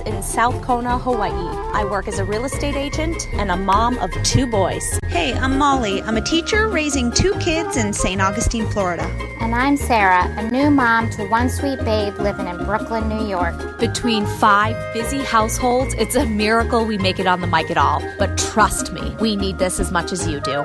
in 0.00 0.22
South 0.22 0.60
Kona, 0.62 0.98
Hawaii. 0.98 1.32
I 1.74 1.84
work 1.84 2.08
as 2.08 2.18
a 2.18 2.24
real 2.24 2.44
estate 2.44 2.74
agent 2.76 3.28
and 3.34 3.50
a 3.50 3.56
mom 3.56 3.98
of 3.98 4.10
two 4.22 4.46
boys. 4.46 4.98
Hey, 5.06 5.32
I'm 5.34 5.58
Molly. 5.58 6.02
I'm 6.02 6.16
a 6.16 6.20
teacher 6.20 6.68
raising 6.68 7.10
two 7.10 7.34
kids 7.34 7.76
in 7.76 7.92
St. 7.92 8.20
Augustine, 8.20 8.66
Florida. 8.70 9.04
And 9.40 9.54
I'm 9.54 9.76
Sarah, 9.76 10.24
a 10.36 10.50
new 10.50 10.70
mom 10.70 11.10
to 11.10 11.26
one 11.28 11.48
sweet 11.48 11.78
babe 11.84 12.14
living 12.18 12.46
in 12.46 12.56
Brooklyn, 12.64 13.08
New 13.08 13.26
York. 13.26 13.78
Between 13.78 14.26
five 14.26 14.76
busy 14.94 15.18
households, 15.18 15.94
it's 15.94 16.16
a 16.16 16.26
miracle 16.26 16.84
we 16.84 16.98
make 16.98 17.18
it 17.18 17.26
on 17.26 17.40
the 17.40 17.46
mic 17.46 17.70
at 17.70 17.78
all. 17.78 18.02
But 18.18 18.36
trust 18.36 18.92
me, 18.92 19.16
we 19.20 19.36
need 19.36 19.58
this 19.58 19.80
as 19.80 19.90
much 19.90 20.12
as 20.12 20.26
you 20.26 20.40
do. 20.40 20.64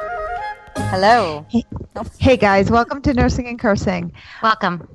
Hello. 0.75 1.45
Hey, 1.49 1.63
hey 2.19 2.37
guys, 2.37 2.69
welcome 2.69 3.01
to 3.03 3.13
Nursing 3.13 3.47
and 3.47 3.59
Cursing. 3.59 4.11
Welcome. 4.41 4.87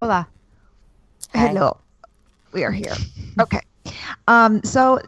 Hola. 0.00 0.28
Hi. 1.34 1.48
Hello. 1.48 1.78
We 2.52 2.64
are 2.64 2.70
here. 2.70 2.94
Okay. 3.40 3.60
Um, 4.28 4.62
so 4.62 5.00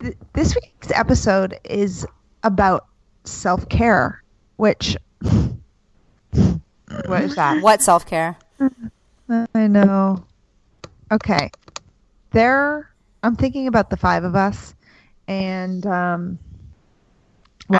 th- 0.00 0.16
this 0.32 0.54
week's 0.54 0.90
episode 0.90 1.58
is 1.64 2.06
about 2.42 2.86
self 3.24 3.68
care, 3.68 4.22
which. 4.56 4.96
what 7.06 7.22
is 7.22 7.34
that? 7.36 7.62
What 7.62 7.82
self 7.82 8.06
care? 8.06 8.36
I 9.54 9.66
know. 9.66 10.24
Okay. 11.10 11.50
There, 12.32 12.90
I'm 13.22 13.36
thinking 13.36 13.66
about 13.66 13.90
the 13.90 13.96
five 13.96 14.24
of 14.24 14.34
us, 14.34 14.74
and 15.28 15.86
um, 15.86 16.38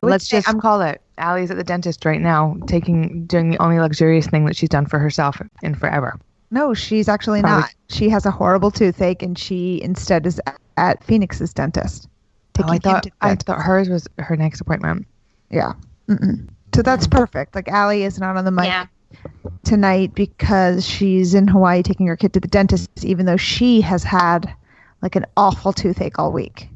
let's 0.03 0.29
just 0.29 0.49
I'm, 0.49 0.61
call 0.61 0.83
it. 0.83 1.01
Allie's 1.19 1.51
at 1.51 1.57
the 1.57 1.65
dentist 1.65 2.05
right 2.05 2.21
now, 2.21 2.57
taking 2.67 3.25
doing 3.27 3.51
the 3.51 3.59
only 3.63 3.79
luxurious 3.79 4.27
thing 4.27 4.45
that 4.45 4.57
she's 4.57 4.69
done 4.69 4.87
for 4.87 4.99
herself 4.99 5.41
in 5.63 5.75
forever. 5.75 6.19
No, 6.53 6.75
she's 6.75 7.09
actually 7.09 7.41
Probably. 7.41 7.63
not. 7.63 7.75
She 7.89 8.11
has 8.11 8.27
a 8.27 8.31
horrible 8.31 8.71
toothache, 8.71 9.23
and 9.23 9.39
she 9.39 9.83
instead 9.83 10.27
is 10.27 10.39
at 10.77 11.03
Phoenix's 11.03 11.55
dentist. 11.55 12.09
Oh, 12.59 12.65
I 12.69 12.79
thought 12.79 13.07
I 13.23 13.35
thought 13.35 13.63
hers 13.63 13.89
was 13.89 14.07
her 14.19 14.37
next 14.37 14.61
appointment. 14.61 15.07
Yeah. 15.51 15.73
Mm-mm. 16.09 16.49
So 16.75 16.83
that's 16.83 17.07
perfect. 17.07 17.55
Like 17.55 17.69
Allie 17.69 18.05
is 18.05 18.19
not 18.19 18.37
on 18.37 18.45
the 18.45 18.51
mic 18.51 18.67
yeah. 18.67 18.87
tonight 19.65 20.15
because 20.15 20.87
she's 20.87 21.33
in 21.33 21.49
Hawaii 21.49 21.83
taking 21.83 22.07
her 22.07 22.17
kid 22.17 22.35
to 22.35 22.41
the 22.41 22.49
dentist, 22.49 22.91
even 23.03 23.25
though 23.25 23.39
she 23.39 23.81
has 23.81 24.05
had 24.05 24.55
like 25.01 25.17
an 25.17 25.25
awful 25.39 25.73
toothache 25.73 26.19
all 26.19 26.33
week. 26.33 26.69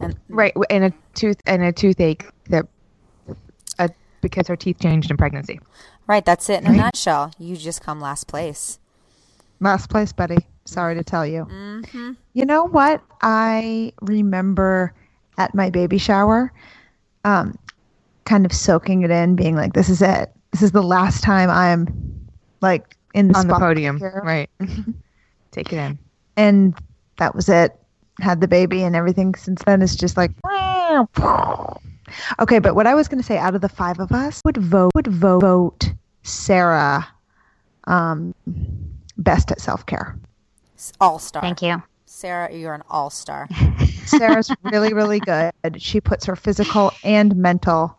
And, 0.00 0.16
right, 0.28 0.54
and 0.70 0.84
a 0.84 0.92
tooth 1.14 1.40
and 1.46 1.64
a 1.64 1.72
toothache 1.72 2.26
that 2.48 2.66
uh, 3.80 3.88
because 4.20 4.46
her 4.46 4.56
teeth 4.56 4.78
changed 4.80 5.10
in 5.10 5.16
pregnancy. 5.16 5.58
Right, 6.06 6.24
that's 6.24 6.48
it 6.48 6.62
in 6.62 6.68
right. 6.68 6.74
a 6.74 6.76
nutshell. 6.76 7.32
You 7.38 7.56
just 7.56 7.82
come 7.82 8.00
last 8.00 8.28
place. 8.28 8.78
Last 9.60 9.90
place, 9.90 10.12
buddy. 10.12 10.38
Sorry 10.64 10.94
to 10.94 11.04
tell 11.04 11.26
you. 11.26 11.44
Mm-hmm. 11.44 12.12
You 12.32 12.44
know 12.44 12.64
what? 12.64 13.02
I 13.22 13.92
remember 14.00 14.94
at 15.38 15.54
my 15.54 15.70
baby 15.70 15.98
shower, 15.98 16.52
um, 17.24 17.58
kind 18.24 18.46
of 18.46 18.52
soaking 18.52 19.02
it 19.02 19.10
in, 19.10 19.36
being 19.36 19.56
like, 19.56 19.74
"This 19.74 19.88
is 19.88 20.02
it. 20.02 20.32
This 20.52 20.62
is 20.62 20.72
the 20.72 20.82
last 20.82 21.22
time 21.22 21.50
I'm 21.50 22.28
like 22.60 22.96
in 23.12 23.28
the 23.28 23.38
on 23.38 23.48
the 23.48 23.58
podium, 23.58 23.98
here. 23.98 24.22
right? 24.24 24.50
Take 25.50 25.72
it 25.72 25.78
in." 25.78 25.98
And 26.36 26.74
that 27.18 27.34
was 27.34 27.48
it. 27.48 27.78
Had 28.20 28.40
the 28.40 28.48
baby, 28.48 28.82
and 28.82 28.96
everything 28.96 29.34
since 29.34 29.62
then 29.64 29.82
is 29.82 29.96
just 29.96 30.16
like. 30.16 30.30
Okay, 32.38 32.58
but 32.58 32.74
what 32.74 32.86
I 32.86 32.94
was 32.94 33.08
going 33.08 33.20
to 33.20 33.26
say, 33.26 33.38
out 33.38 33.54
of 33.54 33.60
the 33.60 33.68
five 33.68 33.98
of 33.98 34.12
us, 34.12 34.40
would 34.44 34.56
vote 34.56 34.92
would 34.94 35.08
vote 35.08 35.92
Sarah 36.22 37.06
um, 37.86 38.34
best 39.16 39.50
at 39.50 39.60
self 39.60 39.86
care. 39.86 40.16
All 41.00 41.18
star. 41.18 41.42
Thank 41.42 41.62
you. 41.62 41.82
Sarah, 42.06 42.52
you're 42.52 42.74
an 42.74 42.82
all 42.88 43.10
star. 43.10 43.48
Sarah's 44.06 44.50
really, 44.62 44.92
really 44.92 45.20
good. 45.20 45.52
She 45.78 46.00
puts 46.00 46.24
her 46.26 46.36
physical 46.36 46.92
and 47.02 47.34
mental 47.36 47.98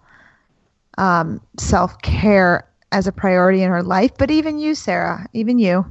um, 0.97 1.41
self 1.57 2.01
care 2.01 2.67
as 2.91 3.07
a 3.07 3.11
priority 3.11 3.61
in 3.61 3.69
her 3.69 3.83
life. 3.83 4.11
But 4.17 4.31
even 4.31 4.57
you, 4.57 4.75
Sarah, 4.75 5.27
even 5.33 5.59
you. 5.59 5.85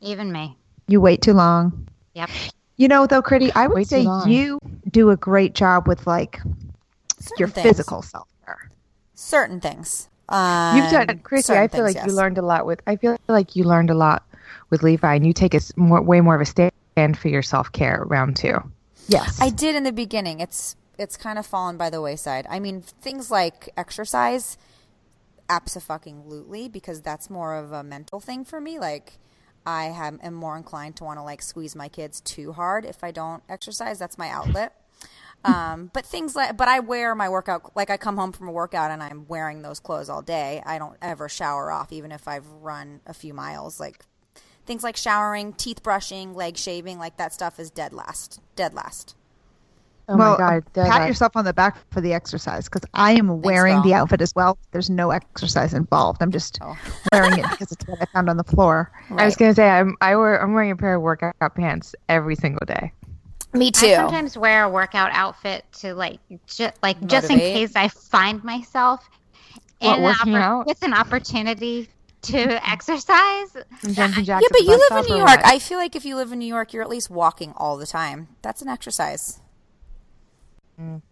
Even 0.00 0.30
me. 0.32 0.56
You 0.88 1.00
wait 1.00 1.22
too 1.22 1.32
long. 1.32 1.88
Yep. 2.14 2.28
You 2.76 2.88
know, 2.88 3.06
though, 3.06 3.22
Chrissy, 3.22 3.52
I 3.54 3.66
would 3.66 3.76
wait 3.76 3.88
say 3.88 4.06
you 4.26 4.58
do 4.90 5.10
a 5.10 5.16
great 5.16 5.54
job 5.54 5.86
with 5.86 6.06
like 6.06 6.40
Certain 7.18 7.36
your 7.38 7.48
things. 7.48 7.66
physical 7.66 8.02
self 8.02 8.28
care. 8.44 8.68
Certain 9.14 9.60
things. 9.60 10.08
Um, 10.32 10.78
You've 10.78 10.90
done, 10.90 11.18
Chrissy. 11.18 11.52
I 11.52 11.68
feel 11.68 11.84
things, 11.84 11.94
like 11.94 11.94
yes. 11.96 12.06
you 12.06 12.12
learned 12.14 12.38
a 12.38 12.42
lot 12.42 12.64
with. 12.66 12.80
I 12.86 12.96
feel 12.96 13.18
like 13.28 13.54
you 13.54 13.64
learned 13.64 13.90
a 13.90 13.94
lot 13.94 14.26
with 14.70 14.82
Levi, 14.82 15.14
and 15.14 15.26
you 15.26 15.34
take 15.34 15.54
a 15.54 15.60
more, 15.76 16.00
way 16.00 16.22
more 16.22 16.34
of 16.34 16.40
a 16.40 16.46
stand 16.46 17.18
for 17.18 17.28
your 17.28 17.42
self 17.42 17.70
care 17.70 18.02
around 18.02 18.36
too. 18.36 18.56
Yes, 19.08 19.40
I 19.40 19.50
did 19.50 19.76
in 19.76 19.84
the 19.84 19.92
beginning. 19.92 20.40
It's 20.40 20.74
it's 20.98 21.18
kind 21.18 21.38
of 21.38 21.44
fallen 21.44 21.76
by 21.76 21.90
the 21.90 22.00
wayside. 22.00 22.46
I 22.48 22.60
mean, 22.60 22.80
things 22.80 23.30
like 23.30 23.68
exercise, 23.76 24.56
absolutely, 25.50 26.68
because 26.68 27.02
that's 27.02 27.28
more 27.28 27.56
of 27.56 27.72
a 27.72 27.82
mental 27.82 28.18
thing 28.18 28.44
for 28.44 28.60
me. 28.60 28.78
Like, 28.78 29.18
I 29.66 29.84
have, 29.84 30.18
am 30.22 30.34
more 30.34 30.56
inclined 30.56 30.96
to 30.96 31.04
want 31.04 31.18
to 31.18 31.22
like 31.22 31.42
squeeze 31.42 31.76
my 31.76 31.88
kids 31.88 32.22
too 32.22 32.52
hard 32.52 32.86
if 32.86 33.04
I 33.04 33.10
don't 33.10 33.42
exercise. 33.50 33.98
That's 33.98 34.16
my 34.16 34.28
outlet. 34.30 34.74
Um, 35.44 35.90
but 35.92 36.06
things 36.06 36.36
like, 36.36 36.56
but 36.56 36.68
I 36.68 36.80
wear 36.80 37.14
my 37.14 37.28
workout, 37.28 37.74
like 37.74 37.90
I 37.90 37.96
come 37.96 38.16
home 38.16 38.32
from 38.32 38.48
a 38.48 38.52
workout 38.52 38.90
and 38.90 39.02
I'm 39.02 39.26
wearing 39.26 39.62
those 39.62 39.80
clothes 39.80 40.08
all 40.08 40.22
day. 40.22 40.62
I 40.64 40.78
don't 40.78 40.96
ever 41.02 41.28
shower 41.28 41.72
off, 41.72 41.92
even 41.92 42.12
if 42.12 42.28
I've 42.28 42.46
run 42.46 43.00
a 43.06 43.14
few 43.14 43.34
miles. 43.34 43.80
Like 43.80 44.04
things 44.66 44.82
like 44.82 44.96
showering, 44.96 45.52
teeth 45.52 45.82
brushing, 45.82 46.34
leg 46.34 46.56
shaving, 46.56 46.98
like 46.98 47.16
that 47.16 47.32
stuff 47.32 47.58
is 47.58 47.70
dead 47.70 47.92
last. 47.92 48.40
Dead 48.54 48.74
last. 48.74 49.16
Oh 50.08 50.16
well, 50.16 50.32
my 50.32 50.36
God. 50.38 50.64
Dead 50.72 50.86
pat 50.88 51.00
last. 51.00 51.08
yourself 51.08 51.36
on 51.36 51.44
the 51.44 51.54
back 51.54 51.76
for 51.90 52.00
the 52.00 52.12
exercise 52.12 52.68
because 52.68 52.82
I 52.94 53.12
am 53.12 53.40
wearing 53.40 53.74
Thanks, 53.76 53.88
the 53.88 53.94
outfit 53.94 54.20
as 54.20 54.34
well. 54.34 54.58
There's 54.72 54.90
no 54.90 55.10
exercise 55.10 55.74
involved. 55.74 56.22
I'm 56.22 56.32
just 56.32 56.58
oh. 56.60 56.76
wearing 57.12 57.38
it 57.38 57.46
because 57.50 57.72
it's 57.72 57.86
what 57.86 58.00
I 58.00 58.04
found 58.06 58.28
on 58.28 58.36
the 58.36 58.44
floor. 58.44 58.90
Right. 59.10 59.22
I 59.22 59.24
was 59.26 59.36
gonna 59.36 59.54
say 59.54 59.68
I'm 59.68 59.96
I 60.00 60.16
wear 60.16 60.42
I'm 60.42 60.54
wearing 60.54 60.70
a 60.70 60.76
pair 60.76 60.94
of 60.94 61.02
workout 61.02 61.34
pants 61.54 61.94
every 62.08 62.34
single 62.34 62.64
day. 62.64 62.92
Me 63.52 63.70
too. 63.70 63.86
I 63.86 63.94
sometimes 63.94 64.36
wear 64.36 64.64
a 64.64 64.70
workout 64.70 65.10
outfit 65.12 65.64
to 65.80 65.94
like 65.94 66.20
just 66.46 66.74
like 66.82 67.00
Motivate. 67.00 67.10
just 67.10 67.30
in 67.30 67.38
case 67.38 67.76
I 67.76 67.88
find 67.88 68.42
myself 68.42 69.08
what, 69.78 69.98
in 69.98 70.02
working 70.04 70.34
an 70.34 70.40
oppor- 70.40 70.66
with 70.66 70.82
an 70.82 70.94
opportunity 70.94 71.88
to 72.22 72.70
exercise. 72.70 73.56
Yeah, 73.82 74.08
but 74.14 74.62
you 74.62 74.88
live 74.90 75.04
in 75.04 75.12
New 75.12 75.18
York. 75.18 75.40
I 75.44 75.58
feel 75.58 75.78
like 75.78 75.96
if 75.96 76.04
you 76.04 76.16
live 76.16 76.32
in 76.32 76.38
New 76.38 76.46
York, 76.46 76.72
you're 76.72 76.82
at 76.82 76.88
least 76.88 77.10
walking 77.10 77.52
all 77.56 77.76
the 77.76 77.86
time. 77.86 78.28
That's 78.42 78.62
an 78.62 78.68
exercise. 78.68 79.40
Mm. 80.80 81.02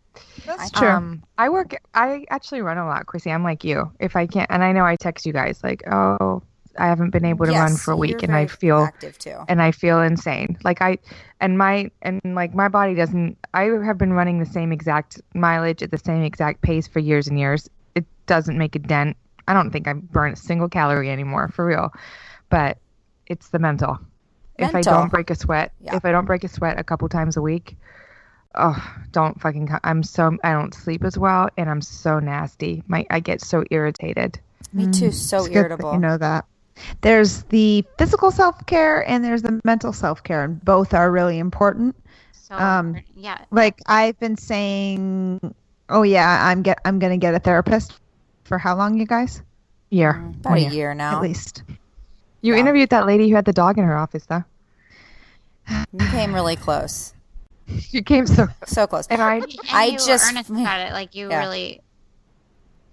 That's 0.46 0.70
true. 0.70 0.88
Um, 0.88 1.22
I 1.38 1.48
work. 1.48 1.76
I 1.94 2.24
actually 2.30 2.62
run 2.62 2.78
a 2.78 2.86
lot, 2.86 3.06
Chrissy. 3.06 3.30
I'm 3.30 3.44
like 3.44 3.64
you. 3.64 3.92
If 4.00 4.16
I 4.16 4.26
can't, 4.26 4.50
and 4.50 4.62
I 4.62 4.72
know 4.72 4.84
I 4.84 4.96
text 4.96 5.26
you 5.26 5.32
guys 5.32 5.60
like, 5.62 5.82
oh, 5.90 6.42
I 6.78 6.86
haven't 6.86 7.10
been 7.10 7.24
able 7.24 7.46
to 7.46 7.52
yes, 7.52 7.60
run 7.60 7.76
for 7.76 7.92
a 7.92 7.96
week 7.96 8.22
and 8.22 8.34
I 8.34 8.46
feel 8.46 8.88
too 9.18 9.36
and 9.48 9.60
I 9.60 9.72
feel 9.72 10.00
insane. 10.00 10.56
Like 10.64 10.80
I 10.80 10.98
and 11.40 11.58
my 11.58 11.90
and 12.02 12.20
like 12.24 12.54
my 12.54 12.68
body 12.68 12.94
doesn't 12.94 13.38
I 13.54 13.64
have 13.64 13.98
been 13.98 14.12
running 14.12 14.38
the 14.38 14.46
same 14.46 14.72
exact 14.72 15.20
mileage 15.34 15.82
at 15.82 15.90
the 15.90 15.98
same 15.98 16.22
exact 16.22 16.62
pace 16.62 16.86
for 16.86 17.00
years 17.00 17.28
and 17.28 17.38
years. 17.38 17.68
It 17.94 18.04
doesn't 18.26 18.56
make 18.56 18.76
a 18.76 18.78
dent. 18.78 19.16
I 19.48 19.52
don't 19.52 19.70
think 19.70 19.88
I 19.88 19.94
burn 19.94 20.32
a 20.32 20.36
single 20.36 20.68
calorie 20.68 21.10
anymore 21.10 21.48
for 21.48 21.66
real. 21.66 21.92
But 22.50 22.78
it's 23.26 23.48
the 23.48 23.58
mental. 23.58 23.98
mental. 24.58 24.68
If 24.68 24.74
I 24.74 24.80
don't 24.82 25.08
break 25.08 25.30
a 25.30 25.34
sweat, 25.34 25.72
yeah. 25.80 25.96
if 25.96 26.04
I 26.04 26.12
don't 26.12 26.24
break 26.24 26.44
a 26.44 26.48
sweat 26.48 26.78
a 26.78 26.84
couple 26.84 27.08
times 27.08 27.36
a 27.36 27.42
week, 27.42 27.76
oh, 28.54 28.94
don't 29.12 29.40
fucking 29.40 29.70
I'm 29.82 30.02
so 30.02 30.36
I 30.44 30.52
don't 30.52 30.74
sleep 30.74 31.04
as 31.04 31.18
well 31.18 31.48
and 31.56 31.68
I'm 31.68 31.80
so 31.80 32.20
nasty. 32.20 32.82
My 32.86 33.06
I 33.10 33.20
get 33.20 33.40
so 33.40 33.64
irritated. 33.70 34.38
Me 34.72 34.88
too, 34.90 35.10
so 35.10 35.38
it's 35.38 35.48
irritable. 35.48 35.92
you 35.94 35.98
know 35.98 36.16
that. 36.16 36.44
There's 37.02 37.44
the 37.44 37.84
physical 37.98 38.30
self 38.30 38.66
care 38.66 39.08
and 39.08 39.24
there's 39.24 39.42
the 39.42 39.60
mental 39.64 39.92
self 39.92 40.22
care, 40.22 40.44
and 40.44 40.62
both 40.64 40.92
are 40.94 41.10
really 41.10 41.38
important. 41.38 41.96
So 42.32 42.56
um, 42.56 43.00
yeah, 43.14 43.44
like 43.50 43.80
I've 43.86 44.18
been 44.18 44.36
saying, 44.36 45.54
oh 45.88 46.02
yeah, 46.02 46.46
I'm 46.46 46.62
get 46.62 46.78
I'm 46.84 46.98
gonna 46.98 47.16
get 47.18 47.34
a 47.34 47.38
therapist. 47.38 47.94
For 48.44 48.58
how 48.58 48.74
long, 48.76 48.98
you 48.98 49.06
guys? 49.06 49.42
Year, 49.90 50.14
mm, 50.14 50.40
about 50.40 50.58
a 50.58 50.74
year 50.74 50.92
now, 50.94 51.16
at 51.16 51.22
least. 51.22 51.62
You 52.42 52.54
interviewed 52.54 52.90
that 52.90 53.06
lady 53.06 53.28
who 53.28 53.36
had 53.36 53.44
the 53.44 53.52
dog 53.52 53.78
in 53.78 53.84
her 53.84 53.96
office, 53.96 54.24
though. 54.26 54.44
You 55.92 56.08
came 56.10 56.34
really 56.34 56.56
close. 56.56 57.14
you 57.90 58.02
came 58.02 58.26
so 58.26 58.48
so 58.66 58.86
close. 58.86 59.06
And 59.08 59.22
I, 59.22 59.36
and 59.36 59.46
I 59.72 59.90
just 59.92 60.30
earnest 60.30 60.50
about 60.50 60.80
it. 60.80 60.92
Like 60.92 61.14
you 61.14 61.28
Yeah. 61.28 61.40
really. 61.40 61.80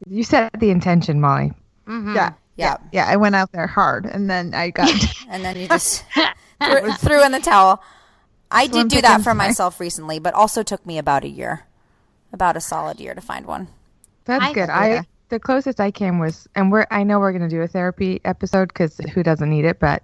you 0.08 0.24
set 0.24 0.52
the 0.60 0.70
intention, 0.70 1.20
Molly. 1.20 1.54
mhm. 1.88 2.14
Yeah. 2.16 2.34
Yeah. 2.58 2.78
Yeah, 2.92 3.06
I 3.08 3.16
went 3.18 3.36
out 3.36 3.52
there 3.52 3.68
hard 3.68 4.06
and 4.06 4.30
then 4.30 4.54
I 4.54 4.72
got 4.72 4.90
and 5.30 5.44
then 5.46 5.58
you 5.58 5.68
just 5.68 6.04
threw, 6.64 6.92
threw 6.94 7.24
in 7.26 7.32
the 7.32 7.40
towel. 7.40 7.82
I 8.52 8.68
did 8.68 8.88
do 8.90 9.02
that 9.02 9.22
for 9.22 9.30
right? 9.30 9.38
myself 9.38 9.80
recently, 9.80 10.20
but 10.20 10.34
also 10.34 10.64
took 10.64 10.86
me 10.86 10.98
about 10.98 11.24
a 11.24 11.28
year, 11.30 11.66
about 12.34 12.56
a 12.58 12.62
solid 12.62 13.00
year 13.00 13.14
to 13.14 13.22
find 13.22 13.46
one. 13.46 13.68
That's 14.26 14.44
I- 14.44 14.54
good. 14.54 14.70
I 14.70 14.90
Yeah. 14.90 15.02
the 15.30 15.40
closest 15.40 15.80
I 15.82 15.92
came 15.92 16.20
was, 16.20 16.48
and 16.56 16.72
we're 16.72 16.88
I 16.90 17.04
know 17.04 17.20
we're 17.20 17.34
gonna 17.34 17.50
do 17.50 17.62
a 17.62 17.68
therapy 17.68 18.22
episode 18.26 18.70
because 18.70 18.98
who 19.14 19.22
doesn't 19.24 19.50
need 19.50 19.66
it, 19.66 19.80
but 19.80 20.02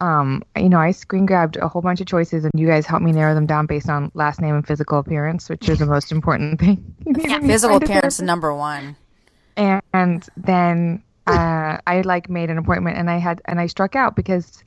um, 0.00 0.42
you 0.56 0.68
know, 0.68 0.78
I 0.78 0.90
screen 0.90 1.24
grabbed 1.24 1.56
a 1.56 1.68
whole 1.68 1.80
bunch 1.80 2.00
of 2.00 2.06
choices, 2.06 2.44
and 2.44 2.52
you 2.56 2.66
guys 2.66 2.84
helped 2.84 3.04
me 3.04 3.12
narrow 3.12 3.34
them 3.34 3.46
down 3.46 3.66
based 3.66 3.88
on 3.88 4.10
last 4.14 4.40
name 4.40 4.54
and 4.54 4.66
physical 4.66 4.98
appearance, 4.98 5.48
which 5.48 5.68
is 5.68 5.78
the 5.78 5.86
most 5.86 6.10
important 6.12 6.58
thing. 6.58 6.94
Yeah, 7.06 7.38
physical 7.40 7.76
appearance 7.76 8.16
is 8.16 8.22
number 8.22 8.52
one. 8.54 8.96
and 9.56 10.26
then 10.36 11.02
uh, 11.26 11.78
I 11.86 12.02
like 12.04 12.28
made 12.28 12.50
an 12.50 12.58
appointment, 12.58 12.96
and 12.98 13.10
I 13.10 13.18
had 13.18 13.40
and 13.46 13.60
I 13.60 13.66
struck 13.66 13.96
out 13.96 14.14
because 14.16 14.62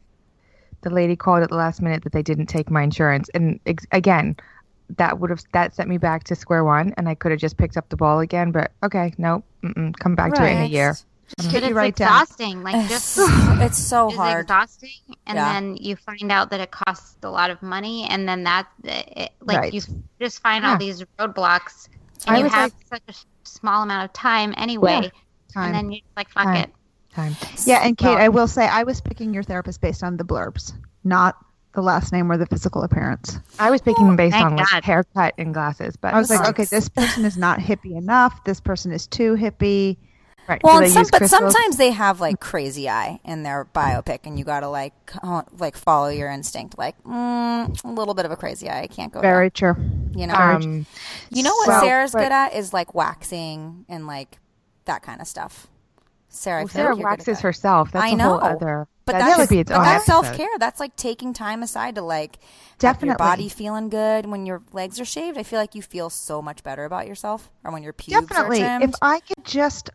the 0.81 0.89
lady 0.89 1.15
called 1.15 1.43
at 1.43 1.49
the 1.49 1.55
last 1.55 1.81
minute 1.81 2.03
that 2.03 2.13
they 2.13 2.21
didn't 2.23 2.47
take 2.47 2.69
my 2.69 2.81
insurance, 2.83 3.29
and 3.33 3.59
ex- 3.65 3.85
again, 3.91 4.35
that 4.97 5.19
would 5.19 5.29
have 5.29 5.41
that 5.53 5.75
sent 5.75 5.89
me 5.89 5.97
back 5.97 6.23
to 6.25 6.35
square 6.35 6.63
one, 6.63 6.93
and 6.97 7.07
I 7.09 7.15
could 7.15 7.31
have 7.31 7.39
just 7.39 7.57
picked 7.57 7.77
up 7.77 7.89
the 7.89 7.97
ball 7.97 8.19
again. 8.19 8.51
But 8.51 8.71
okay, 8.83 9.13
nope, 9.17 9.43
come 9.99 10.15
back 10.15 10.33
to 10.35 10.43
it 10.45 10.51
in 10.51 10.61
a 10.63 10.65
year. 10.65 10.95
But 11.35 11.49
get 11.51 11.61
you 11.63 11.67
it's 11.69 11.75
right 11.75 11.93
down. 11.93 12.07
exhausting. 12.21 12.63
Like 12.63 12.87
just 12.87 13.17
It's 13.61 13.77
so 13.77 14.07
it's 14.07 14.15
hard. 14.15 14.43
exhausting, 14.45 14.91
and 15.25 15.35
Yeah. 15.35 15.51
then 15.53 15.75
you 15.77 15.97
find 15.97 16.31
out 16.31 16.51
that 16.51 16.61
it 16.61 16.71
costs 16.71 17.17
a 17.21 17.29
lot 17.29 17.49
of 17.49 17.61
money, 17.61 18.07
and 18.09 18.27
then 18.29 18.45
that 18.45 18.67
it, 18.85 19.31
like 19.41 19.57
Right. 19.59 19.73
you 19.73 19.81
just 20.21 20.41
find 20.41 20.63
Yeah. 20.63 20.71
all 20.71 20.77
these 20.77 21.03
roadblocks, 21.19 21.89
and 22.25 22.35
I 22.35 22.39
you 22.39 22.43
was 22.45 22.53
have 22.53 22.71
such 22.89 23.01
a 23.09 23.13
small 23.43 23.83
amount 23.83 24.05
of 24.05 24.13
time 24.13 24.53
anyway, 24.55 25.11
Time. 25.53 25.65
and 25.67 25.75
then 25.75 25.91
you're 25.91 26.01
like, 26.15 26.29
fuck 26.29 26.43
Time. 26.43 26.55
it. 26.63 26.69
Time. 27.13 27.35
Yeah, 27.65 27.79
and 27.83 27.97
Kate, 27.97 28.09
Well- 28.09 28.17
I 28.17 28.27
will 28.29 28.47
say 28.47 28.67
I 28.67 28.83
was 28.83 29.01
picking 29.01 29.33
your 29.33 29.43
therapist 29.43 29.81
based 29.81 30.03
on 30.03 30.17
the 30.17 30.23
blurbs, 30.23 30.73
not 31.03 31.35
the 31.73 31.81
last 31.81 32.11
name 32.11 32.31
or 32.31 32.37
the 32.37 32.45
physical 32.47 32.83
appearance. 32.83 33.39
I 33.59 33.69
was 33.71 33.81
picking 33.81 34.05
them 34.07 34.15
based 34.15 34.33
thank 34.33 34.45
on 34.45 34.55
like 34.55 34.69
God. 34.69 34.83
haircut 34.83 35.33
and 35.37 35.53
glasses, 35.53 35.95
but 35.95 36.13
I 36.13 36.17
was 36.17 36.29
like, 36.29 36.47
okay, 36.49 36.65
this 36.65 36.89
person 36.89 37.23
is 37.25 37.37
not 37.37 37.59
hippie 37.59 37.95
enough. 37.95 38.43
This 38.45 38.59
person 38.59 38.91
is 38.91 39.05
too 39.07 39.35
hippie. 39.35 39.97
right. 40.47 40.59
Well, 40.63 40.79
Do 40.79 40.85
and 40.85 40.93
some, 40.93 41.05
but 41.11 41.27
sometimes 41.29 41.77
they 41.77 41.91
have 41.91 42.19
like 42.19 42.39
crazy 42.39 42.89
eye 42.89 43.19
in 43.25 43.43
their 43.43 43.65
biopic, 43.75 44.19
and 44.25 44.39
you 44.39 44.45
gotta 44.45 44.67
like 44.69 44.93
like 45.59 45.75
follow 45.77 46.07
your 46.09 46.31
instinct. 46.31 46.77
Like 46.79 47.01
mm, 47.03 47.83
a 47.83 47.87
little 47.87 48.13
bit 48.15 48.25
of 48.25 48.31
a 48.31 48.35
crazy 48.37 48.69
eye, 48.69 48.81
I 48.81 48.87
can't 48.87 49.11
go. 49.13 49.21
Very 49.21 49.51
true. 49.51 49.73
there, 49.77 50.19
you 50.19 50.25
know. 50.27 50.33
um, 50.35 50.85
you 51.29 51.43
know 51.43 51.53
what 51.53 51.67
well, 51.67 51.81
Sarah's 51.81 52.11
but- 52.11 52.19
good 52.23 52.31
at 52.31 52.53
is 52.55 52.73
like 52.73 52.93
waxing 52.95 53.85
and 53.89 54.07
like 54.07 54.39
that 54.87 55.03
kind 55.03 55.21
of 55.21 55.27
stuff. 55.27 55.67
Sarah, 56.29 56.59
I 56.59 56.63
well, 56.63 56.67
Sarah 56.69 56.89
like 56.89 56.99
you're 56.99 57.09
good 57.09 57.13
at 57.13 57.27
waxes 57.27 57.39
herself. 57.39 57.91
That's 57.91 58.03
I 58.03 58.09
a 58.09 58.15
know, 58.15 58.23
whole 58.29 58.43
other. 58.43 58.87
But 59.05 59.13
that 59.13 59.19
that's, 59.19 59.39
should 59.39 59.49
be 59.49 59.59
its 59.59 59.71
but 59.71 59.77
own 59.77 59.83
that's 59.85 60.05
self 60.05 60.33
care. 60.35 60.49
That's 60.59 60.79
like 60.81 60.95
taking 60.97 61.33
time 61.33 61.63
aside 61.63 61.95
to 61.95 62.01
like 62.01 62.39
Definitely. 62.79 63.07
your 63.07 63.17
body 63.17 63.47
feeling 63.49 63.87
good 63.87 64.25
when 64.25 64.45
your 64.45 64.61
legs 64.73 64.99
are 64.99 65.05
shaved. 65.05 65.37
I 65.37 65.43
feel 65.43 65.59
like 65.59 65.75
you 65.75 65.81
feel 65.81 66.09
so 66.09 66.41
much 66.41 66.63
better 66.63 66.83
about 66.83 67.07
yourself, 67.07 67.49
or 67.63 67.71
when 67.71 67.83
your 67.83 67.93
pubes 67.93 68.27
Definitely. 68.27 68.63
are 68.63 68.81
If. 68.81 68.91
I 69.01 69.21
could 69.21 69.45
just, 69.45 69.89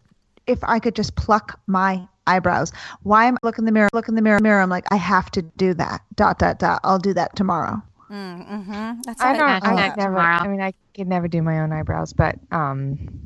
if 0.46 0.60
I 0.64 0.78
could 0.78 0.94
just 0.96 1.14
pluck 1.14 1.60
my 1.66 2.08
eyebrows, 2.26 2.72
why 3.02 3.26
am 3.26 3.34
I 3.34 3.46
look 3.46 3.58
in 3.58 3.66
the 3.66 3.72
mirror? 3.72 3.90
Look 3.92 4.08
in 4.08 4.14
the 4.14 4.22
mirror. 4.22 4.40
Mirror. 4.40 4.62
I'm 4.62 4.70
like, 4.70 4.86
I 4.90 4.96
have 4.96 5.30
to 5.32 5.42
do 5.42 5.74
that. 5.74 6.00
Dot 6.14 6.38
dot 6.38 6.58
dot. 6.58 6.80
I'll 6.82 6.98
do 6.98 7.12
that 7.12 7.36
tomorrow. 7.36 7.82
mm-hmm. 8.10 9.02
That's 9.04 9.20
I 9.20 9.36
don't. 9.36 9.62
Hashtag 9.62 9.64
I 9.64 9.74
never. 9.88 10.00
tomorrow. 10.00 10.38
I 10.38 10.48
mean, 10.48 10.62
I 10.62 10.72
could 10.94 11.08
never 11.08 11.28
do 11.28 11.42
my 11.42 11.60
own 11.60 11.72
eyebrows, 11.72 12.12
but 12.12 12.36
um, 12.50 13.22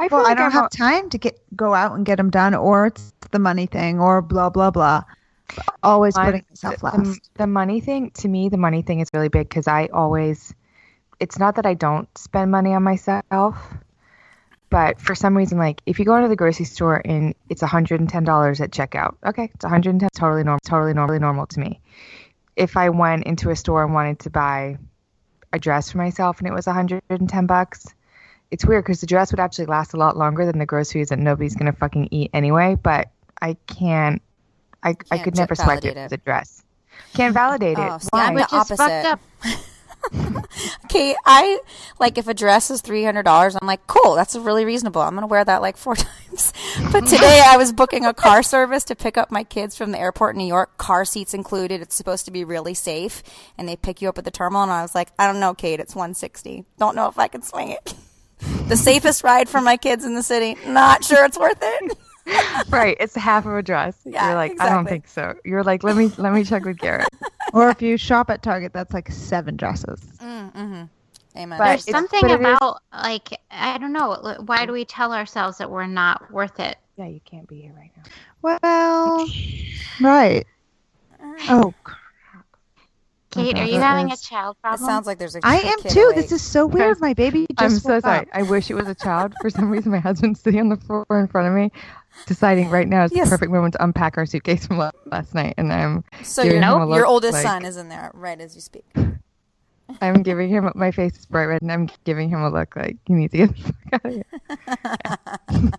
I 0.00 0.08
feel 0.08 0.18
Well, 0.18 0.26
I 0.26 0.34
don't 0.34 0.46
I'm 0.46 0.52
have 0.52 0.70
time 0.70 1.10
to 1.10 1.18
get 1.18 1.38
go 1.54 1.74
out 1.74 1.94
and 1.94 2.04
get 2.04 2.16
them 2.16 2.30
done, 2.30 2.54
or 2.54 2.86
it's 2.86 3.12
the 3.30 3.38
money 3.38 3.66
thing, 3.66 4.00
or 4.00 4.22
blah 4.22 4.50
blah 4.50 4.70
blah. 4.70 5.04
Always 5.82 6.14
putting 6.14 6.44
myself 6.48 6.78
the, 6.78 6.84
last. 6.86 7.30
the 7.34 7.46
money 7.46 7.80
thing 7.80 8.10
to 8.12 8.28
me, 8.28 8.48
the 8.48 8.56
money 8.56 8.82
thing 8.82 9.00
is 9.00 9.08
really 9.12 9.28
big 9.28 9.48
because 9.48 9.68
I 9.68 9.88
always. 9.92 10.54
It's 11.20 11.38
not 11.38 11.56
that 11.56 11.66
I 11.66 11.74
don't 11.74 12.08
spend 12.18 12.50
money 12.50 12.74
on 12.74 12.82
myself, 12.82 13.56
but 14.70 15.00
for 15.00 15.14
some 15.14 15.36
reason, 15.36 15.58
like 15.58 15.80
if 15.86 15.98
you 15.98 16.04
go 16.04 16.16
into 16.16 16.28
the 16.28 16.36
grocery 16.36 16.64
store 16.64 17.00
and 17.04 17.34
it's 17.48 17.62
hundred 17.62 18.00
and 18.00 18.08
ten 18.08 18.24
dollars 18.24 18.60
at 18.60 18.70
checkout, 18.70 19.14
okay, 19.24 19.50
it's 19.54 19.64
hundred 19.64 19.90
and 19.90 20.00
ten, 20.00 20.08
totally 20.14 20.42
normal, 20.42 20.60
totally 20.64 20.94
normally 20.94 21.18
normal 21.18 21.46
to 21.48 21.60
me. 21.60 21.80
If 22.56 22.76
I 22.76 22.88
went 22.88 23.24
into 23.24 23.50
a 23.50 23.56
store 23.56 23.84
and 23.84 23.94
wanted 23.94 24.20
to 24.20 24.30
buy 24.30 24.78
a 25.52 25.58
dress 25.58 25.90
for 25.92 25.98
myself 25.98 26.38
and 26.38 26.46
it 26.48 26.52
was 26.52 26.66
hundred 26.66 27.02
and 27.10 27.28
ten 27.28 27.46
bucks, 27.46 27.86
it's 28.50 28.64
weird 28.64 28.84
because 28.84 29.00
the 29.00 29.06
dress 29.06 29.32
would 29.32 29.40
actually 29.40 29.66
last 29.66 29.94
a 29.94 29.96
lot 29.96 30.16
longer 30.16 30.44
than 30.46 30.58
the 30.58 30.66
groceries 30.66 31.08
that 31.08 31.18
nobody's 31.18 31.54
gonna 31.56 31.72
fucking 31.72 32.08
eat 32.10 32.30
anyway. 32.34 32.76
But 32.82 33.08
I 33.40 33.56
can't. 33.66 34.20
I 34.82 34.90
I 34.90 34.94
Can't 34.94 35.24
could 35.24 35.36
never 35.36 35.54
swipe 35.54 35.78
it 35.78 35.82
validate 35.94 35.96
as 35.96 36.12
a 36.12 36.16
dress. 36.18 36.62
Can't 37.14 37.32
validate 37.34 37.78
Oh, 37.78 37.94
it. 37.96 38.02
see, 38.02 38.08
Why? 38.10 38.24
I'm 38.26 38.34
the 38.34 38.42
Which 38.42 38.52
is 38.70 38.78
fucked 38.78 39.06
opposite. 39.06 39.18
Okay, 40.84 41.14
I 41.24 41.60
like 41.98 42.18
if 42.18 42.28
a 42.28 42.34
dress 42.34 42.70
is 42.70 42.82
three 42.82 43.02
hundred 43.02 43.22
dollars, 43.22 43.56
I'm 43.56 43.66
like, 43.66 43.86
cool, 43.86 44.14
that's 44.14 44.36
really 44.36 44.66
reasonable. 44.66 45.00
I'm 45.00 45.14
gonna 45.14 45.26
wear 45.26 45.44
that 45.44 45.62
like 45.62 45.78
four 45.78 45.96
times. 45.96 46.52
But 46.92 47.06
today 47.06 47.42
I 47.44 47.56
was 47.56 47.72
booking 47.72 48.04
a 48.04 48.12
car 48.12 48.42
service 48.42 48.84
to 48.84 48.94
pick 48.94 49.16
up 49.16 49.30
my 49.30 49.42
kids 49.42 49.76
from 49.76 49.92
the 49.92 49.98
airport 49.98 50.34
in 50.34 50.40
New 50.40 50.46
York, 50.46 50.76
car 50.76 51.06
seats 51.06 51.32
included. 51.32 51.80
It's 51.80 51.94
supposed 51.94 52.26
to 52.26 52.30
be 52.30 52.44
really 52.44 52.74
safe, 52.74 53.22
and 53.56 53.66
they 53.66 53.76
pick 53.76 54.02
you 54.02 54.08
up 54.10 54.18
at 54.18 54.24
the 54.24 54.30
terminal. 54.30 54.62
And 54.62 54.72
I 54.72 54.82
was 54.82 54.94
like, 54.94 55.08
I 55.18 55.26
don't 55.26 55.40
know, 55.40 55.54
Kate, 55.54 55.80
it's 55.80 55.96
one 55.96 56.12
sixty. 56.14 56.66
Don't 56.78 56.96
know 56.96 57.08
if 57.08 57.18
I 57.18 57.28
can 57.28 57.42
swing 57.42 57.70
it. 57.70 57.94
the 58.68 58.76
safest 58.76 59.24
ride 59.24 59.48
for 59.48 59.60
my 59.60 59.76
kids 59.76 60.04
in 60.04 60.14
the 60.14 60.22
city. 60.22 60.56
Not 60.66 61.04
sure 61.04 61.24
it's 61.24 61.38
worth 61.38 61.58
it. 61.62 61.98
right, 62.70 62.96
it's 63.00 63.14
half 63.14 63.46
of 63.46 63.54
a 63.54 63.62
dress. 63.62 63.96
Yeah, 64.04 64.26
You're 64.26 64.34
like, 64.36 64.60
I 64.60 64.68
don't 64.68 64.86
think 64.88 65.08
so. 65.08 65.34
You're 65.44 65.64
like, 65.64 65.82
let 65.82 65.96
me 65.96 66.10
let 66.18 66.32
me 66.32 66.44
check 66.44 66.64
with 66.64 66.78
Garrett. 66.78 67.08
or 67.52 67.70
if 67.70 67.80
you 67.82 67.96
shop 67.96 68.30
at 68.30 68.42
Target, 68.42 68.72
that's 68.72 68.92
like 68.92 69.10
seven 69.10 69.56
dresses. 69.56 70.00
Mm-hmm. 70.20 70.84
Amen. 71.34 71.58
But 71.58 71.66
There's 71.66 71.84
something 71.90 72.20
but 72.20 72.30
it 72.30 72.40
is- 72.40 72.46
about 72.46 72.82
like 72.92 73.40
I 73.50 73.78
don't 73.78 73.92
know. 73.92 74.36
Why 74.46 74.66
do 74.66 74.72
we 74.72 74.84
tell 74.84 75.12
ourselves 75.12 75.58
that 75.58 75.70
we're 75.70 75.86
not 75.86 76.30
worth 76.30 76.60
it? 76.60 76.76
Yeah, 76.96 77.06
you 77.06 77.20
can't 77.24 77.48
be 77.48 77.62
here 77.62 77.72
right 77.76 77.90
now. 77.96 78.02
Well, 78.42 79.26
right. 80.00 80.44
Uh. 81.22 81.32
Oh, 81.48 81.74
Kate, 83.30 83.56
oh 83.56 83.60
are 83.60 83.64
you 83.64 83.78
that 83.78 83.80
having 83.80 84.10
a 84.10 84.12
is- 84.12 84.20
child 84.20 84.56
It 84.62 84.78
sounds 84.78 85.06
like 85.06 85.18
there's 85.18 85.34
a. 85.34 85.40
I 85.42 85.56
am 85.60 85.80
kid 85.80 85.92
too. 85.92 86.00
awake. 86.00 86.16
This 86.16 86.32
is 86.32 86.42
so 86.42 86.66
weird. 86.66 87.00
My 87.00 87.14
baby 87.14 87.46
just 87.58 87.62
I'm 87.62 87.70
so 87.80 88.00
sorry. 88.00 88.18
up. 88.20 88.28
I 88.34 88.42
wish 88.42 88.70
it 88.70 88.74
was 88.74 88.88
a 88.88 88.94
child. 88.94 89.32
For 89.40 89.48
some 89.48 89.70
reason, 89.70 89.90
my 89.90 90.00
husband's 90.00 90.40
sitting 90.40 90.60
on 90.60 90.68
the 90.68 90.76
floor 90.76 91.06
in 91.12 91.28
front 91.28 91.48
of 91.48 91.54
me, 91.54 91.72
deciding 92.26 92.70
right 92.70 92.88
now 92.88 93.04
is 93.04 93.12
Yes. 93.12 93.28
the 93.28 93.36
perfect 93.36 93.52
moment 93.52 93.72
to 93.74 93.82
unpack 93.84 94.16
our 94.18 94.26
suitcase 94.26 94.66
from 94.66 94.78
last 95.06 95.34
night, 95.34 95.54
and 95.58 95.72
I'm 95.72 96.04
so 96.22 96.42
giving 96.42 96.62
your, 96.62 96.82
him 96.82 96.90
a 96.90 96.96
your 96.96 97.06
oldest 97.06 97.32
like- 97.34 97.42
son 97.42 97.64
is 97.64 97.76
in 97.76 97.88
there 97.88 98.10
right 98.14 98.40
as 98.40 98.54
you 98.54 98.60
speak. 98.60 98.84
I'm 100.00 100.22
giving 100.22 100.48
him 100.48 100.70
my 100.74 100.90
face 100.90 101.18
is 101.18 101.26
bright 101.26 101.46
red, 101.46 101.60
and 101.62 101.70
I'm 101.70 101.88
giving 102.04 102.30
him 102.30 102.40
a 102.40 102.48
look 102.50 102.76
like 102.76 102.96
you 103.08 103.16
need 103.16 103.30
to 103.32 103.36
get 103.38 103.56
the 103.56 103.62
fuck 103.72 103.92
out 103.92 104.04
of 104.06 104.12
here. 104.12 105.72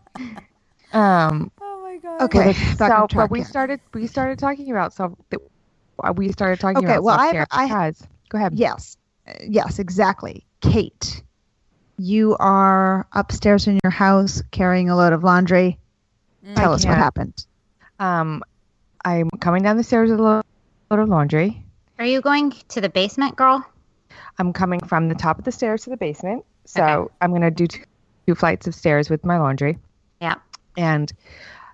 um. 0.94 1.52
Oh 1.62 1.82
my 1.82 1.98
god. 1.98 2.22
Okay, 2.24 2.54
well, 2.80 3.08
so 3.08 3.16
but 3.16 3.32
we 3.32 3.44
started 3.44 3.80
we 3.94 4.06
started 4.08 4.38
talking 4.40 4.70
about 4.72 4.94
self. 4.94 5.14
uh, 6.04 6.14
We 6.16 6.32
started 6.32 6.60
talking 6.60 6.78
Okay, 6.80 6.94
about 6.94 7.04
well, 7.04 7.20
I- 7.20 7.32
self-care 7.32 7.48
I- 7.52 7.66
because 7.68 8.08
go 8.30 8.38
ahead. 8.38 8.54
Yes, 8.56 8.98
yes, 9.48 9.80
exactly. 9.80 10.46
Kate, 10.62 11.24
you 11.98 12.36
are 12.40 13.08
upstairs 13.14 13.68
in 13.68 13.80
your 13.84 13.92
house 13.92 14.44
carrying 14.52 14.90
a 14.90 14.96
load 14.96 15.14
of 15.14 15.24
laundry. 15.24 15.80
Tell 16.56 16.72
I 16.72 16.76
us 16.76 16.86
what 16.86 16.98
happened. 16.98 17.46
Um, 18.00 18.44
I'm 19.06 19.30
coming 19.40 19.64
down 19.64 19.78
the 19.78 19.84
stairs 19.84 20.10
with 20.10 20.20
a 20.20 20.24
lo- 20.24 20.42
load 20.92 21.00
of 21.00 21.10
laundry. 21.10 21.64
Are 22.00 22.06
you 22.06 22.22
going 22.22 22.52
to 22.70 22.82
the 22.82 22.90
basement, 22.90 23.36
girl? 23.36 23.66
I'm 24.40 24.52
coming 24.54 24.80
from 24.82 25.10
the 25.10 25.16
top 25.16 25.38
of 25.40 25.46
the 25.46 25.52
stairs 25.52 25.84
to 25.84 25.90
the 25.90 25.98
basement. 25.98 26.44
So 26.66 26.84
Okay. 26.84 27.14
I'm 27.22 27.30
going 27.32 27.42
to 27.44 27.52
do 27.52 27.68
two, 27.68 27.84
two 28.28 28.36
flights 28.36 28.68
of 28.68 28.76
stairs 28.76 29.10
with 29.10 29.24
my 29.24 29.38
laundry. 29.38 29.78
Yeah. 30.22 30.36
And 30.78 31.12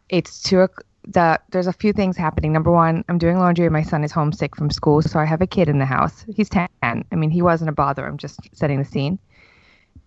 it's 0.10 0.42
two. 0.42 0.60
o'c- 0.62 0.84
The 1.08 1.40
there's 1.52 1.68
a 1.68 1.74
few 1.74 1.94
things 1.94 2.18
happening. 2.18 2.52
Number 2.52 2.72
one, 2.72 3.04
I'm 3.08 3.18
doing 3.18 3.40
laundry 3.40 3.66
and 3.66 3.74
my 3.74 3.84
son 3.84 4.04
is 4.04 4.12
homesick 4.12 4.56
from 4.56 4.70
school, 4.70 5.02
so 5.02 5.20
I 5.20 5.26
have 5.26 5.42
a 5.42 5.48
kid 5.48 5.70
in 5.70 5.80
the 5.80 5.86
house. 5.86 6.26
He's 6.36 6.50
ten. 6.50 6.68
I 6.84 7.04
mean, 7.16 7.30
he 7.32 7.42
wasn't 7.42 7.70
a 7.70 7.74
bother. 7.74 8.06
I'm 8.06 8.18
just 8.18 8.40
setting 8.54 8.78
the 8.80 8.86
scene. 8.86 9.18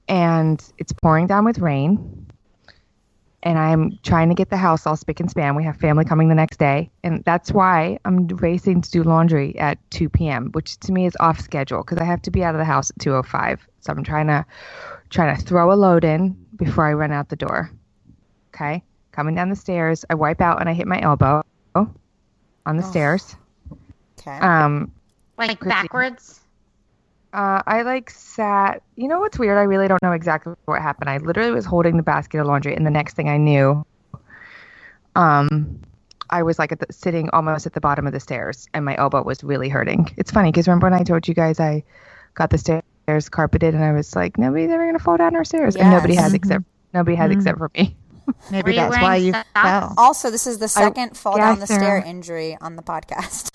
And 0.09 0.63
it's 0.79 0.93
pouring 0.93 1.27
down 1.27 1.45
with 1.45 1.59
rain. 1.59 2.22
And 3.45 3.59
I'm 3.59 3.99
trying 4.05 4.29
to 4.29 4.35
get 4.37 4.51
the 4.51 4.57
house 4.57 4.87
all 4.87 4.95
spick 4.97 5.19
and 5.19 5.29
span. 5.29 5.57
We 5.57 5.65
have 5.65 5.77
family 5.77 6.05
coming 6.05 6.29
the 6.29 6.35
next 6.35 6.59
day, 6.59 6.91
and 7.03 7.25
that's 7.25 7.51
why 7.51 7.99
I'm 8.05 8.29
racing 8.29 8.83
to 8.83 8.91
do 8.91 9.03
laundry 9.03 9.59
at 9.59 9.79
2 9.91 10.09
p.m., 10.09 10.51
which 10.53 10.79
to 10.81 10.93
me 10.93 11.07
is 11.07 11.17
off 11.19 11.41
schedule 11.41 11.83
because 11.83 11.99
I 11.99 12.05
have 12.05 12.23
to 12.23 12.31
be 12.31 12.45
out 12.45 12.55
of 12.55 12.61
the 12.61 12.65
house 12.65 12.91
at 12.91 12.99
2:05. 12.99 13.59
So 13.81 13.93
I'm 13.93 14.05
trying 14.05 14.29
to 14.29 14.47
trying 15.11 15.37
to 15.37 15.43
throw 15.43 15.73
a 15.73 15.75
load 15.75 16.05
in 16.05 16.37
before 16.57 16.87
I 16.87 16.93
run 16.93 17.11
out 17.11 17.31
the 17.31 17.37
door. 17.37 17.69
Okay, 18.55 18.83
coming 19.11 19.35
down 19.35 19.49
the 19.49 19.57
stairs, 19.57 20.05
I 20.09 20.15
wipe 20.15 20.41
out 20.41 20.61
and 20.61 20.69
I 20.69 20.73
hit 20.73 20.87
my 20.87 21.01
elbow 21.01 21.43
on 21.75 22.77
the 22.77 22.83
stairs. 22.85 23.35
Okay. 24.21 24.39
Um, 24.39 24.93
Like 25.37 25.59
Chrissy. 25.59 25.69
backwards? 25.69 26.42
Uh, 27.33 27.63
I 27.67 27.83
like 27.83 28.11
sat. 28.11 28.83
You 28.97 29.09
know 29.09 29.21
what's 29.21 29.39
weird? 29.39 29.57
I 29.57 29.63
really 29.63 29.89
don't 29.89 30.03
know 30.03 30.13
exactly 30.13 30.55
what 30.67 30.83
happened. 30.83 31.09
I 31.09 31.17
literally 31.17 31.53
was 31.53 31.65
holding 31.65 31.97
the 31.97 32.03
basket 32.03 32.41
of 32.41 32.47
laundry, 32.47 32.75
and 32.75 32.87
the 32.87 32.91
next 32.91 33.15
thing 33.15 33.29
I 33.29 33.39
knew, 33.39 33.87
um, 35.17 35.81
I 36.29 36.43
was 36.43 36.59
like 36.59 36.79
the, 36.79 36.93
sitting 36.93 37.31
almost 37.31 37.65
at 37.67 37.73
the 37.73 37.81
bottom 37.81 38.07
of 38.07 38.13
the 38.13 38.21
stairs, 38.21 38.69
and 38.75 38.85
my 38.85 38.97
elbow 38.97 39.23
was 39.23 39.43
really 39.43 39.71
hurting. 39.71 40.13
It's 40.19 40.31
funny 40.31 40.51
because 40.51 40.69
remember 40.69 40.87
when 40.87 40.95
I 40.95 41.05
told 41.05 41.27
you 41.27 41.35
guys 41.35 41.59
I 41.59 41.85
got 42.35 42.51
the 42.51 42.59
stairs 42.59 43.29
carpeted, 43.31 43.75
and 43.75 43.83
I 43.83 43.93
was 43.93 44.15
like, 44.15 44.37
nobody's 44.37 44.71
ever 44.71 44.87
gonna 44.87 44.99
fall 44.99 45.17
down 45.17 45.35
our 45.35 45.45
stairs, 45.45 45.75
yes. 45.75 45.83
and 45.83 45.91
nobody 45.91 46.15
has 46.15 46.35
except 46.35 46.65
nobody 46.93 47.17
has 47.17 47.31
mm-hmm. 47.31 47.41
except 47.41 47.59
for 47.59 47.71
me. 47.75 47.97
Maybe 48.51 48.77
that's 48.77 48.97
why 48.97 49.17
you 49.17 49.33
fell. 49.55 49.95
Also, 49.97 50.31
this 50.31 50.47
is 50.47 50.59
the 50.59 50.69
second 50.69 51.11
I, 51.13 51.15
fall 51.15 51.37
down 51.39 51.61
the 51.61 51.67
stair 51.67 51.97
injury 52.05 52.59
on 52.61 52.77
the 52.77 52.83
podcast. 52.83 53.51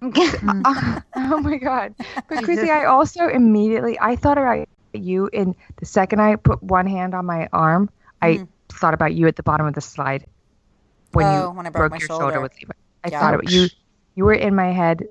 oh 0.02 1.40
my 1.40 1.56
god! 1.56 1.94
But 2.28 2.44
Chrissy, 2.44 2.70
I 2.70 2.84
also 2.84 3.28
immediately 3.28 3.98
I 4.00 4.16
thought 4.16 4.38
about 4.38 4.68
you 4.92 5.28
in 5.32 5.54
the 5.76 5.86
second 5.86 6.20
I 6.20 6.36
put 6.36 6.62
one 6.62 6.86
hand 6.86 7.14
on 7.14 7.26
my 7.26 7.48
arm. 7.52 7.90
I 8.22 8.34
mm. 8.34 8.48
thought 8.68 8.94
about 8.94 9.14
you 9.14 9.26
at 9.26 9.36
the 9.36 9.42
bottom 9.42 9.66
of 9.66 9.74
the 9.74 9.80
slide 9.80 10.24
when 11.12 11.26
oh, 11.26 11.50
you 11.50 11.50
when 11.50 11.66
I 11.66 11.70
broke, 11.70 11.90
broke 11.90 12.00
your 12.00 12.06
shoulder. 12.06 12.24
shoulder 12.24 12.40
with 12.40 12.54
Levi. 12.54 12.72
I 13.04 13.08
yeah. 13.08 13.20
thought 13.20 13.34
about 13.34 13.50
you. 13.50 13.68
You 14.14 14.24
were 14.24 14.34
in 14.34 14.54
my 14.54 14.72
head 14.72 15.08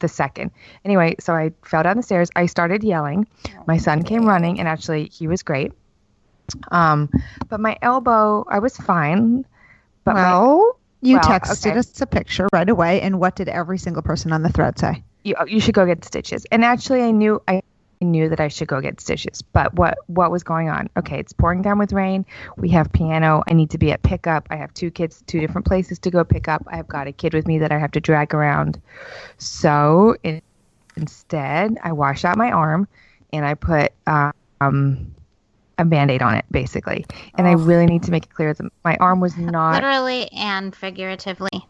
the 0.00 0.08
second. 0.08 0.50
Anyway, 0.84 1.16
so 1.20 1.34
I 1.34 1.52
fell 1.64 1.82
down 1.82 1.96
the 1.96 2.02
stairs. 2.02 2.30
I 2.36 2.46
started 2.46 2.82
yelling. 2.82 3.26
Oh, 3.48 3.64
my 3.66 3.76
son 3.76 4.02
came 4.02 4.26
running, 4.26 4.58
and 4.58 4.68
actually, 4.68 5.08
he 5.08 5.26
was 5.28 5.42
great. 5.42 5.72
Um, 6.70 7.10
but 7.48 7.60
my 7.60 7.78
elbow, 7.82 8.44
I 8.48 8.58
was 8.58 8.76
fine. 8.76 9.44
But 10.04 10.14
well, 10.14 10.56
my, 10.56 10.72
you 11.02 11.18
texted 11.18 11.70
okay. 11.70 11.78
us 11.78 12.00
a 12.00 12.06
picture 12.06 12.48
right 12.52 12.68
away, 12.68 13.00
and 13.00 13.18
what 13.18 13.36
did 13.36 13.48
every 13.48 13.78
single 13.78 14.02
person 14.02 14.32
on 14.32 14.42
the 14.42 14.48
thread 14.48 14.78
say? 14.78 15.02
You, 15.24 15.34
you 15.46 15.60
should 15.60 15.74
go 15.74 15.84
get 15.84 16.04
stitches. 16.04 16.46
And 16.50 16.64
actually, 16.64 17.02
I 17.02 17.10
knew 17.10 17.42
I 17.48 17.62
knew 18.00 18.28
that 18.28 18.40
I 18.40 18.48
should 18.48 18.68
go 18.68 18.80
get 18.80 19.00
stitches. 19.00 19.42
But 19.42 19.74
what 19.74 19.98
what 20.06 20.30
was 20.30 20.42
going 20.42 20.68
on? 20.68 20.88
Okay, 20.96 21.18
it's 21.18 21.32
pouring 21.32 21.62
down 21.62 21.78
with 21.78 21.92
rain. 21.92 22.24
We 22.56 22.68
have 22.70 22.92
piano. 22.92 23.42
I 23.48 23.52
need 23.52 23.70
to 23.70 23.78
be 23.78 23.92
at 23.92 24.02
pickup. 24.02 24.46
I 24.50 24.56
have 24.56 24.72
two 24.74 24.90
kids, 24.90 25.22
two 25.26 25.40
different 25.40 25.66
places 25.66 25.98
to 26.00 26.10
go 26.10 26.24
pick 26.24 26.48
up. 26.48 26.64
I've 26.68 26.88
got 26.88 27.06
a 27.06 27.12
kid 27.12 27.34
with 27.34 27.46
me 27.46 27.58
that 27.58 27.72
I 27.72 27.78
have 27.78 27.92
to 27.92 28.00
drag 28.00 28.34
around. 28.34 28.80
So 29.38 30.16
in, 30.22 30.40
instead, 30.96 31.78
I 31.82 31.92
wash 31.92 32.24
out 32.24 32.36
my 32.36 32.50
arm 32.50 32.86
and 33.32 33.44
I 33.44 33.54
put 33.54 33.92
um, 34.06 35.14
a 35.82 35.84
band-aid 35.84 36.22
on 36.22 36.34
it 36.34 36.44
basically. 36.50 37.04
And 37.34 37.46
oh. 37.46 37.50
I 37.50 37.52
really 37.54 37.86
need 37.86 38.02
to 38.04 38.10
make 38.10 38.24
it 38.24 38.34
clear 38.34 38.54
that 38.54 38.72
my 38.84 38.96
arm 38.96 39.20
was 39.20 39.36
not 39.36 39.74
literally 39.74 40.30
and 40.32 40.74
figuratively. 40.74 41.66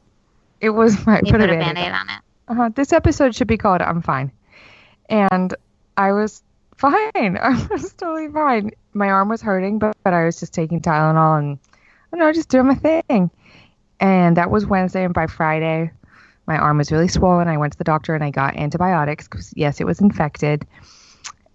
It 0.61 0.71
was 0.71 1.05
my 1.07 1.21
put, 1.21 1.31
put, 1.31 1.35
a, 1.43 1.47
band-aid, 1.47 1.61
band-aid 1.61 1.89
on. 1.89 1.95
on 1.95 2.09
it. 2.09 2.23
Uh-huh. 2.49 2.71
This 2.75 2.93
episode 2.93 3.35
should 3.35 3.49
be 3.49 3.57
called 3.57 3.83
"I'm 3.83 4.03
Fine," 4.03 4.31
and 5.09 5.55
I 5.97 6.13
was 6.13 6.43
fine. 6.77 7.13
I 7.15 7.67
was 7.71 7.93
totally 7.95 8.29
fine. 8.29 8.71
My 8.95 9.09
arm 9.09 9.29
was 9.29 9.41
hurting, 9.41 9.79
but, 9.79 9.97
but 10.05 10.13
I 10.13 10.25
was 10.25 10.39
just 10.39 10.53
taking 10.53 10.81
Tylenol 10.81 11.39
and 11.39 11.59
I 12.13 12.17
know, 12.19 12.33
just 12.33 12.51
doing 12.51 12.67
my 12.67 12.75
thing. 12.75 13.31
And 14.01 14.37
that 14.37 14.51
was 14.51 14.67
Wednesday, 14.67 15.05
and 15.05 15.15
by 15.15 15.29
Friday, 15.29 15.93
my 16.47 16.59
arm 16.59 16.79
was 16.79 16.91
really 16.91 17.09
swollen. 17.09 17.49
I 17.49 17.57
went 17.57 17.73
to 17.73 17.79
the 17.79 17.85
doctor 17.85 18.15
and 18.15 18.25
I 18.25 18.31
got 18.31 18.57
antibiotics 18.57 19.29
because 19.29 19.53
yes, 19.57 19.81
it 19.81 19.85
was 19.85 20.01
infected. 20.01 20.67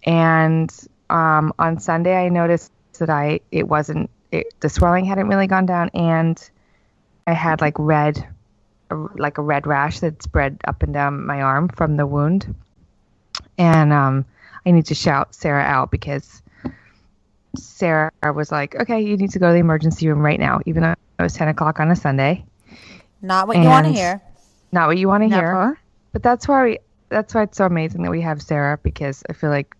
And 0.03 0.73
um, 1.09 1.53
on 1.59 1.79
Sunday, 1.79 2.15
I 2.15 2.29
noticed 2.29 2.71
that 2.99 3.09
I 3.09 3.39
it 3.51 3.67
wasn't 3.67 4.09
it, 4.31 4.47
the 4.59 4.69
swelling 4.69 5.05
hadn't 5.05 5.27
really 5.27 5.47
gone 5.47 5.65
down, 5.65 5.89
and 5.93 6.49
I 7.25 7.33
had 7.33 7.61
like 7.61 7.75
red, 7.77 8.27
like 8.89 9.37
a 9.37 9.41
red 9.41 9.67
rash 9.67 9.99
that 9.99 10.21
spread 10.23 10.59
up 10.67 10.83
and 10.83 10.93
down 10.93 11.25
my 11.25 11.41
arm 11.41 11.69
from 11.69 11.97
the 11.97 12.05
wound 12.05 12.55
and 13.57 13.93
um, 13.93 14.25
I 14.65 14.71
need 14.71 14.85
to 14.87 14.95
shout 14.95 15.33
Sarah 15.33 15.63
out 15.63 15.91
because 15.91 16.41
Sarah 17.55 18.11
was 18.23 18.51
like, 18.51 18.75
"Okay, 18.75 19.01
you 19.01 19.17
need 19.17 19.31
to 19.31 19.39
go 19.39 19.47
to 19.47 19.53
the 19.53 19.59
emergency 19.59 20.07
room 20.07 20.19
right 20.19 20.39
now," 20.39 20.59
even 20.65 20.83
though 20.83 20.95
it 21.19 21.23
was 21.23 21.33
ten 21.33 21.47
o'clock 21.47 21.79
on 21.79 21.89
a 21.91 21.95
Sunday. 21.95 22.45
Not 23.21 23.47
what 23.47 23.57
and 23.57 23.63
you 23.63 23.69
want 23.69 23.87
to 23.87 23.93
hear. 23.93 24.21
Not 24.71 24.87
what 24.87 24.97
you 24.97 25.07
want 25.07 25.23
to 25.23 25.29
hear. 25.29 25.77
But 26.13 26.23
that's 26.23 26.47
why 26.47 26.63
we. 26.63 26.79
That's 27.09 27.33
why 27.33 27.43
it's 27.43 27.57
so 27.57 27.65
amazing 27.65 28.03
that 28.03 28.11
we 28.11 28.21
have 28.21 28.41
Sarah 28.41 28.77
because 28.83 29.23
I 29.29 29.33
feel 29.33 29.49
like 29.49 29.75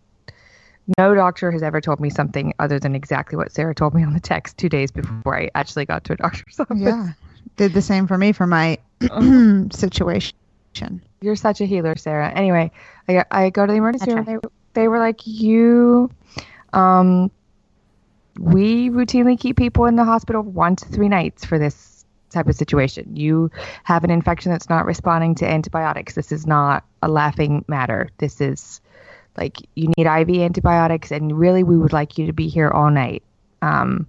no 0.98 1.14
doctor 1.16 1.52
has 1.52 1.64
ever 1.64 1.82
told 1.82 2.00
me 2.00 2.10
something 2.10 2.54
other 2.60 2.80
than 2.80 2.96
exactly 2.96 3.36
what 3.36 3.52
Sarah 3.52 3.76
told 3.76 3.94
me 3.94 4.04
on 4.04 4.14
the 4.14 4.20
text 4.20 4.58
two 4.58 4.70
days 4.70 4.92
before 4.92 5.38
I 5.38 5.50
actually 5.56 5.86
got 5.86 6.04
to 6.06 6.14
a 6.14 6.18
doctor's 6.18 6.60
office. 6.60 6.78
Yeah, 6.78 7.12
did 7.58 7.74
the 7.74 7.82
same 7.82 8.08
for 8.08 8.18
me 8.18 8.32
for 8.32 8.48
my 8.48 8.78
situation. 9.72 10.34
You're 11.22 11.36
such 11.36 11.62
a 11.62 11.66
healer, 11.66 11.96
Sarah. 11.96 12.30
Anyway, 12.30 12.72
I, 13.10 13.26
I 13.32 13.50
go 13.50 13.66
to 13.66 13.72
the 13.72 13.78
emergency 13.78 14.14
room. 14.14 14.26
They, 14.26 14.38
they 14.74 14.88
were 14.88 15.00
like, 15.00 15.22
you, 15.26 16.12
um, 16.74 17.32
we 18.40 18.90
routinely 18.90 19.40
keep 19.40 19.58
people 19.58 19.86
in 19.86 19.96
the 19.96 20.06
hospital 20.06 20.44
one 20.44 20.76
to 20.76 20.86
three 20.86 21.10
nights 21.10 21.44
for 21.44 21.58
this 21.58 22.06
type 22.30 22.48
of 22.48 22.56
situation. 22.56 23.16
You 23.16 23.50
have 23.84 24.04
an 24.04 24.12
infection 24.12 24.52
that's 24.52 24.70
not 24.70 24.86
responding 24.86 25.34
to 25.36 25.50
antibiotics. 25.50 26.14
This 26.14 26.32
is 26.32 26.46
not 26.46 26.86
a 27.02 27.08
laughing 27.08 27.66
matter. 27.68 28.10
This 28.20 28.40
is 28.40 28.82
like 29.38 29.58
you 29.76 29.92
need 29.98 30.08
IV 30.08 30.42
antibiotics, 30.42 31.12
and 31.12 31.38
really, 31.38 31.64
we 31.64 31.78
would 31.78 31.94
like 31.94 32.18
you 32.18 32.26
to 32.28 32.34
be 32.34 32.48
here 32.48 32.70
all 32.70 32.90
night. 32.90 33.24
Um, 33.62 34.08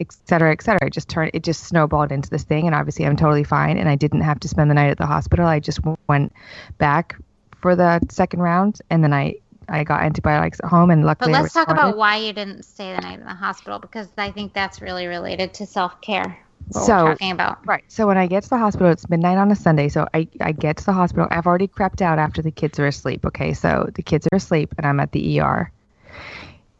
et 0.00 0.16
cetera, 0.26 0.52
et 0.52 0.62
cetera. 0.62 0.86
It 0.86 0.92
just 0.92 1.08
turned, 1.08 1.30
it 1.32 1.44
just 1.44 1.64
snowballed 1.64 2.10
into 2.10 2.28
this 2.28 2.42
thing. 2.42 2.66
And 2.66 2.74
obviously, 2.74 3.06
I'm 3.06 3.16
totally 3.16 3.44
fine. 3.44 3.78
And 3.78 3.88
I 3.88 3.94
didn't 3.94 4.22
have 4.22 4.40
to 4.40 4.48
spend 4.48 4.70
the 4.70 4.74
night 4.74 4.90
at 4.90 4.98
the 4.98 5.06
hospital. 5.06 5.46
I 5.46 5.60
just 5.60 5.80
went 6.08 6.32
back 6.78 7.16
for 7.60 7.76
the 7.76 8.00
second 8.10 8.40
round, 8.40 8.80
and 8.90 9.02
then 9.02 9.12
I 9.12 9.36
I 9.68 9.84
got 9.84 10.02
antibiotics 10.02 10.60
at 10.62 10.68
home, 10.68 10.90
and 10.90 11.04
luckily. 11.04 11.32
But 11.32 11.42
let's 11.42 11.54
talk 11.54 11.68
about 11.68 11.96
why 11.96 12.16
you 12.16 12.32
didn't 12.32 12.64
stay 12.64 12.94
the 12.94 13.00
night 13.00 13.20
in 13.20 13.24
the 13.24 13.34
hospital 13.34 13.78
because 13.78 14.08
I 14.18 14.30
think 14.30 14.52
that's 14.52 14.82
really 14.82 15.06
related 15.06 15.54
to 15.54 15.66
self 15.66 16.00
care. 16.00 16.38
So 16.72 17.06
talking 17.06 17.32
about 17.32 17.66
right. 17.66 17.84
So 17.88 18.06
when 18.06 18.18
I 18.18 18.26
get 18.26 18.42
to 18.44 18.48
the 18.48 18.58
hospital, 18.58 18.90
it's 18.90 19.08
midnight 19.08 19.38
on 19.38 19.50
a 19.50 19.56
Sunday. 19.56 19.88
So 19.88 20.06
I 20.14 20.28
I 20.40 20.52
get 20.52 20.76
to 20.78 20.84
the 20.84 20.92
hospital. 20.92 21.28
I've 21.30 21.46
already 21.46 21.68
crept 21.68 22.02
out 22.02 22.18
after 22.18 22.42
the 22.42 22.50
kids 22.50 22.78
are 22.78 22.86
asleep. 22.86 23.24
Okay, 23.26 23.52
so 23.54 23.90
the 23.94 24.02
kids 24.02 24.26
are 24.32 24.36
asleep, 24.36 24.74
and 24.76 24.86
I'm 24.86 25.00
at 25.00 25.12
the 25.12 25.40
ER, 25.40 25.70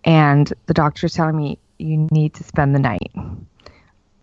and 0.04 0.52
the 0.66 0.74
doctor's 0.74 1.14
telling 1.14 1.36
me 1.36 1.58
you 1.78 2.08
need 2.10 2.34
to 2.34 2.44
spend 2.44 2.74
the 2.74 2.78
night. 2.78 3.12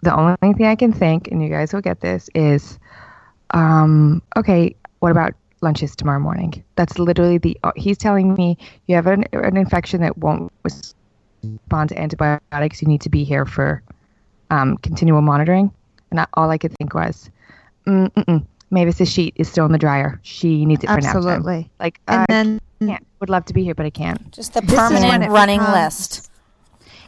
The 0.01 0.15
only 0.15 0.53
thing 0.53 0.65
I 0.65 0.75
can 0.75 0.93
think, 0.93 1.27
and 1.27 1.43
you 1.43 1.49
guys 1.49 1.73
will 1.73 1.81
get 1.81 1.99
this, 1.99 2.29
is, 2.33 2.79
um, 3.51 4.21
okay, 4.38 4.75
what 4.99 5.11
about 5.11 5.33
lunches 5.61 5.95
tomorrow 5.95 6.19
morning? 6.19 6.63
That's 6.75 6.97
literally 6.97 7.38
the. 7.38 7.57
Uh, 7.63 7.71
he's 7.75 7.97
telling 7.97 8.33
me 8.33 8.57
you 8.88 8.95
have 8.95 9.07
an, 9.07 9.25
an 9.33 9.57
infection 9.57 10.01
that 10.01 10.17
won't 10.17 10.51
respond 10.63 11.89
to 11.89 11.99
antibiotics. 11.99 12.81
You 12.81 12.88
need 12.88 13.01
to 13.01 13.09
be 13.09 13.23
here 13.23 13.45
for 13.45 13.83
um, 14.50 14.77
continual 14.77 15.22
monitoring. 15.22 15.72
And 16.12 16.20
I, 16.22 16.27
all 16.34 16.50
I 16.50 16.58
could 16.58 16.74
think 16.77 16.94
was, 16.94 17.29
mm 17.86 18.46
Mavis's 18.72 19.12
sheet 19.12 19.34
is 19.36 19.50
still 19.50 19.65
in 19.65 19.72
the 19.72 19.77
dryer. 19.77 20.20
She 20.24 20.65
needs 20.65 20.84
it 20.84 20.88
for 20.88 20.98
Absolutely. 20.98 21.58
nap 21.58 21.63
time. 21.63 21.70
Like, 21.79 22.00
and 22.08 22.22
I 22.22 22.25
then 22.29 22.62
can't. 22.79 23.08
would 23.20 23.29
love 23.29 23.46
to 23.46 23.53
be 23.53 23.63
here, 23.63 23.74
but 23.74 23.86
I 23.86 23.89
can't. 23.89 24.32
Just 24.32 24.53
the 24.53 24.62
permanent 24.62 25.32
running 25.32 25.60
list. 25.60 26.29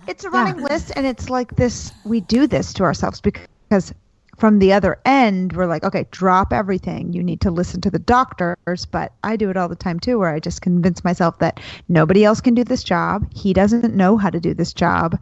It's 0.08 0.24
a 0.24 0.30
running 0.32 0.58
yeah. 0.60 0.70
list, 0.70 0.92
and 0.96 1.06
it's 1.06 1.30
like 1.30 1.56
this. 1.58 1.92
We 2.04 2.22
do 2.22 2.48
this 2.48 2.74
to 2.74 2.84
ourselves 2.84 3.22
because 3.22 3.94
from 4.38 4.58
the 4.58 4.74
other 4.74 5.00
end, 5.06 5.54
we're 5.54 5.68
like, 5.68 5.84
okay, 5.84 6.08
drop 6.10 6.52
everything. 6.52 7.14
You 7.14 7.22
need 7.22 7.42
to 7.42 7.52
listen 7.52 7.80
to 7.82 7.92
the 7.92 8.00
doctors. 8.00 8.88
But 8.88 9.14
I 9.24 9.36
do 9.36 9.52
it 9.52 9.58
all 9.58 9.70
the 9.70 9.76
time 9.76 10.00
too, 10.00 10.18
where 10.18 10.34
I 10.34 10.40
just 10.40 10.64
convince 10.64 11.04
myself 11.04 11.38
that 11.40 11.60
nobody 11.90 12.26
else 12.26 12.42
can 12.42 12.56
do 12.56 12.64
this 12.64 12.84
job. 12.84 13.32
He 13.32 13.54
doesn't 13.54 13.94
know 13.96 14.18
how 14.18 14.32
to 14.32 14.40
do 14.40 14.56
this 14.56 14.74
job. 14.74 15.20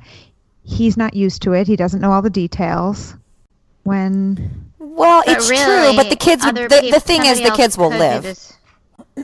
He's 0.70 0.98
not 0.98 1.14
used 1.14 1.42
to 1.44 1.54
it. 1.54 1.68
He 1.68 1.76
doesn't 1.76 2.00
know 2.00 2.12
all 2.12 2.22
the 2.22 2.30
details. 2.30 3.16
When 3.84 4.72
well, 4.78 5.24
but 5.26 5.38
it's 5.38 5.50
really, 5.50 5.94
true, 5.94 5.98
but 5.98 6.10
the 6.10 6.16
kids. 6.16 6.44
The, 6.44 6.90
the 6.92 7.00
thing 7.00 7.26
is, 7.26 7.42
the 7.42 7.52
kids 7.52 7.78
will 7.78 7.90
live 7.90 8.38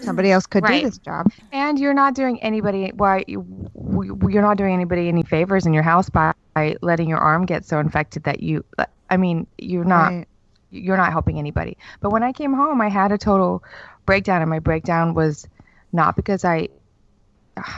somebody 0.02 0.32
else 0.32 0.46
could 0.46 0.64
right. 0.64 0.82
do 0.82 0.90
this 0.90 0.98
job 0.98 1.32
and 1.52 1.80
you're 1.80 1.94
not 1.94 2.16
doing 2.16 2.42
anybody 2.42 2.92
why 2.96 3.24
you, 3.28 3.46
you're 4.30 4.42
not 4.42 4.58
doing 4.58 4.74
anybody 4.74 5.08
any 5.08 5.24
favors 5.24 5.66
in 5.66 5.74
your 5.74 5.84
house 5.84 6.10
by, 6.10 6.34
by 6.54 6.75
letting 6.82 7.10
your 7.10 7.18
arm 7.18 7.46
get 7.46 7.66
so 7.66 7.80
infected 7.80 8.24
that 8.24 8.42
you 8.42 8.64
uh, 8.78 8.86
i 9.10 9.18
mean 9.18 9.46
you're 9.58 9.86
not 9.86 10.12
right. 10.12 10.28
you're 10.72 10.98
not 10.98 11.12
helping 11.12 11.40
anybody 11.40 11.78
but 12.00 12.12
when 12.12 12.24
i 12.24 12.32
came 12.32 12.54
home 12.54 12.82
i 12.82 12.90
had 12.90 13.12
a 13.12 13.18
total 13.18 13.64
breakdown 14.06 14.42
and 14.42 14.50
my 14.50 14.60
breakdown 14.60 15.14
was 15.14 15.48
not 15.92 16.16
because 16.16 16.44
i 16.44 16.68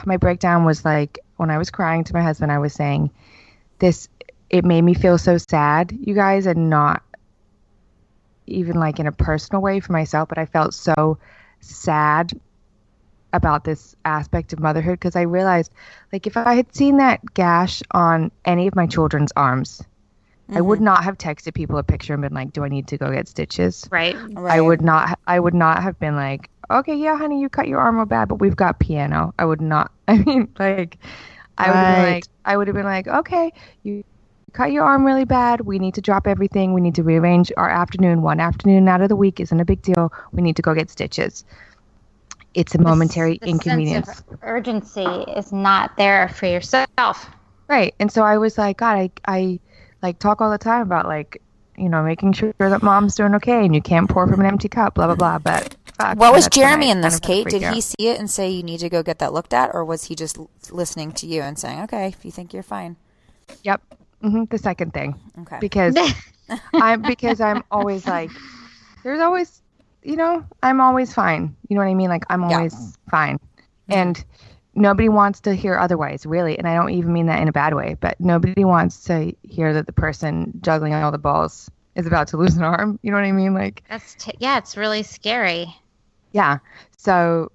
my 0.04 0.16
breakdown 0.16 0.64
was 0.64 0.84
like 0.84 1.18
when 1.36 1.50
i 1.50 1.58
was 1.58 1.70
crying 1.70 2.04
to 2.04 2.12
my 2.12 2.22
husband 2.22 2.50
i 2.50 2.58
was 2.58 2.72
saying 2.72 3.10
this 3.78 4.08
it 4.50 4.64
made 4.64 4.82
me 4.82 4.94
feel 4.94 5.18
so 5.18 5.36
sad 5.38 5.96
you 6.00 6.14
guys 6.14 6.46
and 6.46 6.70
not 6.70 7.02
even 8.46 8.76
like 8.76 8.98
in 8.98 9.06
a 9.06 9.12
personal 9.12 9.60
way 9.60 9.80
for 9.80 9.92
myself 9.92 10.28
but 10.28 10.38
i 10.38 10.46
felt 10.46 10.72
so 10.72 11.18
sad 11.60 12.32
about 13.32 13.64
this 13.64 13.94
aspect 14.04 14.52
of 14.52 14.60
motherhood 14.60 14.98
because 14.98 15.16
I 15.16 15.22
realized, 15.22 15.72
like, 16.12 16.26
if 16.26 16.36
I 16.36 16.54
had 16.54 16.74
seen 16.74 16.96
that 16.98 17.20
gash 17.34 17.82
on 17.90 18.30
any 18.44 18.66
of 18.66 18.74
my 18.74 18.86
children's 18.86 19.32
arms, 19.36 19.82
mm-hmm. 20.48 20.56
I 20.56 20.60
would 20.60 20.76
mm-hmm. 20.76 20.86
not 20.86 21.04
have 21.04 21.18
texted 21.18 21.54
people 21.54 21.78
a 21.78 21.82
picture 21.82 22.14
and 22.14 22.22
been 22.22 22.34
like, 22.34 22.52
"Do 22.52 22.64
I 22.64 22.68
need 22.68 22.88
to 22.88 22.96
go 22.96 23.12
get 23.12 23.28
stitches?" 23.28 23.86
Right. 23.90 24.16
right. 24.32 24.58
I 24.58 24.60
would 24.60 24.82
not. 24.82 25.18
I 25.26 25.38
would 25.38 25.54
not 25.54 25.82
have 25.82 25.98
been 25.98 26.16
like, 26.16 26.50
okay, 26.70 26.94
yeah, 26.94 27.16
honey, 27.16 27.40
you 27.40 27.48
cut 27.48 27.68
your 27.68 27.80
arm 27.80 27.96
real 27.96 28.06
bad, 28.06 28.28
but 28.28 28.36
we've 28.36 28.56
got 28.56 28.78
piano. 28.78 29.34
I 29.38 29.44
would 29.44 29.60
not. 29.60 29.92
I 30.08 30.18
mean, 30.18 30.48
like, 30.58 30.98
I 31.58 31.66
would 31.68 31.76
have 31.76 31.96
been 31.96 32.12
like, 32.12 32.24
I 32.44 32.56
would 32.56 32.68
have 32.68 32.76
been 32.76 32.84
like, 32.84 33.08
okay, 33.08 33.52
you 33.82 34.04
cut 34.52 34.72
your 34.72 34.84
arm 34.84 35.04
really 35.04 35.24
bad. 35.24 35.60
We 35.60 35.78
need 35.78 35.94
to 35.94 36.00
drop 36.00 36.26
everything. 36.26 36.72
We 36.72 36.80
need 36.80 36.94
to 36.94 37.02
rearrange 37.02 37.52
our 37.56 37.68
afternoon. 37.68 38.22
One 38.22 38.40
afternoon 38.40 38.88
out 38.88 39.00
of 39.00 39.08
the 39.08 39.16
week 39.16 39.40
isn't 39.40 39.60
a 39.60 39.64
big 39.64 39.82
deal. 39.82 40.12
We 40.32 40.42
need 40.42 40.56
to 40.56 40.62
go 40.62 40.74
get 40.74 40.90
stitches. 40.90 41.44
It's 42.54 42.74
a 42.74 42.80
momentary 42.80 43.34
the, 43.34 43.46
the 43.46 43.50
inconvenience. 43.50 44.22
urgency 44.42 45.04
is 45.04 45.52
not 45.52 45.96
there 45.96 46.28
for 46.28 46.46
yourself. 46.46 47.30
Right. 47.68 47.94
And 48.00 48.10
so 48.10 48.22
I 48.22 48.38
was 48.38 48.56
like, 48.56 48.78
God, 48.78 48.96
I, 48.96 49.10
I 49.26 49.60
like 50.02 50.18
talk 50.18 50.40
all 50.40 50.50
the 50.50 50.58
time 50.58 50.82
about 50.82 51.06
like, 51.06 51.42
you 51.76 51.88
know, 51.88 52.02
making 52.02 52.32
sure 52.32 52.52
that 52.58 52.82
mom's 52.82 53.14
doing 53.14 53.34
okay 53.36 53.64
and 53.64 53.74
you 53.74 53.82
can't 53.82 54.08
pour 54.08 54.26
from 54.26 54.40
an 54.40 54.46
empty 54.46 54.68
cup, 54.68 54.94
blah, 54.94 55.06
blah, 55.06 55.14
blah. 55.14 55.38
But 55.38 55.76
fuck, 55.98 56.18
what 56.18 56.32
was 56.32 56.48
Jeremy 56.48 56.90
in 56.90 57.00
this, 57.00 57.20
Kate? 57.20 57.46
Did 57.46 57.62
he 57.62 57.80
see 57.80 58.08
it 58.08 58.18
and 58.18 58.30
say 58.30 58.50
you 58.50 58.62
need 58.62 58.80
to 58.80 58.88
go 58.88 59.02
get 59.02 59.18
that 59.18 59.32
looked 59.32 59.52
at? 59.52 59.70
Or 59.74 59.84
was 59.84 60.04
he 60.04 60.14
just 60.14 60.38
listening 60.70 61.12
to 61.12 61.26
you 61.26 61.42
and 61.42 61.58
saying, 61.58 61.80
okay, 61.82 62.08
if 62.08 62.24
you 62.24 62.30
think 62.30 62.52
you're 62.52 62.62
fine? 62.62 62.96
Yep. 63.62 63.82
Mm-hmm, 64.22 64.44
the 64.44 64.58
second 64.58 64.92
thing. 64.92 65.14
Okay. 65.40 65.58
Because 65.60 65.96
I'm 66.74 67.02
because 67.02 67.40
I'm 67.40 67.62
always 67.70 68.06
like, 68.06 68.30
there's 69.04 69.20
always, 69.20 69.62
you 70.02 70.16
know, 70.16 70.44
I'm 70.62 70.80
always 70.80 71.12
fine. 71.12 71.56
You 71.68 71.76
know 71.76 71.82
what 71.82 71.90
I 71.90 71.94
mean? 71.94 72.08
Like 72.08 72.24
I'm 72.30 72.44
always 72.44 72.74
yeah. 72.74 73.10
fine, 73.10 73.38
and 73.88 74.22
nobody 74.74 75.08
wants 75.08 75.40
to 75.40 75.54
hear 75.54 75.78
otherwise, 75.78 76.26
really. 76.26 76.58
And 76.58 76.66
I 76.66 76.74
don't 76.74 76.90
even 76.90 77.12
mean 77.12 77.26
that 77.26 77.40
in 77.40 77.48
a 77.48 77.52
bad 77.52 77.74
way, 77.74 77.96
but 78.00 78.18
nobody 78.20 78.64
wants 78.64 79.04
to 79.04 79.34
hear 79.42 79.72
that 79.74 79.86
the 79.86 79.92
person 79.92 80.52
juggling 80.62 80.94
all 80.94 81.12
the 81.12 81.18
balls 81.18 81.70
is 81.94 82.06
about 82.06 82.28
to 82.28 82.36
lose 82.36 82.56
an 82.56 82.64
arm. 82.64 82.98
You 83.02 83.10
know 83.10 83.18
what 83.18 83.24
I 83.24 83.32
mean? 83.32 83.54
Like 83.54 83.84
that's 83.88 84.14
t- 84.16 84.36
yeah, 84.38 84.58
it's 84.58 84.76
really 84.76 85.02
scary. 85.02 85.74
Yeah. 86.32 86.58
So, 86.96 87.50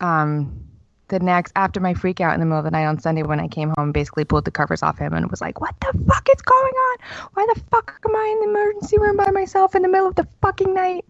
um, 0.00 0.64
the 1.08 1.18
next 1.18 1.52
after 1.56 1.80
my 1.80 1.94
freak 1.94 2.20
out 2.20 2.34
in 2.34 2.40
the 2.40 2.46
middle 2.46 2.58
of 2.58 2.64
the 2.64 2.70
night 2.70 2.84
on 2.86 2.98
Sunday 2.98 3.22
when 3.22 3.40
I 3.40 3.48
came 3.48 3.72
home, 3.76 3.92
basically 3.92 4.24
pulled 4.24 4.44
the 4.44 4.50
covers 4.50 4.82
off 4.82 4.98
him 4.98 5.14
and 5.14 5.30
was 5.30 5.40
like, 5.40 5.60
"What 5.60 5.74
the 5.80 5.98
fuck 6.06 6.28
is 6.28 6.42
going 6.42 6.74
on? 6.74 6.96
Why 7.34 7.46
the 7.54 7.60
fuck 7.70 7.98
am 8.06 8.14
I 8.14 8.28
in 8.32 8.40
the 8.40 8.58
emergency 8.58 8.98
room 8.98 9.16
by 9.16 9.30
myself 9.30 9.74
in 9.74 9.82
the 9.82 9.88
middle 9.88 10.06
of 10.06 10.14
the 10.14 10.28
fucking 10.42 10.74
night?" 10.74 11.04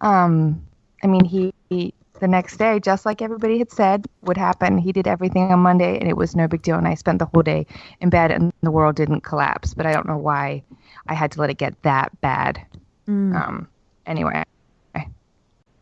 Um, 0.00 0.62
I 1.02 1.06
mean, 1.06 1.24
he, 1.24 1.54
he 1.70 1.94
the 2.20 2.28
next 2.28 2.56
day, 2.56 2.80
just 2.80 3.06
like 3.06 3.22
everybody 3.22 3.58
had 3.58 3.70
said 3.70 4.06
would 4.22 4.36
happen, 4.36 4.78
he 4.78 4.92
did 4.92 5.06
everything 5.06 5.52
on 5.52 5.60
Monday, 5.60 5.98
and 5.98 6.08
it 6.08 6.16
was 6.16 6.34
no 6.34 6.48
big 6.48 6.62
deal. 6.62 6.76
And 6.76 6.88
I 6.88 6.94
spent 6.94 7.18
the 7.18 7.26
whole 7.26 7.42
day 7.42 7.66
in 8.00 8.10
bed, 8.10 8.30
and 8.30 8.52
the 8.62 8.70
world 8.70 8.96
didn't 8.96 9.20
collapse. 9.20 9.74
But 9.74 9.86
I 9.86 9.92
don't 9.92 10.06
know 10.06 10.16
why 10.16 10.62
I 11.06 11.14
had 11.14 11.32
to 11.32 11.40
let 11.40 11.50
it 11.50 11.58
get 11.58 11.80
that 11.82 12.18
bad. 12.20 12.60
Mm. 13.08 13.34
Um, 13.34 13.68
anyway, 14.06 14.42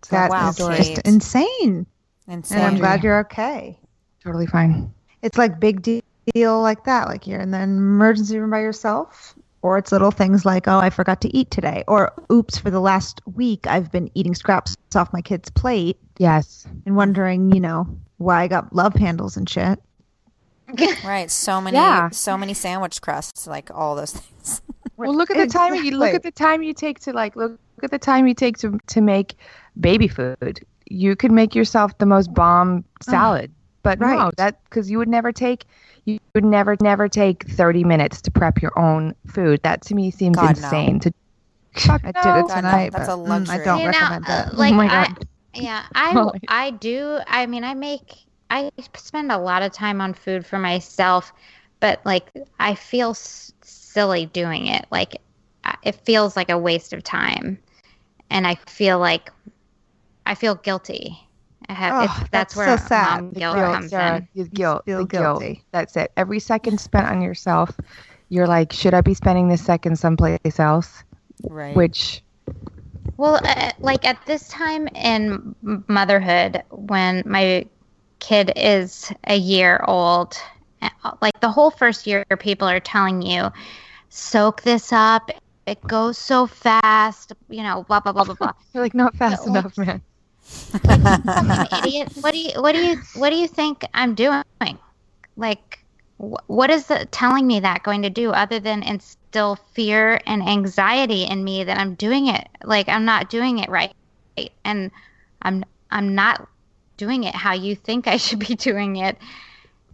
that 0.09 0.31
wow, 0.31 0.51
is 0.51 0.57
just 0.57 0.99
insane. 1.07 1.87
Insane. 2.27 2.59
And 2.59 2.67
I'm 2.67 2.77
glad 2.77 3.03
you're 3.03 3.21
okay. 3.21 3.79
Totally 4.23 4.47
fine. 4.47 4.93
It's 5.23 5.39
like 5.39 5.61
big 5.61 5.83
deal 5.83 6.61
like 6.63 6.85
that. 6.85 7.09
Like 7.09 7.27
you're 7.27 7.41
in 7.41 7.51
the 7.51 7.61
emergency 7.61 8.39
room 8.39 8.51
by 8.51 8.61
yourself. 8.61 9.35
Or 9.63 9.79
it's 9.79 9.93
little 9.93 10.11
things 10.11 10.45
like, 10.45 10.69
oh, 10.69 10.79
I 10.79 10.91
forgot 10.91 11.23
to 11.23 11.35
eat 11.35 11.51
today. 11.51 11.85
Or, 11.89 12.13
oops, 12.31 12.59
for 12.59 12.71
the 12.71 12.81
last 12.81 13.23
week, 13.35 13.67
I've 13.67 13.91
been 13.91 14.11
eating 14.15 14.35
scraps 14.35 14.77
off 14.95 15.11
my 15.11 15.23
kid's 15.23 15.49
plate. 15.49 15.97
Yes. 16.19 16.67
And 16.85 16.97
wondering, 16.97 17.51
you 17.51 17.61
know, 17.61 17.89
why 18.19 18.43
I 18.43 18.49
got 18.49 18.75
love 18.75 18.93
handles 18.93 19.39
and 19.39 19.49
shit. 19.49 19.81
right. 21.05 21.31
So 21.31 21.63
many, 21.63 21.77
yeah. 21.77 22.11
so 22.11 22.37
many 22.37 22.53
sandwich 22.53 23.01
crusts, 23.01 23.47
like 23.47 23.71
all 23.71 23.97
those 23.97 24.13
things. 24.13 24.61
well, 24.97 25.15
look 25.15 25.31
at 25.31 25.37
the 25.37 25.47
time 25.47 25.75
you 25.75 25.97
look 25.97 26.15
at 26.15 26.23
the 26.23 26.31
time 26.31 26.63
you 26.63 26.75
take 26.75 27.01
to 27.01 27.13
like 27.13 27.37
look 27.37 27.59
at 27.83 27.91
the 27.91 27.99
time 27.99 28.27
you 28.27 28.35
take 28.35 28.59
to 28.59 28.79
to 28.89 29.01
make 29.01 29.35
baby 29.79 30.09
food 30.09 30.65
you 30.87 31.17
could 31.17 31.33
make 31.33 31.55
yourself 31.55 31.97
the 31.99 32.07
most 32.07 32.33
bomb 32.35 32.85
ah, 33.09 33.11
salad. 33.11 33.53
but 33.83 33.99
right. 33.99 34.19
no, 34.19 34.31
that 34.37 34.63
because 34.65 34.91
you 34.91 34.99
would 34.99 35.09
never 35.09 35.33
take 35.33 35.65
you 36.05 36.19
would 36.35 36.45
never 36.45 36.77
never 36.81 37.09
take 37.09 37.45
30 37.49 37.85
minutes 37.85 38.21
to 38.23 38.31
prep 38.31 38.61
your 38.63 38.77
own 38.79 39.15
food. 39.27 39.63
That 39.63 39.83
to 39.83 39.95
me 39.95 40.11
seems 40.11 40.37
God, 40.37 40.57
insane. 40.57 40.95
No. 40.95 40.99
To 41.01 41.13
Fuck 41.75 42.03
I 42.05 42.13
no. 42.15 42.21
did 42.23 42.37
it 42.37 42.49
tonight. 42.49 42.93
That's 42.93 43.09
a 43.09 43.17
luxury. 43.17 43.55
Mm, 43.57 43.61
I 43.63 43.65
don't 43.65 43.79
you 43.81 43.87
recommend 43.87 44.27
know, 44.27 44.29
that. 44.29 44.49
Uh, 44.49 44.57
like, 44.57 44.73
oh 44.73 44.77
my 44.77 44.89
God. 44.89 45.19
I, 45.55 45.61
yeah, 45.61 45.87
I 45.95 46.31
I 46.49 46.71
do. 46.71 47.19
I 47.27 47.47
mean, 47.47 47.65
I 47.65 47.75
make 47.75 48.15
I 48.51 48.71
spend 48.95 49.33
a 49.33 49.39
lot 49.39 49.63
of 49.63 49.73
time 49.73 50.01
on 50.01 50.15
food 50.15 50.47
for 50.47 50.59
myself, 50.59 51.33
but 51.81 52.01
like 52.05 52.31
I 52.59 52.75
feel 52.75 53.11
s- 53.11 53.53
silly 53.63 54.27
doing 54.27 54.67
it. 54.67 54.87
Like 54.91 55.17
it 55.83 55.95
feels 56.05 56.37
like 56.37 56.51
a 56.51 56.59
waste 56.59 56.93
of 56.93 57.03
time, 57.03 57.59
and 58.31 58.47
I 58.47 58.57
feel 58.67 58.99
like 58.99 59.31
I 60.27 60.35
feel 60.35 60.55
guilty. 60.55 61.19
I 61.69 61.73
have, 61.73 61.95
oh, 61.95 62.07
that's, 62.07 62.31
that's, 62.31 62.57
where 62.57 62.79
so 62.79 62.85
sad. 62.87 63.23
mom 63.23 63.31
guilt 63.31 63.57
guilt, 63.57 63.75
comes 63.75 63.91
Sarah, 63.91 64.17
in. 64.17 64.29
You 64.35 64.45
guilt, 64.47 64.85
feel 64.85 65.05
guilty. 65.05 65.47
Guilt. 65.47 65.59
That's 65.73 65.97
it. 65.97 66.13
Every 66.17 66.39
second 66.39 66.79
spent 66.79 67.09
on 67.09 67.23
yourself, 67.23 67.71
you're 68.29 68.47
like, 68.47 68.73
should 68.73 68.95
I 68.95 69.01
be 69.01 69.15
spending 69.15 69.49
this 69.49 69.65
second 69.65 69.99
someplace 69.99 70.59
else? 70.59 71.05
Right. 71.43 71.75
Which. 71.75 72.23
Well, 73.17 73.41
uh, 73.45 73.73
like 73.79 74.05
at 74.05 74.25
this 74.27 74.49
time 74.49 74.89
in 74.89 75.55
motherhood, 75.63 76.63
when 76.71 77.23
my 77.25 77.67
kid 78.19 78.53
is 78.57 79.13
a 79.25 79.37
year 79.37 79.83
old, 79.87 80.37
uh, 80.83 81.13
like 81.23 81.39
the 81.41 81.51
whole 81.51 81.71
first 81.71 82.07
year, 82.07 82.25
people 82.39 82.69
are 82.69 82.81
telling 82.81 83.23
you, 83.23 83.51
soak 84.11 84.63
this 84.63 84.93
up. 84.93 85.31
It 85.67 85.81
goes 85.83 86.19
so 86.19 86.47
fast, 86.47 87.33
you 87.49 87.63
know, 87.63 87.85
blah 87.89 88.01
blah 88.01 88.13
blah 88.13 88.25
blah 88.25 88.35
blah. 88.35 88.53
You're 88.75 88.83
like 88.83 88.95
not 88.95 89.17
fast 89.17 89.47
enough, 89.47 89.79
man 89.79 90.03
idiot. 90.75 92.09
What 92.21 92.33
do 92.33 92.39
you 92.39 92.51
what 92.61 92.73
do 92.73 92.85
you 92.85 93.01
what 93.15 93.31
do 93.31 93.37
you 93.37 93.49
think 93.49 93.85
I'm 93.95 94.15
doing? 94.15 94.43
Like 95.37 95.85
wh- 96.19 96.49
what 96.49 96.71
is 96.71 96.87
the, 96.87 97.07
telling 97.11 97.47
me 97.47 97.61
that 97.61 97.83
going 97.83 98.03
to 98.03 98.11
do 98.11 98.31
other 98.31 98.61
than 98.61 98.83
instill 98.83 99.57
fear 99.75 100.21
and 100.27 100.43
anxiety 100.43 101.25
in 101.25 101.43
me 101.43 101.65
that 101.65 101.79
I'm 101.79 101.95
doing 101.95 102.29
it 102.29 102.49
like 102.65 102.89
I'm 102.89 103.05
not 103.05 103.31
doing 103.31 103.59
it 103.59 103.69
right 103.69 103.93
and 104.65 104.91
I'm 105.43 105.65
I'm 105.91 106.15
not 106.15 106.49
doing 106.97 107.25
it 107.25 107.35
how 107.35 107.53
you 107.53 107.75
think 107.75 108.07
I 108.07 108.17
should 108.17 108.39
be 108.39 108.55
doing 108.55 108.97
it. 108.97 109.17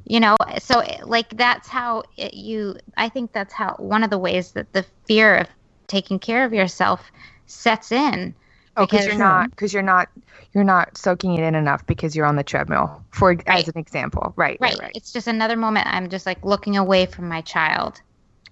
You 0.04 0.18
know, 0.18 0.36
so 0.58 0.82
like 1.04 1.36
that's 1.36 1.68
how 1.68 2.02
it, 2.16 2.34
you 2.34 2.76
I 2.96 3.08
think 3.08 3.32
that's 3.32 3.52
how 3.52 3.76
one 3.78 4.02
of 4.02 4.10
the 4.10 4.18
ways 4.18 4.52
that 4.52 4.72
the 4.72 4.84
fear 5.06 5.36
of 5.36 5.48
taking 5.86 6.18
care 6.18 6.44
of 6.44 6.52
yourself 6.52 7.10
sets 7.46 7.92
in 7.92 8.34
Oh, 8.80 8.86
because 8.86 9.04
you're 9.04 9.18
not 9.18 9.50
because 9.50 9.74
you're 9.74 9.82
not 9.82 10.08
you're 10.54 10.64
not 10.64 10.96
soaking 10.96 11.34
it 11.34 11.40
in 11.40 11.54
enough 11.54 11.86
because 11.86 12.16
you're 12.16 12.24
on 12.24 12.36
the 12.36 12.42
treadmill. 12.42 13.04
For 13.10 13.28
right. 13.28 13.42
as 13.46 13.68
an 13.68 13.76
example, 13.76 14.32
right, 14.36 14.56
right, 14.58 14.72
right, 14.72 14.80
right. 14.80 14.92
It's 14.94 15.12
just 15.12 15.26
another 15.26 15.56
moment. 15.56 15.86
I'm 15.86 16.08
just 16.08 16.24
like 16.24 16.42
looking 16.44 16.78
away 16.78 17.04
from 17.06 17.28
my 17.28 17.42
child. 17.42 18.00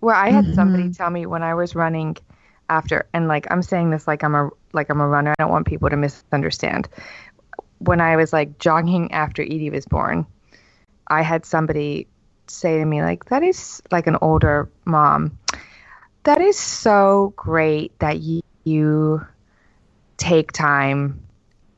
Well, 0.03 0.15
I 0.15 0.31
had 0.31 0.45
mm-hmm. 0.45 0.55
somebody 0.55 0.93
tell 0.93 1.09
me 1.09 1.25
when 1.25 1.43
I 1.43 1.55
was 1.55 1.75
running 1.75 2.17
after, 2.69 3.09
and 3.15 3.27
like 3.27 3.47
I'm 3.51 3.63
saying 3.63 3.91
this 3.91 4.07
like 4.07 4.23
I'm 4.23 4.35
a 4.35 4.51
like 4.75 4.91
I'm 4.91 5.01
a 5.01 5.09
runner. 5.09 5.35
I 5.39 5.43
don't 5.43 5.51
want 5.51 5.67
people 5.67 5.89
to 5.89 5.97
misunderstand. 5.97 6.89
When 7.79 8.01
I 8.01 8.17
was 8.17 8.31
like 8.33 8.59
jogging 8.59 9.13
after 9.13 9.43
Edie 9.43 9.71
was 9.71 9.87
born, 9.87 10.27
I 11.07 11.23
had 11.23 11.47
somebody 11.47 12.07
say 12.49 12.79
to 12.79 12.85
me 12.85 13.01
like, 13.01 13.25
"That 13.27 13.43
is 13.43 13.83
like 13.91 14.07
an 14.07 14.19
older 14.21 14.69
mom. 14.85 15.39
That 16.25 16.43
is 16.43 16.59
so 16.59 17.33
great 17.35 17.99
that 18.01 18.21
you." 18.21 18.43
you 18.65 19.27
take 20.19 20.53
time 20.53 21.21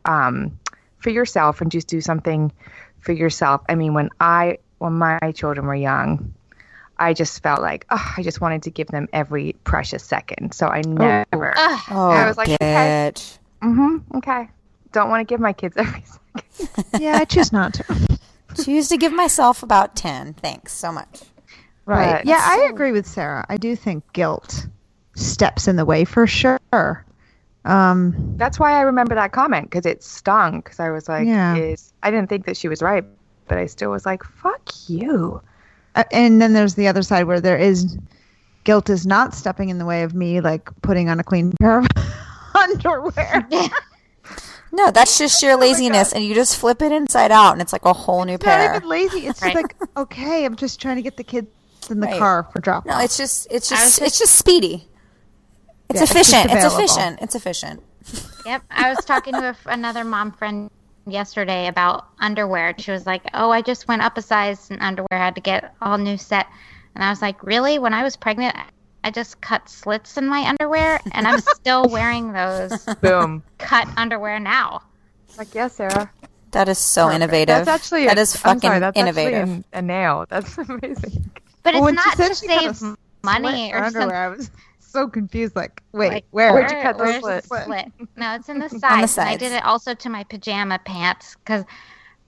um, 0.05 0.59
for 0.99 1.11
yourself 1.11 1.61
and 1.61 1.71
just 1.71 1.87
do 1.87 2.01
something 2.01 2.53
for 2.99 3.13
yourself. 3.13 3.63
I 3.69 3.77
mean, 3.77 3.95
when 3.95 4.11
I 4.19 4.59
when 4.79 4.95
my 4.95 5.19
children 5.35 5.67
were 5.67 5.75
young, 5.75 6.35
I 6.99 7.15
just 7.15 7.43
felt 7.43 7.61
like 7.61 7.87
oh, 7.91 8.15
I 8.17 8.23
just 8.23 8.41
wanted 8.41 8.65
to 8.65 8.71
give 8.71 8.89
them 8.89 9.09
every 9.13 9.55
precious 9.65 10.03
second. 10.03 10.53
So 10.53 10.67
I 10.67 10.83
oh. 10.85 10.91
never. 10.91 11.55
Oh, 11.57 11.85
oh 11.91 12.11
I 12.11 12.27
was 12.27 12.37
like, 12.37 12.49
okay, 12.51 13.13
mm-hmm, 13.63 14.17
okay. 14.17 14.49
Don't 14.93 15.09
want 15.09 15.21
to 15.27 15.33
give 15.33 15.41
my 15.41 15.53
kids 15.53 15.77
every 15.79 16.03
second. 16.53 17.01
yeah, 17.01 17.19
I 17.19 17.25
choose 17.25 17.53
not 17.53 17.75
to. 17.75 18.19
choose 18.65 18.89
to 18.89 18.97
give 18.97 19.13
myself 19.13 19.63
about 19.63 19.95
ten. 19.95 20.35
Thanks 20.35 20.73
so 20.73 20.91
much. 20.91 21.23
Right. 21.87 22.19
But 22.19 22.27
yeah, 22.27 22.45
so... 22.45 22.63
I 22.63 22.69
agree 22.69 22.93
with 22.93 23.07
Sarah. 23.07 23.47
I 23.49 23.57
do 23.57 23.77
think 23.77 24.13
guilt 24.13 24.67
steps 25.15 25.69
in 25.69 25.77
the 25.77 25.85
way 25.85 26.05
for 26.05 26.27
sure. 26.27 27.05
Um, 27.65 28.35
That's 28.37 28.59
why 28.59 28.73
I 28.73 28.83
remember 28.83 29.15
that 29.15 29.33
comment 29.33 29.71
because 29.71 29.87
it 29.87 30.03
stung. 30.03 30.61
Because 30.61 30.81
I 30.81 30.91
was 30.91 31.09
like, 31.09 31.27
yeah. 31.27 31.57
is 31.57 31.93
I 32.03 32.11
didn't 32.11 32.29
think 32.29 32.47
that 32.47 32.57
she 32.57 32.69
was 32.69 32.83
right, 32.83 33.05
but 33.49 33.59
I 33.59 33.67
still 33.67 33.91
was 33.91 34.07
like, 34.07 34.25
fuck 34.25 34.71
you. 34.89 35.41
Uh, 35.95 36.05
and 36.13 36.41
then 36.41 36.53
there's 36.53 36.75
the 36.75 36.89
other 36.89 37.03
side 37.03 37.25
where 37.25 37.41
there 37.41 37.59
is 37.59 37.99
guilt 38.65 38.91
is 38.91 39.07
not 39.07 39.35
stepping 39.35 39.69
in 39.71 39.79
the 39.79 39.85
way 39.85 40.03
of 40.03 40.15
me 40.15 40.41
like 40.41 40.71
putting 40.83 41.09
on 41.09 41.19
a 41.19 41.25
clean 41.25 41.53
pair 41.61 41.79
of 41.79 41.87
underwear. 42.55 43.49
no, 44.73 44.91
that's 44.91 45.19
just 45.19 45.41
sheer 45.41 45.57
laziness, 45.57 46.13
oh 46.13 46.17
and 46.17 46.25
you 46.25 46.35
just 46.35 46.57
flip 46.57 46.81
it 46.83 46.93
inside 46.93 47.31
out, 47.31 47.53
and 47.53 47.61
it's 47.61 47.73
like 47.73 47.85
a 47.85 47.93
whole 47.93 48.25
new 48.25 48.35
it's 48.35 48.45
pair. 48.45 48.69
Not 48.69 48.77
even 48.77 48.89
lazy. 48.89 49.27
It's 49.27 49.43
right. 49.43 49.53
just 49.53 49.63
like 49.63 49.97
okay, 49.97 50.45
I'm 50.45 50.57
just 50.57 50.81
trying 50.81 50.97
to 50.97 51.03
get 51.03 51.17
the 51.17 51.25
kids 51.25 51.49
in 51.91 52.01
the 52.01 52.07
right. 52.07 52.19
car 52.19 52.49
for 52.53 52.61
drop. 52.61 52.87
No, 52.87 52.99
it's 53.01 53.17
just 53.17 53.49
it's 53.51 53.69
just 53.69 54.01
it's 54.01 54.19
just 54.19 54.37
speedy. 54.37 54.87
It's 55.91 55.99
yeah, 55.99 56.05
efficient. 56.05 56.45
It's, 56.53 56.65
it's, 56.65 56.75
efficient. 56.75 57.19
It's 57.21 57.35
efficient. 57.35 57.83
Yep, 58.47 58.63
I 58.71 58.91
was 58.91 59.05
talking 59.05 59.35
to 59.35 59.57
another 59.67 60.05
mom 60.05 60.31
friend 60.31 60.71
yesterday 61.05 61.67
about 61.67 62.07
underwear. 62.21 62.75
She 62.79 62.93
was 62.93 63.07
like, 63.07 63.23
"Oh, 63.35 63.51
I 63.51 63.61
just 63.61 63.89
went 63.89 64.01
up 64.03 64.17
a 64.17 64.23
size 64.23 64.71
in 64.71 64.79
underwear. 64.79 65.09
I 65.11 65.17
had 65.19 65.35
to 65.35 65.41
get 65.41 65.75
all 65.83 65.99
new 65.99 66.17
set." 66.17 66.47
And 66.95 67.03
I 67.03 67.11
was 67.11 67.21
like, 67.21 67.43
"Really? 67.43 67.81
When 67.81 67.93
I 67.93 68.05
was 68.05 68.17
pregnant, 68.17 68.57
I 69.03 69.11
just 69.11 69.41
cut 69.41 69.69
slits 69.69 70.17
in 70.17 70.29
my 70.29 70.49
underwear, 70.49 71.01
and 71.13 71.27
I'm 71.27 71.41
still 71.41 71.89
wearing 71.89 72.33
those 72.33 72.85
boom 73.01 73.43
cut 73.59 73.89
underwear 73.97 74.39
now." 74.39 74.83
Like, 75.37 75.55
yes, 75.55 75.77
yeah, 75.81 75.91
Sarah. 75.91 76.11
That 76.53 76.69
is 76.69 76.79
so 76.79 77.07
Perfect. 77.07 77.17
innovative. 77.17 77.67
That's 77.67 77.69
actually 77.69 78.07
that 78.07 78.19
a, 78.19 78.21
is 78.21 78.37
fucking 78.37 78.61
sorry, 78.61 78.79
that's 78.79 78.97
innovative. 78.97 79.65
A, 79.73 79.79
a, 79.79 79.83
nail. 79.83 80.27
That's 80.29 80.57
amazing. 80.69 81.31
But 81.63 81.75
it's 81.75 81.93
not 81.93 82.17
to 82.17 82.35
save 82.35 82.97
money 83.23 83.73
or 83.73 83.91
something. 83.91 84.49
I 84.91 84.99
was 84.99 85.05
so 85.05 85.09
confused. 85.09 85.57
Like, 85.57 85.83
wait, 85.93 86.13
like, 86.13 86.25
where? 86.31 86.53
Where'd 86.53 86.71
you 86.71 86.81
cut 86.83 86.99
the 86.99 87.21
slit? 87.21 87.45
slit? 87.45 87.93
No, 88.17 88.35
it's 88.35 88.49
in 88.49 88.59
the 88.59 88.69
side. 88.69 89.09
the 89.09 89.23
I 89.23 89.37
did 89.37 89.53
it 89.53 89.65
also 89.65 89.95
to 89.95 90.09
my 90.09 90.25
pajama 90.25 90.79
pants 90.85 91.37
because, 91.37 91.65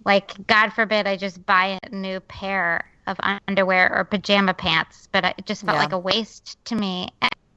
like, 0.05 0.47
God 0.47 0.71
forbid 0.71 1.07
I 1.07 1.17
just 1.17 1.45
buy 1.47 1.79
a 1.83 1.89
new 1.91 2.21
pair 2.21 2.85
of 3.07 3.17
underwear 3.49 3.93
or 3.95 4.05
pajama 4.05 4.55
pants, 4.55 5.09
but 5.13 5.25
it 5.25 5.47
just 5.47 5.65
felt 5.65 5.77
yeah. 5.77 5.83
like 5.83 5.93
a 5.93 5.99
waste 5.99 6.63
to 6.67 6.77
me. 6.77 7.09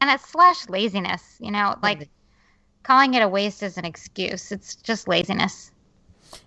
And 0.01 0.09
it's 0.09 0.27
slash 0.29 0.67
laziness, 0.69 1.37
you 1.39 1.51
know, 1.51 1.75
like 1.81 2.09
calling 2.83 3.13
it 3.13 3.21
a 3.21 3.27
waste 3.27 3.63
is 3.63 3.77
an 3.77 3.85
excuse. 3.85 4.51
It's 4.51 4.75
just 4.75 5.07
laziness. 5.07 5.71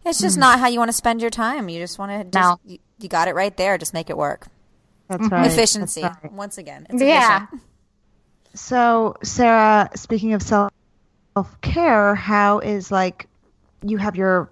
It's 0.04 0.20
just 0.20 0.36
mm. 0.36 0.40
not 0.40 0.58
how 0.58 0.68
you 0.68 0.78
want 0.78 0.90
to 0.90 0.96
spend 0.96 1.20
your 1.20 1.30
time. 1.30 1.68
You 1.68 1.80
just 1.80 1.98
want 1.98 2.12
to. 2.12 2.24
Just, 2.24 2.34
no. 2.34 2.60
you, 2.64 2.78
you, 2.98 3.08
got 3.08 3.28
it 3.28 3.34
right 3.34 3.56
there. 3.56 3.78
Just 3.78 3.94
make 3.94 4.10
it 4.10 4.16
work. 4.16 4.48
That's 5.08 5.28
right. 5.28 5.46
Efficiency. 5.46 6.02
That's 6.02 6.22
right. 6.22 6.32
Once 6.32 6.58
again. 6.58 6.86
yeah. 6.92 7.46
So, 8.58 9.14
Sarah, 9.22 9.88
speaking 9.94 10.34
of 10.34 10.42
self 10.42 10.70
care, 11.62 12.14
how 12.14 12.58
is 12.58 12.90
like 12.90 13.28
you 13.82 13.96
have 13.98 14.16
your 14.16 14.50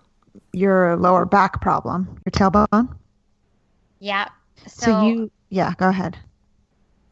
your 0.53 0.97
lower 0.97 1.27
back 1.27 1.61
problem, 1.61 2.19
your 2.25 2.31
tailbone? 2.31 2.95
Yeah. 3.99 4.29
So, 4.66 4.87
so 4.87 5.07
you, 5.07 5.31
yeah, 5.51 5.75
go 5.77 5.88
ahead. 5.88 6.16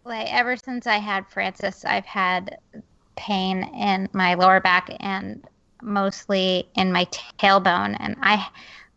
Like 0.04 0.32
ever 0.32 0.56
since 0.56 0.86
I 0.86 0.98
had 0.98 1.28
Francis, 1.28 1.84
I've 1.84 2.06
had 2.06 2.58
pain 3.16 3.64
in 3.64 4.08
my 4.12 4.34
lower 4.34 4.60
back 4.60 4.88
and 5.00 5.44
mostly 5.82 6.68
in 6.76 6.92
my 6.92 7.06
tailbone. 7.38 7.96
And 7.98 8.16
I, 8.22 8.46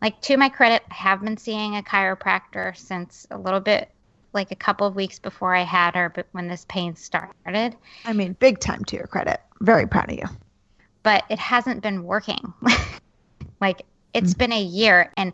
like, 0.02 0.22
to 0.22 0.38
my 0.38 0.50
credit, 0.50 0.84
I 0.92 0.94
have 0.94 1.24
been 1.24 1.38
seeing 1.38 1.76
a 1.76 1.82
chiropractor 1.82 2.78
since 2.78 3.26
a 3.32 3.38
little 3.38 3.60
bit, 3.60 3.90
like 4.38 4.52
a 4.52 4.56
couple 4.56 4.88
of 4.88 4.96
weeks 4.96 5.20
before 5.20 5.54
I 5.54 5.64
had 5.64 5.96
her, 5.96 6.10
but 6.10 6.28
when 6.32 6.48
this 6.48 6.66
pain 6.70 6.96
started. 6.96 7.76
I 8.06 8.14
mean, 8.14 8.34
big 8.40 8.60
time 8.60 8.86
to 8.86 8.96
your 8.96 9.08
credit. 9.08 9.42
Very 9.60 9.86
proud 9.86 10.10
of 10.10 10.18
you. 10.18 10.26
But 11.04 11.26
it 11.30 11.40
hasn't 11.40 11.82
been 11.82 12.04
working. 12.04 12.54
like, 13.62 13.82
it's 14.14 14.32
mm-hmm. 14.32 14.38
been 14.38 14.54
a 14.54 14.62
year 14.62 15.12
and, 15.18 15.34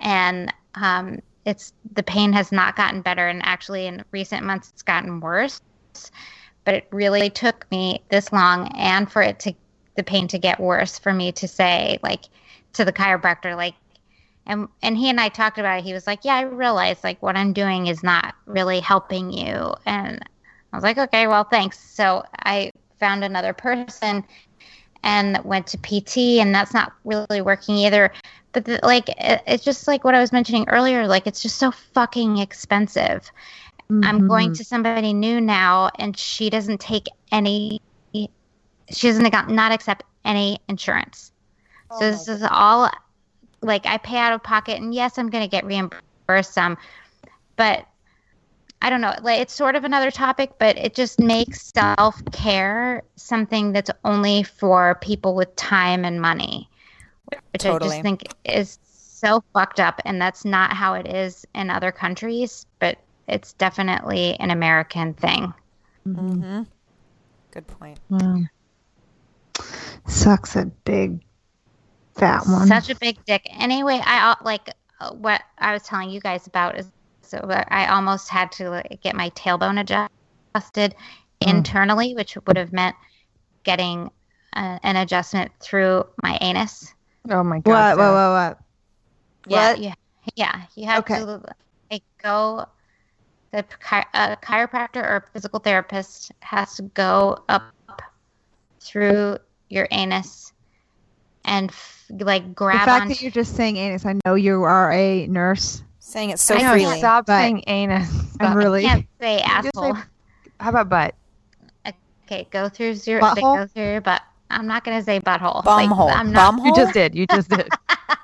and, 0.00 0.52
um, 0.74 1.20
it's 1.44 1.72
the 1.92 2.02
pain 2.02 2.32
has 2.32 2.52
not 2.52 2.76
gotten 2.76 3.02
better 3.02 3.28
and 3.28 3.42
actually 3.44 3.86
in 3.86 4.04
recent 4.12 4.44
months 4.44 4.70
it's 4.70 4.82
gotten 4.82 5.20
worse 5.20 5.60
but 6.64 6.74
it 6.74 6.88
really 6.90 7.30
took 7.30 7.70
me 7.70 8.02
this 8.10 8.32
long 8.32 8.68
and 8.76 9.10
for 9.10 9.22
it 9.22 9.38
to 9.38 9.52
the 9.96 10.02
pain 10.02 10.26
to 10.28 10.38
get 10.38 10.58
worse 10.58 10.98
for 10.98 11.12
me 11.12 11.32
to 11.32 11.46
say 11.46 11.98
like 12.02 12.24
to 12.72 12.84
the 12.84 12.92
chiropractor 12.92 13.56
like 13.56 13.74
and 14.46 14.68
and 14.82 14.96
he 14.96 15.08
and 15.08 15.20
I 15.20 15.28
talked 15.28 15.58
about 15.58 15.78
it. 15.78 15.84
He 15.84 15.92
was 15.92 16.06
like, 16.06 16.24
"Yeah, 16.24 16.34
I 16.34 16.42
realize 16.42 17.02
like 17.02 17.22
what 17.22 17.36
I'm 17.36 17.52
doing 17.52 17.86
is 17.86 18.02
not 18.02 18.34
really 18.46 18.80
helping 18.80 19.32
you." 19.32 19.74
And 19.86 20.22
I 20.72 20.76
was 20.76 20.82
like, 20.82 20.98
"Okay, 20.98 21.26
well, 21.26 21.44
thanks." 21.44 21.78
So 21.78 22.24
I 22.40 22.70
found 22.98 23.24
another 23.24 23.52
person 23.52 24.24
and 25.02 25.42
went 25.44 25.66
to 25.68 25.78
PT, 25.78 26.40
and 26.40 26.54
that's 26.54 26.74
not 26.74 26.92
really 27.04 27.40
working 27.40 27.76
either. 27.76 28.12
But 28.52 28.64
the, 28.64 28.80
like, 28.82 29.08
it, 29.08 29.42
it's 29.46 29.64
just 29.64 29.88
like 29.88 30.04
what 30.04 30.14
I 30.14 30.20
was 30.20 30.32
mentioning 30.32 30.68
earlier. 30.68 31.06
Like, 31.06 31.26
it's 31.26 31.42
just 31.42 31.58
so 31.58 31.70
fucking 31.70 32.38
expensive. 32.38 33.30
Mm-hmm. 33.90 34.04
I'm 34.04 34.28
going 34.28 34.54
to 34.54 34.64
somebody 34.64 35.12
new 35.12 35.40
now, 35.40 35.90
and 35.98 36.16
she 36.16 36.50
doesn't 36.50 36.80
take 36.80 37.06
any 37.32 37.80
she 38.90 39.08
doesn't 39.08 39.50
not 39.50 39.72
accept 39.72 40.02
any 40.24 40.58
insurance. 40.68 41.32
Oh 41.90 41.98
so 41.98 42.10
this 42.10 42.28
is 42.28 42.42
all 42.42 42.90
like 43.64 43.86
I 43.86 43.98
pay 43.98 44.18
out 44.18 44.32
of 44.32 44.42
pocket, 44.42 44.80
and 44.80 44.94
yes, 44.94 45.18
I'm 45.18 45.30
going 45.30 45.44
to 45.44 45.50
get 45.50 45.64
reimbursed 45.64 46.52
some, 46.52 46.76
but 47.56 47.86
I 48.82 48.90
don't 48.90 49.00
know. 49.00 49.14
Like 49.22 49.40
it's 49.40 49.54
sort 49.54 49.76
of 49.76 49.84
another 49.84 50.10
topic, 50.10 50.52
but 50.58 50.76
it 50.76 50.94
just 50.94 51.18
makes 51.18 51.72
self 51.74 52.22
care 52.32 53.02
something 53.16 53.72
that's 53.72 53.90
only 54.04 54.42
for 54.42 54.96
people 55.00 55.34
with 55.34 55.54
time 55.56 56.04
and 56.04 56.20
money, 56.20 56.68
which 57.52 57.62
totally. 57.62 57.90
I 57.90 57.94
just 57.94 58.02
think 58.02 58.34
is 58.44 58.78
so 58.84 59.42
fucked 59.54 59.80
up, 59.80 60.02
and 60.04 60.20
that's 60.20 60.44
not 60.44 60.74
how 60.74 60.94
it 60.94 61.06
is 61.06 61.46
in 61.54 61.70
other 61.70 61.92
countries, 61.92 62.66
but 62.78 62.98
it's 63.26 63.54
definitely 63.54 64.34
an 64.38 64.50
American 64.50 65.14
thing. 65.14 65.54
Mm-hmm. 66.06 66.62
Good 67.50 67.66
point. 67.66 67.98
Mm. 68.10 68.48
Sucks 70.06 70.56
a 70.56 70.66
big 70.66 71.24
fat 72.14 72.46
one. 72.46 72.66
Such 72.66 72.90
a 72.90 72.94
big 72.96 73.24
dick. 73.24 73.46
Anyway, 73.50 74.00
I 74.02 74.36
like 74.44 74.70
uh, 75.00 75.12
what 75.12 75.42
I 75.58 75.72
was 75.72 75.82
telling 75.82 76.10
you 76.10 76.20
guys 76.20 76.46
about 76.46 76.78
is 76.78 76.90
so 77.22 77.38
I 77.48 77.86
almost 77.86 78.28
had 78.28 78.52
to 78.52 78.70
like, 78.70 79.00
get 79.02 79.16
my 79.16 79.30
tailbone 79.30 79.80
adjusted 79.80 80.94
mm. 80.94 81.50
internally, 81.50 82.14
which 82.14 82.36
would 82.46 82.56
have 82.56 82.72
meant 82.72 82.96
getting 83.64 84.10
uh, 84.54 84.78
an 84.82 84.96
adjustment 84.96 85.50
through 85.60 86.04
my 86.22 86.38
anus. 86.40 86.94
Oh 87.30 87.42
my 87.42 87.60
god! 87.60 87.96
What? 87.96 87.98
What? 87.98 88.12
What? 88.12 88.30
What? 88.30 88.58
Yeah, 89.46 89.70
what? 89.70 89.80
yeah, 89.80 89.94
yeah. 90.36 90.62
You 90.74 90.86
have 90.86 90.98
okay. 91.00 91.18
to 91.18 91.42
like, 91.90 92.02
go. 92.22 92.66
The 93.50 93.62
chi- 93.62 94.06
a 94.14 94.36
chiropractor 94.36 94.96
or 94.96 95.28
physical 95.32 95.60
therapist 95.60 96.32
has 96.40 96.74
to 96.74 96.82
go 96.82 97.38
up 97.48 97.62
through 98.80 99.38
your 99.68 99.86
anus 99.92 100.52
and 101.44 101.70
f- 101.70 102.06
like 102.10 102.54
grab. 102.54 102.80
The 102.80 102.84
fact 102.84 103.08
that 103.08 103.22
you're 103.22 103.30
just 103.30 103.56
saying 103.56 103.76
anus, 103.76 104.04
I 104.06 104.18
know 104.24 104.34
you 104.34 104.62
are 104.62 104.92
a 104.92 105.26
nurse. 105.26 105.82
Saying 106.00 106.30
it 106.30 106.38
so 106.38 106.56
I 106.56 106.70
freely. 106.70 106.98
Stop 106.98 107.26
saying 107.26 107.64
anus. 107.66 108.36
I'm 108.40 108.56
really. 108.56 108.84
I 108.84 108.88
can't 108.88 109.06
say 109.20 109.40
asshole. 109.44 109.94
Say, 109.94 110.02
how 110.60 110.70
about 110.70 110.88
butt? 110.88 111.14
Okay, 112.26 112.46
go 112.50 112.68
through 112.68 112.94
your 113.04 113.20
butthole? 113.20 113.56
go 113.56 113.66
through 113.66 113.92
your 113.92 114.00
butt. 114.00 114.22
I'm 114.50 114.66
not 114.66 114.84
gonna 114.84 115.02
say 115.02 115.20
butthole. 115.20 115.64
Bumhole. 115.64 116.06
Like, 116.06 116.16
I'm 116.16 116.32
not. 116.32 116.54
Bumhole? 116.54 116.66
You 116.66 116.74
just 116.74 116.94
did. 116.94 117.14
You 117.14 117.26
just 117.26 117.50
did. 117.50 117.70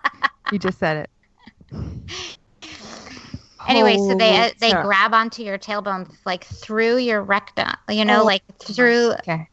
you 0.53 0.59
just 0.59 0.79
said 0.79 0.97
it. 0.99 1.11
Anyway, 3.69 3.99
so 3.99 4.15
they 4.15 4.37
uh, 4.37 4.51
they 4.59 4.73
grab 4.73 5.13
onto 5.15 5.43
your 5.43 5.59
tailbone 5.59 6.11
like 6.25 6.45
through 6.45 6.97
your 6.97 7.23
rectum, 7.23 7.69
you 7.89 8.05
know, 8.05 8.23
oh, 8.23 8.25
like 8.25 8.43
through. 8.59 9.13
Okay. 9.13 9.47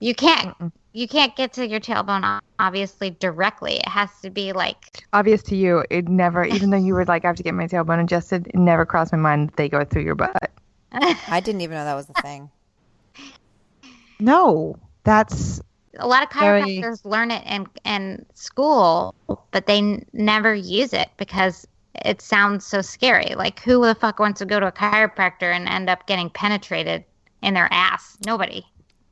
You 0.00 0.14
can't 0.14 0.58
Mm-mm 0.58 0.72
you 0.92 1.08
can't 1.08 1.34
get 1.36 1.52
to 1.54 1.66
your 1.66 1.80
tailbone 1.80 2.40
obviously 2.58 3.10
directly. 3.10 3.76
It 3.76 3.88
has 3.88 4.10
to 4.22 4.30
be 4.30 4.52
like 4.52 5.04
obvious 5.12 5.42
to 5.44 5.56
you. 5.56 5.84
It 5.90 6.08
never, 6.08 6.44
even 6.44 6.70
though 6.70 6.76
you 6.76 6.94
were 6.94 7.04
like, 7.04 7.24
I 7.24 7.28
have 7.28 7.36
to 7.36 7.42
get 7.42 7.54
my 7.54 7.66
tailbone 7.66 8.02
adjusted. 8.02 8.48
It 8.48 8.56
never 8.56 8.84
crossed 8.84 9.12
my 9.12 9.18
mind 9.18 9.48
that 9.48 9.56
they 9.56 9.68
go 9.68 9.84
through 9.84 10.02
your 10.02 10.14
butt. 10.14 10.50
I 10.92 11.40
didn't 11.40 11.62
even 11.62 11.76
know 11.76 11.84
that 11.84 11.94
was 11.94 12.10
a 12.14 12.22
thing. 12.22 12.50
No, 14.20 14.76
that's 15.02 15.60
a 15.98 16.06
lot 16.06 16.22
of 16.22 16.28
chiropractors 16.28 17.02
very... 17.02 17.12
learn 17.12 17.30
it 17.32 17.42
in 17.44 17.66
in 17.84 18.24
school, 18.34 19.16
but 19.50 19.66
they 19.66 19.78
n- 19.78 20.06
never 20.12 20.54
use 20.54 20.92
it 20.92 21.08
because 21.16 21.66
it 22.04 22.22
sounds 22.22 22.64
so 22.64 22.82
scary. 22.82 23.34
Like, 23.34 23.58
who 23.60 23.84
the 23.84 23.96
fuck 23.96 24.20
wants 24.20 24.38
to 24.38 24.46
go 24.46 24.60
to 24.60 24.68
a 24.68 24.72
chiropractor 24.72 25.52
and 25.52 25.68
end 25.68 25.90
up 25.90 26.06
getting 26.06 26.30
penetrated 26.30 27.04
in 27.42 27.54
their 27.54 27.68
ass? 27.72 28.16
Nobody. 28.24 28.64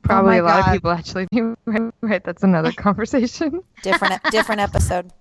Oh 0.03 0.07
Probably 0.07 0.39
oh 0.39 0.43
a 0.43 0.45
lot 0.45 0.61
God. 0.61 0.67
of 0.67 0.73
people 0.73 0.91
actually 0.91 1.27
right. 2.01 2.23
That's 2.23 2.43
another 2.43 2.71
conversation. 2.77 3.63
different 3.83 4.21
different 4.31 4.61
episode. 4.61 5.11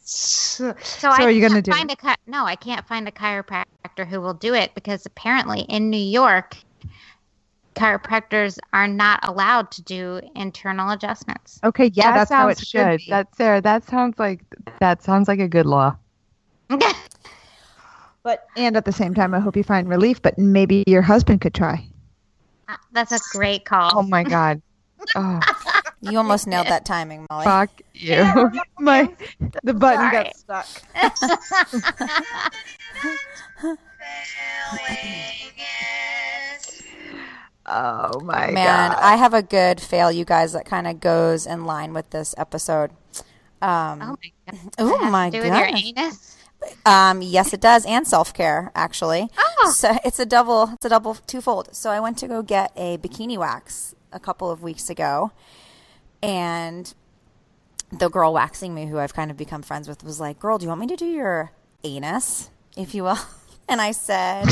so, 0.00 0.74
so 0.82 1.08
I 1.08 1.24
are 1.24 1.30
you 1.30 1.46
gonna 1.46 1.60
do? 1.60 1.72
Find 1.72 1.90
a 1.90 2.16
no, 2.26 2.44
I 2.44 2.54
can't 2.56 2.86
find 2.86 3.08
a 3.08 3.10
chiropractor 3.10 4.06
who 4.08 4.20
will 4.20 4.34
do 4.34 4.54
it 4.54 4.74
because 4.74 5.04
apparently 5.04 5.62
in 5.62 5.90
New 5.90 5.96
York, 5.98 6.56
chiropractors 7.74 8.58
are 8.72 8.86
not 8.86 9.20
allowed 9.24 9.70
to 9.72 9.82
do 9.82 10.20
internal 10.36 10.90
adjustments. 10.90 11.58
Okay, 11.64 11.90
yeah, 11.92 12.12
that 12.12 12.18
that's 12.18 12.30
how 12.30 12.48
it 12.48 12.58
should. 12.58 12.98
Be. 12.98 13.06
That's 13.08 13.36
Sarah. 13.36 13.60
That 13.60 13.84
sounds 13.84 14.18
like 14.18 14.42
that 14.78 15.02
sounds 15.02 15.26
like 15.26 15.40
a 15.40 15.48
good 15.48 15.66
law. 15.66 15.96
but 18.22 18.46
and 18.56 18.76
at 18.76 18.84
the 18.84 18.92
same 18.92 19.12
time, 19.12 19.34
I 19.34 19.40
hope 19.40 19.56
you 19.56 19.64
find 19.64 19.88
relief. 19.88 20.22
But 20.22 20.38
maybe 20.38 20.84
your 20.86 21.02
husband 21.02 21.40
could 21.40 21.54
try. 21.54 21.89
That's 22.92 23.12
a 23.12 23.18
great 23.36 23.64
call. 23.64 23.92
Oh 23.94 24.02
my 24.02 24.22
god. 24.24 24.62
Oh. 25.14 25.40
You 26.02 26.16
almost 26.16 26.46
nailed 26.46 26.68
that 26.68 26.86
timing, 26.86 27.26
Molly. 27.28 27.44
Fuck 27.44 27.82
you. 27.92 28.50
my 28.80 29.14
the 29.62 29.74
button 29.74 30.10
Sorry. 30.10 30.24
got 30.24 30.34
stuck. 30.34 30.66
Oh 37.66 38.18
my 38.20 38.50
Man, 38.50 38.90
god. 38.90 38.98
I 39.00 39.16
have 39.16 39.34
a 39.34 39.42
good 39.42 39.80
fail, 39.80 40.10
you 40.10 40.24
guys, 40.24 40.54
that 40.54 40.64
kind 40.64 40.86
of 40.86 40.98
goes 41.00 41.46
in 41.46 41.64
line 41.66 41.92
with 41.92 42.10
this 42.10 42.34
episode. 42.38 42.90
Um, 43.62 44.00
Oh 44.02 44.16
my 44.16 44.32
god. 44.48 44.60
oh 44.78 44.88
That 44.88 45.02
has 45.02 45.12
my 45.12 45.30
to 45.30 45.38
do 46.60 46.66
with 46.66 46.82
your 46.82 46.82
goodness. 46.82 46.86
anus? 46.86 46.86
Um, 46.86 47.22
yes, 47.22 47.52
it 47.52 47.60
does, 47.60 47.86
and 47.86 48.06
self 48.06 48.34
care 48.34 48.70
actually. 48.74 49.28
Oh. 49.38 49.72
So 49.74 49.96
it's 50.04 50.18
a 50.18 50.26
double. 50.26 50.70
It's 50.74 50.84
a 50.84 50.88
double 50.88 51.14
twofold. 51.14 51.74
So 51.74 51.90
I 51.90 52.00
went 52.00 52.18
to 52.18 52.28
go 52.28 52.42
get 52.42 52.72
a 52.76 52.98
bikini 52.98 53.38
wax 53.38 53.94
a 54.12 54.20
couple 54.20 54.50
of 54.50 54.62
weeks 54.62 54.90
ago, 54.90 55.32
and 56.22 56.92
the 57.92 58.08
girl 58.08 58.32
waxing 58.32 58.74
me, 58.74 58.86
who 58.86 58.98
I've 58.98 59.14
kind 59.14 59.30
of 59.30 59.36
become 59.36 59.62
friends 59.62 59.88
with, 59.88 60.04
was 60.04 60.20
like, 60.20 60.38
"Girl, 60.38 60.58
do 60.58 60.64
you 60.64 60.68
want 60.68 60.80
me 60.80 60.86
to 60.88 60.96
do 60.96 61.06
your 61.06 61.52
anus, 61.84 62.50
if 62.76 62.94
you 62.94 63.04
will?" 63.04 63.18
And 63.68 63.80
I 63.80 63.92
said. 63.92 64.46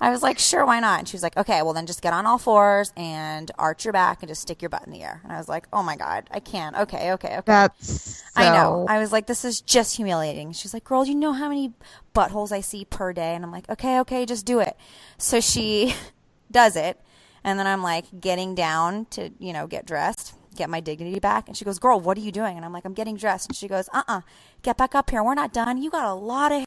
I 0.00 0.10
was 0.10 0.22
like, 0.22 0.38
sure, 0.38 0.64
why 0.64 0.80
not? 0.80 1.00
And 1.00 1.08
she 1.08 1.16
was 1.16 1.22
like, 1.22 1.36
okay, 1.36 1.62
well 1.62 1.72
then 1.72 1.86
just 1.86 2.02
get 2.02 2.12
on 2.12 2.26
all 2.26 2.38
fours 2.38 2.92
and 2.96 3.50
arch 3.58 3.84
your 3.84 3.92
back 3.92 4.22
and 4.22 4.28
just 4.28 4.42
stick 4.42 4.62
your 4.62 4.68
butt 4.68 4.84
in 4.86 4.92
the 4.92 5.02
air. 5.02 5.20
And 5.24 5.32
I 5.32 5.38
was 5.38 5.48
like, 5.48 5.66
oh 5.72 5.82
my 5.82 5.96
god, 5.96 6.28
I 6.30 6.40
can't. 6.40 6.76
Okay, 6.76 7.12
okay, 7.12 7.38
okay. 7.38 7.42
That's 7.44 8.22
I 8.36 8.50
know. 8.50 8.86
I 8.88 8.98
was 8.98 9.12
like, 9.12 9.26
this 9.26 9.44
is 9.44 9.60
just 9.60 9.96
humiliating. 9.96 10.52
She's 10.52 10.72
like, 10.72 10.84
girl, 10.84 11.04
you 11.04 11.14
know 11.14 11.32
how 11.32 11.48
many 11.48 11.72
buttholes 12.14 12.52
I 12.52 12.60
see 12.60 12.84
per 12.84 13.12
day? 13.12 13.34
And 13.34 13.44
I'm 13.44 13.52
like, 13.52 13.68
okay, 13.68 13.98
okay, 14.00 14.24
just 14.24 14.46
do 14.46 14.60
it. 14.60 14.76
So 15.18 15.40
she 15.40 15.94
does 16.50 16.76
it. 16.76 17.00
And 17.44 17.58
then 17.58 17.66
I'm 17.66 17.82
like 17.82 18.04
getting 18.20 18.54
down 18.54 19.06
to, 19.10 19.30
you 19.38 19.52
know, 19.52 19.66
get 19.66 19.86
dressed, 19.86 20.34
get 20.56 20.68
my 20.68 20.80
dignity 20.80 21.18
back. 21.18 21.48
And 21.48 21.56
she 21.56 21.64
goes, 21.64 21.78
girl, 21.78 21.98
what 22.00 22.16
are 22.18 22.20
you 22.20 22.32
doing? 22.32 22.56
And 22.56 22.64
I'm 22.64 22.72
like, 22.72 22.84
I'm 22.84 22.94
getting 22.94 23.16
dressed. 23.16 23.48
And 23.48 23.56
she 23.56 23.68
goes, 23.68 23.88
uh 23.92 24.02
uh 24.06 24.20
get 24.62 24.76
back 24.76 24.94
up 24.94 25.10
here. 25.10 25.22
We're 25.22 25.34
not 25.34 25.52
done. 25.52 25.80
You 25.82 25.90
got 25.90 26.04
a 26.04 26.14
lot 26.14 26.52
of. 26.52 26.64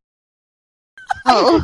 Oh. 1.26 1.64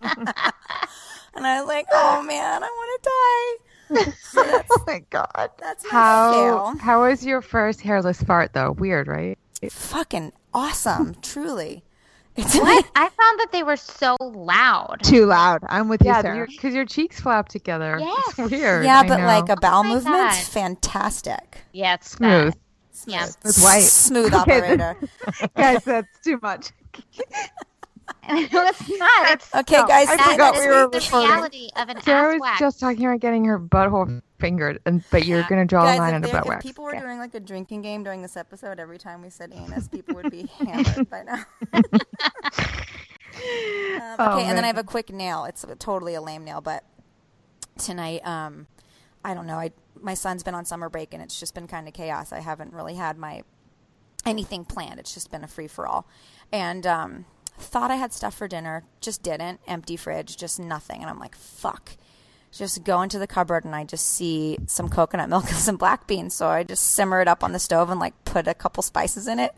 and 0.02 1.46
I 1.46 1.60
was 1.60 1.68
like, 1.68 1.86
oh 1.92 2.22
man, 2.22 2.62
I 2.62 2.66
want 2.66 3.02
to 3.02 3.10
die. 3.10 3.64
So 4.22 4.42
oh 4.46 4.84
my 4.86 5.02
god. 5.10 5.50
that's 5.58 5.82
my 5.84 5.90
How 5.90 6.32
fail. 6.32 6.76
how 6.78 7.02
was 7.02 7.26
your 7.26 7.42
first 7.42 7.80
hairless 7.80 8.22
fart 8.22 8.52
though? 8.52 8.70
Weird, 8.70 9.08
right? 9.08 9.36
It's 9.62 9.74
fucking 9.74 10.32
awesome, 10.54 11.16
truly. 11.22 11.82
It's 12.36 12.54
What? 12.54 12.84
I 12.94 13.08
found 13.08 13.40
that 13.40 13.48
they 13.50 13.64
were 13.64 13.76
so 13.76 14.16
loud. 14.20 14.98
Too 15.02 15.26
loud. 15.26 15.64
I'm 15.68 15.88
with 15.88 16.02
you, 16.02 16.10
Yeah, 16.10 16.22
Sarah. 16.22 16.46
because 16.46 16.72
your 16.72 16.84
cheeks 16.86 17.18
flap 17.20 17.48
together. 17.48 17.96
Yes. 17.98 18.38
It's 18.38 18.50
weird. 18.52 18.84
Yeah, 18.84 19.00
I 19.00 19.08
but 19.08 19.16
know. 19.18 19.26
like 19.26 19.48
a 19.48 19.56
bowel 19.56 19.80
Oh 19.80 19.82
my 19.82 19.94
movement's 19.96 20.44
God. 20.44 20.52
fantastic. 20.52 21.58
Yeah, 21.72 21.94
it's 21.94 22.12
smooth. 22.12 22.52
bad. 22.54 22.56
Yeah. 23.06 23.26
It's 23.44 23.60
white. 23.62 23.82
Smooth 23.82 24.32
Okay, 24.32 24.58
operator. 24.58 24.96
Guys, 25.56 25.82
that's 25.84 26.20
too 26.22 26.38
much. 26.40 26.70
no, 28.28 28.66
it's 28.66 28.88
not. 28.98 29.30
It's 29.32 29.54
Okay, 29.54 29.76
No, 29.78 29.86
guys. 29.86 30.08
I 30.08 30.16
see, 30.16 30.30
forgot 30.32 30.54
this 30.54 30.62
we 30.64 30.68
were 30.68 30.88
the 30.88 30.98
recording. 31.00 31.28
reality 31.30 31.68
of 31.76 31.88
an 31.88 32.00
Sarah 32.02 32.38
was 32.38 32.58
just 32.58 32.80
talking 32.80 33.04
about 33.06 33.20
getting 33.20 33.44
her 33.46 33.58
butthole 33.58 34.20
fingered, 34.38 34.80
and 34.86 35.02
but 35.10 35.26
you're 35.26 35.42
gonna 35.44 35.64
draw 35.66 35.84
Guys, 35.84 35.98
a 35.98 36.00
line 36.00 36.10
if, 36.10 36.14
under 36.16 36.28
butt 36.28 36.46
wax. 36.46 36.62
people 36.64 36.84
were 36.84 36.94
Yeah. 36.94 37.00
doing 37.02 37.18
like 37.18 37.34
a 37.34 37.40
drinking 37.40 37.82
game 37.82 38.02
during 38.04 38.22
this 38.22 38.36
episode, 38.36 38.78
every 38.80 38.98
time 38.98 39.22
we 39.22 39.30
said 39.30 39.52
anus, 39.54 39.88
people 39.88 40.14
would 40.14 40.30
be 40.30 40.46
hammered 40.58 41.08
by 41.10 41.22
now. 41.22 41.44
Um, 43.32 44.16
Oh, 44.18 44.32
okay, 44.38 44.46
and 44.48 44.56
then. 44.56 44.64
I 44.64 44.66
have 44.66 44.76
a 44.78 44.84
quick 44.84 45.10
nail. 45.10 45.44
It's 45.44 45.64
totally 45.78 46.14
a 46.14 46.20
lame 46.20 46.44
nail, 46.44 46.60
but 46.60 46.84
tonight, 47.78 48.26
um, 48.26 48.66
I 49.24 49.34
don't 49.34 49.46
know. 49.46 49.54
I 49.58 49.70
my 50.00 50.14
son's 50.14 50.42
been 50.42 50.54
on 50.54 50.64
summer 50.64 50.88
break, 50.88 51.14
and 51.14 51.22
it's 51.22 51.38
just 51.38 51.54
been 51.54 51.66
kind 51.66 51.86
of 51.86 51.94
chaos. 51.94 52.32
I 52.32 52.40
haven't 52.40 52.72
really 52.72 52.94
had 52.96 53.16
my 53.18 53.42
anything 54.26 54.64
planned. 54.64 54.98
It's 54.98 55.14
just 55.14 55.30
been 55.30 55.44
a 55.44 55.46
free 55.46 55.68
for 55.68 55.86
all, 55.86 56.06
and 56.52 56.86
um, 56.86 57.24
thought 57.60 57.90
I 57.90 57.96
had 57.96 58.12
stuff 58.12 58.34
for 58.34 58.48
dinner, 58.48 58.84
just 59.00 59.22
didn't. 59.22 59.60
Empty 59.66 59.96
fridge, 59.96 60.36
just 60.36 60.58
nothing, 60.60 61.00
and 61.00 61.10
I'm 61.10 61.18
like, 61.18 61.34
fuck. 61.36 61.92
Just 62.52 62.82
go 62.82 63.00
into 63.02 63.18
the 63.20 63.28
cupboard 63.28 63.64
and 63.64 63.76
I 63.76 63.84
just 63.84 64.06
see 64.08 64.58
some 64.66 64.88
coconut 64.88 65.28
milk 65.28 65.44
and 65.48 65.56
some 65.56 65.76
black 65.76 66.08
beans. 66.08 66.34
So 66.34 66.48
I 66.48 66.64
just 66.64 66.82
simmer 66.82 67.20
it 67.20 67.28
up 67.28 67.44
on 67.44 67.52
the 67.52 67.60
stove 67.60 67.90
and 67.90 68.00
like 68.00 68.24
put 68.24 68.48
a 68.48 68.54
couple 68.54 68.82
spices 68.82 69.28
in 69.28 69.38
it. 69.38 69.54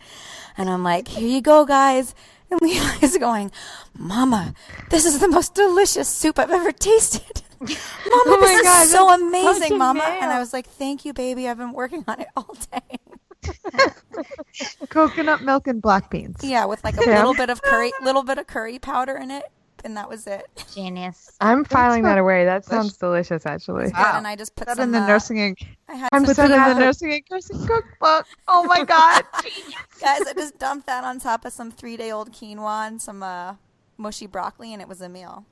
And 0.58 0.68
I'm 0.68 0.84
like, 0.84 1.08
here 1.08 1.26
you 1.26 1.40
go, 1.40 1.64
guys. 1.64 2.14
And 2.50 2.60
Levi's 2.62 3.16
going, 3.16 3.50
Mama, 3.98 4.52
this 4.90 5.06
is 5.06 5.20
the 5.20 5.28
most 5.28 5.54
delicious 5.54 6.06
soup 6.08 6.38
I've 6.38 6.50
ever 6.50 6.70
tasted. 6.70 7.42
Mama, 7.60 7.76
Oh 8.10 8.38
my 8.40 8.46
this 8.48 8.62
God, 8.62 8.84
is 8.84 8.90
so 8.90 9.10
amazing, 9.10 9.78
Mama. 9.78 10.02
And 10.20 10.30
I 10.30 10.38
was 10.38 10.52
like, 10.52 10.66
thank 10.66 11.06
you, 11.06 11.14
baby. 11.14 11.48
I've 11.48 11.56
been 11.58 11.72
working 11.72 12.04
on 12.06 12.20
it 12.20 12.28
all 12.36 12.54
day. 12.70 12.98
Coconut 14.88 15.42
milk 15.42 15.66
and 15.66 15.80
black 15.80 16.10
beans. 16.10 16.38
Yeah, 16.42 16.64
with 16.66 16.82
like 16.84 16.96
a 16.96 17.04
Yeah. 17.04 17.16
little 17.18 17.34
bit 17.34 17.50
of 17.50 17.62
curry, 17.62 17.92
little 18.02 18.22
bit 18.22 18.38
of 18.38 18.46
curry 18.46 18.78
powder 18.78 19.16
in 19.16 19.30
it. 19.30 19.44
And 19.84 19.96
that 19.96 20.08
was 20.08 20.28
it. 20.28 20.46
Genius. 20.72 21.32
I'm 21.40 21.64
filing 21.64 22.04
that 22.04 22.16
away. 22.16 22.44
That 22.44 22.64
sounds 22.64 22.96
delicious, 22.96 23.46
actually. 23.46 23.86
Good, 23.86 23.94
Wow. 23.94 24.12
And 24.16 24.28
I 24.28 24.36
just 24.36 24.54
put 24.54 24.68
Put 24.68 24.76
that 24.76 24.76
some 24.76 24.84
in 24.84 24.92
the 24.92 25.00
uh, 25.00 25.06
nursing 25.08 25.40
and 25.40 25.56
I 25.88 25.94
had 25.94 26.08
I'm 26.12 26.24
some 26.24 26.36
put 26.36 26.48
that 26.48 26.70
in 26.70 26.78
the 26.78 26.84
nursing 26.84 27.12
and 27.12 27.28
cursing 27.28 27.66
cookbook. 27.66 28.26
Oh 28.46 28.62
my 28.64 28.84
god. 28.84 29.24
Guys, 30.00 30.20
I 30.20 30.34
just 30.36 30.56
dumped 30.58 30.86
that 30.86 31.02
on 31.02 31.18
top 31.18 31.44
of 31.44 31.52
some 31.52 31.72
three 31.72 31.96
day 31.96 32.12
old 32.12 32.30
quinoa 32.32 32.86
and 32.86 33.02
some 33.02 33.24
uh, 33.24 33.54
mushy 33.96 34.28
broccoli, 34.28 34.72
and 34.72 34.80
it 34.80 34.86
was 34.86 35.00
a 35.00 35.08
meal. 35.08 35.46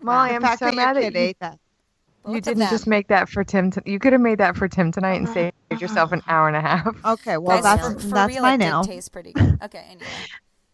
Molly, 0.00 0.30
I'm 0.30 0.40
fact 0.40 0.60
so 0.60 0.66
that 0.66 0.74
mad 0.74 0.96
your 0.96 1.10
that 1.10 1.14
you, 1.14 1.20
ate 1.26 1.38
that. 1.40 1.58
Both 2.24 2.34
you 2.34 2.40
didn't 2.40 2.70
just 2.70 2.86
make 2.86 3.08
that 3.08 3.28
for 3.28 3.44
Tim. 3.44 3.70
T- 3.70 3.80
you 3.84 3.98
could 3.98 4.12
have 4.12 4.22
made 4.22 4.38
that 4.38 4.56
for 4.56 4.66
Tim 4.66 4.90
tonight 4.90 5.16
and 5.16 5.28
saved 5.28 5.54
yourself 5.78 6.10
an 6.12 6.22
hour 6.26 6.48
and 6.48 6.56
a 6.56 6.60
half. 6.60 6.86
Okay, 7.04 7.36
well 7.36 7.60
Guys, 7.60 7.64
that's 7.64 7.94
for, 7.94 8.08
for 8.08 8.14
that's 8.14 8.32
real, 8.32 8.42
my 8.42 8.54
it 8.54 8.58
nail. 8.58 8.82
did 8.82 8.92
taste 8.92 9.12
pretty 9.12 9.32
good. 9.32 9.58
Okay, 9.62 9.84
anyway. 9.90 10.06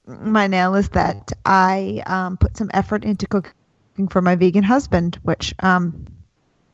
my 0.06 0.46
nail 0.46 0.76
is 0.76 0.88
that 0.90 1.32
I 1.44 2.02
um, 2.06 2.36
put 2.36 2.56
some 2.56 2.70
effort 2.72 3.04
into 3.04 3.26
cooking 3.26 3.52
for 4.10 4.22
my 4.22 4.36
vegan 4.36 4.62
husband, 4.62 5.18
which 5.22 5.52
um, 5.58 6.06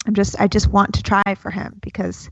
I'm 0.07 0.15
just 0.15 0.39
I 0.39 0.47
just 0.47 0.69
want 0.69 0.95
to 0.95 1.03
try 1.03 1.35
for 1.37 1.51
him 1.51 1.79
because 1.81 2.29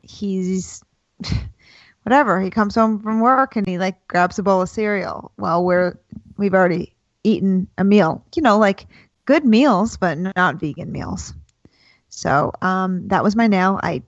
he's 0.00 0.82
whatever. 2.02 2.40
He 2.40 2.48
comes 2.48 2.74
home 2.76 3.00
from 3.00 3.20
work 3.20 3.56
and 3.56 3.66
he 3.66 3.76
like 3.76 4.08
grabs 4.08 4.38
a 4.38 4.42
bowl 4.42 4.62
of 4.62 4.70
cereal 4.70 5.32
while 5.36 5.62
we're 5.62 5.98
we've 6.38 6.54
already 6.54 6.94
eaten 7.24 7.68
a 7.76 7.84
meal. 7.84 8.24
You 8.34 8.40
know, 8.40 8.58
like 8.58 8.86
good 9.26 9.44
meals, 9.44 9.98
but 9.98 10.16
not 10.16 10.56
vegan 10.56 10.90
meals. 10.90 11.34
So 12.18 12.50
um, 12.62 13.06
that 13.08 13.22
was 13.22 13.36
my 13.36 13.46
nail. 13.46 13.78
I 13.80 14.02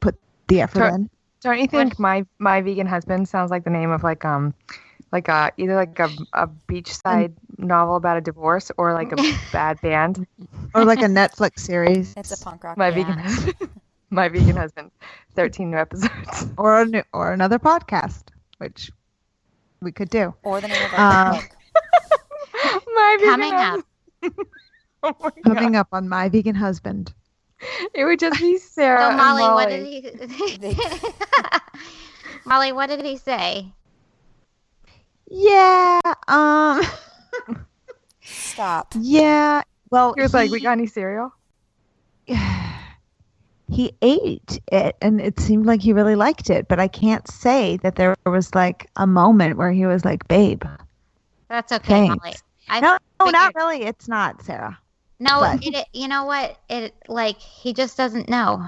put 0.00 0.16
the 0.48 0.60
effort 0.60 0.78
Sure. 0.80 0.88
in. 0.88 1.08
Don't 1.40 1.60
you 1.60 1.68
think 1.68 2.00
my 2.00 2.26
my 2.40 2.60
vegan 2.62 2.86
husband 2.88 3.28
sounds 3.28 3.52
like 3.52 3.62
the 3.62 3.70
name 3.70 3.90
of 3.92 4.02
like 4.02 4.24
um 4.24 4.54
like 5.12 5.28
a 5.28 5.52
either 5.56 5.76
like 5.76 5.96
a 6.00 6.10
a 6.32 6.48
beachside 6.68 7.32
novel 7.58 7.94
about 7.94 8.16
a 8.16 8.20
divorce 8.20 8.72
or 8.76 8.92
like 8.92 9.12
a 9.12 9.16
bad 9.52 9.80
band? 9.82 10.26
Or 10.74 10.84
like 10.84 10.98
a 11.00 11.06
Netflix 11.06 11.60
series. 11.60 12.12
It's 12.16 12.32
a 12.40 12.42
punk 12.44 12.64
rock 12.64 12.76
My 12.76 12.90
band. 12.90 13.06
vegan 13.06 13.18
husband. 13.22 13.70
my 14.10 14.28
vegan 14.28 14.56
husband. 14.56 14.90
Thirteen 15.36 15.70
new 15.70 15.76
episodes. 15.76 16.46
or 16.58 16.82
a 16.82 16.86
new, 16.86 17.02
or 17.12 17.32
another 17.32 17.60
podcast, 17.60 18.24
which 18.58 18.90
we 19.80 19.92
could 19.92 20.10
do. 20.10 20.34
Or 20.42 20.60
the 20.60 20.66
name 20.66 20.82
of 20.86 20.92
our 20.98 20.98
Uh, 20.98 21.32
book. 21.36 21.50
my 22.94 23.16
vegan 23.20 23.30
Coming 23.30 23.54
up. 23.54 23.84
oh 25.04 25.14
my 25.20 25.30
God. 25.30 25.44
Coming 25.44 25.76
up 25.76 25.88
on 25.92 26.08
my 26.08 26.28
vegan 26.28 26.56
husband. 26.56 27.12
It 27.94 28.04
would 28.04 28.18
just 28.18 28.40
be 28.40 28.58
Sarah. 28.58 29.00
So 29.00 29.08
and 29.08 29.16
Molly, 29.16 29.42
what 29.42 29.68
did 29.68 29.86
he? 29.86 30.76
Molly, 32.44 32.72
what 32.72 32.88
did 32.88 33.04
he 33.04 33.16
say? 33.16 33.72
Yeah. 35.30 36.00
Um. 36.28 36.82
Stop. 38.20 38.94
Yeah. 38.98 39.62
Well, 39.90 40.14
He 40.14 40.22
was 40.22 40.34
like, 40.34 40.50
"We 40.50 40.60
got 40.60 40.72
any 40.72 40.86
cereal?" 40.86 41.32
he 42.26 43.92
ate 44.02 44.60
it, 44.70 44.96
and 45.00 45.20
it 45.20 45.40
seemed 45.40 45.66
like 45.66 45.80
he 45.80 45.92
really 45.92 46.16
liked 46.16 46.50
it. 46.50 46.68
But 46.68 46.80
I 46.80 46.88
can't 46.88 47.28
say 47.28 47.78
that 47.78 47.96
there 47.96 48.14
was 48.26 48.54
like 48.54 48.90
a 48.96 49.06
moment 49.06 49.56
where 49.56 49.72
he 49.72 49.86
was 49.86 50.04
like, 50.04 50.26
"Babe." 50.28 50.64
That's 51.48 51.72
okay, 51.72 52.08
Thanks. 52.08 52.24
Molly. 52.24 52.36
I 52.68 52.80
No, 52.80 52.98
no, 53.20 53.30
not 53.30 53.54
really. 53.54 53.82
It's 53.82 54.08
not 54.08 54.42
Sarah. 54.42 54.78
No, 55.24 55.40
but- 55.40 55.64
it, 55.66 55.86
you 55.92 56.08
know 56.08 56.24
what? 56.24 56.58
It 56.68 56.94
like 57.08 57.38
he 57.38 57.72
just 57.72 57.96
doesn't 57.96 58.28
know. 58.28 58.66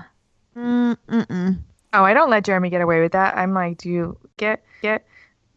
Mm, 0.57 0.97
mm-mm. 1.09 1.59
Oh, 1.92 2.05
I 2.05 2.14
don't 2.14 2.31
let 2.31 2.45
Jeremy 2.45 2.71
get 2.71 2.81
away 2.81 3.01
with 3.01 3.12
that. 3.12 3.37
I'm 3.37 3.55
like, 3.55 3.79
do 3.79 3.88
you 3.90 4.19
get 4.37 4.62
get? 4.83 5.07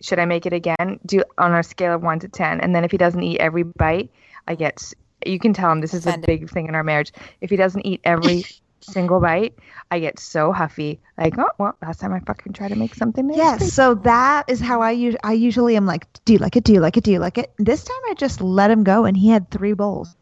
Should 0.02 0.20
I 0.20 0.26
make 0.26 0.46
it 0.46 0.54
again? 0.54 1.00
Do 1.06 1.24
on 1.38 1.54
a 1.54 1.64
scale 1.64 1.94
of 1.94 2.02
one 2.02 2.20
to 2.20 2.28
ten, 2.28 2.62
and 2.62 2.74
then 2.76 2.84
if 2.84 2.92
he 2.92 2.98
doesn't 2.98 3.22
eat 3.24 3.40
every 3.40 3.64
bite, 3.64 4.12
I 4.48 4.56
get. 4.56 4.94
You 5.26 5.38
can 5.38 5.54
tell 5.54 5.70
him 5.72 5.82
this 5.82 5.94
is 5.94 6.06
Offended. 6.06 6.30
a 6.30 6.32
big 6.32 6.50
thing 6.50 6.68
in 6.68 6.76
our 6.76 6.84
marriage. 6.84 7.12
If 7.42 7.50
he 7.50 7.58
doesn't 7.58 7.86
eat 7.86 8.00
every 8.06 8.46
single 8.80 9.20
bite, 9.20 9.60
I 9.92 10.00
get 10.00 10.18
so 10.18 10.54
huffy. 10.54 11.02
Like, 11.18 11.38
oh 11.38 11.50
well, 11.58 11.76
last 11.82 12.00
time 12.00 12.14
I 12.14 12.22
fucking 12.22 12.54
tried 12.54 12.70
to 12.70 12.78
make 12.78 12.96
something. 12.96 13.28
nasty. 13.28 13.66
Yes. 13.66 13.74
So 13.74 13.96
that 13.96 14.50
is 14.50 14.62
how 14.62 14.82
I 14.82 14.92
usually 14.92 15.20
I 15.24 15.34
usually 15.34 15.76
am 15.76 15.86
like, 15.86 16.08
"Do 16.24 16.32
you 16.34 16.40
like 16.40 16.56
it? 16.56 16.64
Do 16.64 16.72
you 16.72 16.80
like 16.80 16.96
it? 16.96 17.04
Do 17.04 17.12
you 17.12 17.20
like 17.20 17.38
it?" 17.38 17.52
This 17.58 17.84
time 17.84 17.98
I 18.10 18.14
just 18.14 18.40
let 18.40 18.72
him 18.72 18.84
go, 18.86 19.04
and 19.04 19.18
he 19.18 19.30
had 19.30 19.52
three 19.52 19.74
bowls. 19.74 20.16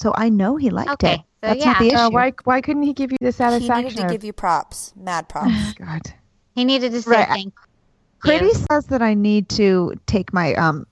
So 0.00 0.14
I 0.16 0.30
know 0.30 0.56
he 0.56 0.70
liked 0.70 0.90
Okay, 0.92 1.12
it. 1.14 1.18
so 1.18 1.24
That's 1.42 1.64
not 1.66 1.78
the 1.78 1.84
yeah. 1.84 1.92
issue. 1.92 1.98
Uh, 1.98 2.10
why 2.10 2.32
why 2.44 2.62
couldn't 2.62 2.84
he 2.84 2.94
give 2.94 3.12
you 3.12 3.18
the 3.20 3.32
satisfaction? 3.32 3.76
He 3.76 3.82
needed 3.82 3.96
to 3.98 4.04
of- 4.06 4.10
give 4.12 4.24
you 4.24 4.32
props. 4.32 4.94
Mad 4.96 5.28
props. 5.28 5.74
God. 5.74 6.00
He 6.54 6.64
needed 6.64 6.92
to 6.92 7.02
say 7.02 7.10
Right. 7.10 7.28
thank 7.28 7.54
Pretty 8.20 8.46
you. 8.46 8.54
says 8.70 8.86
that 8.86 9.02
I 9.02 9.12
need 9.12 9.50
to 9.50 9.92
take 10.06 10.32
my 10.32 10.54
um 10.54 10.86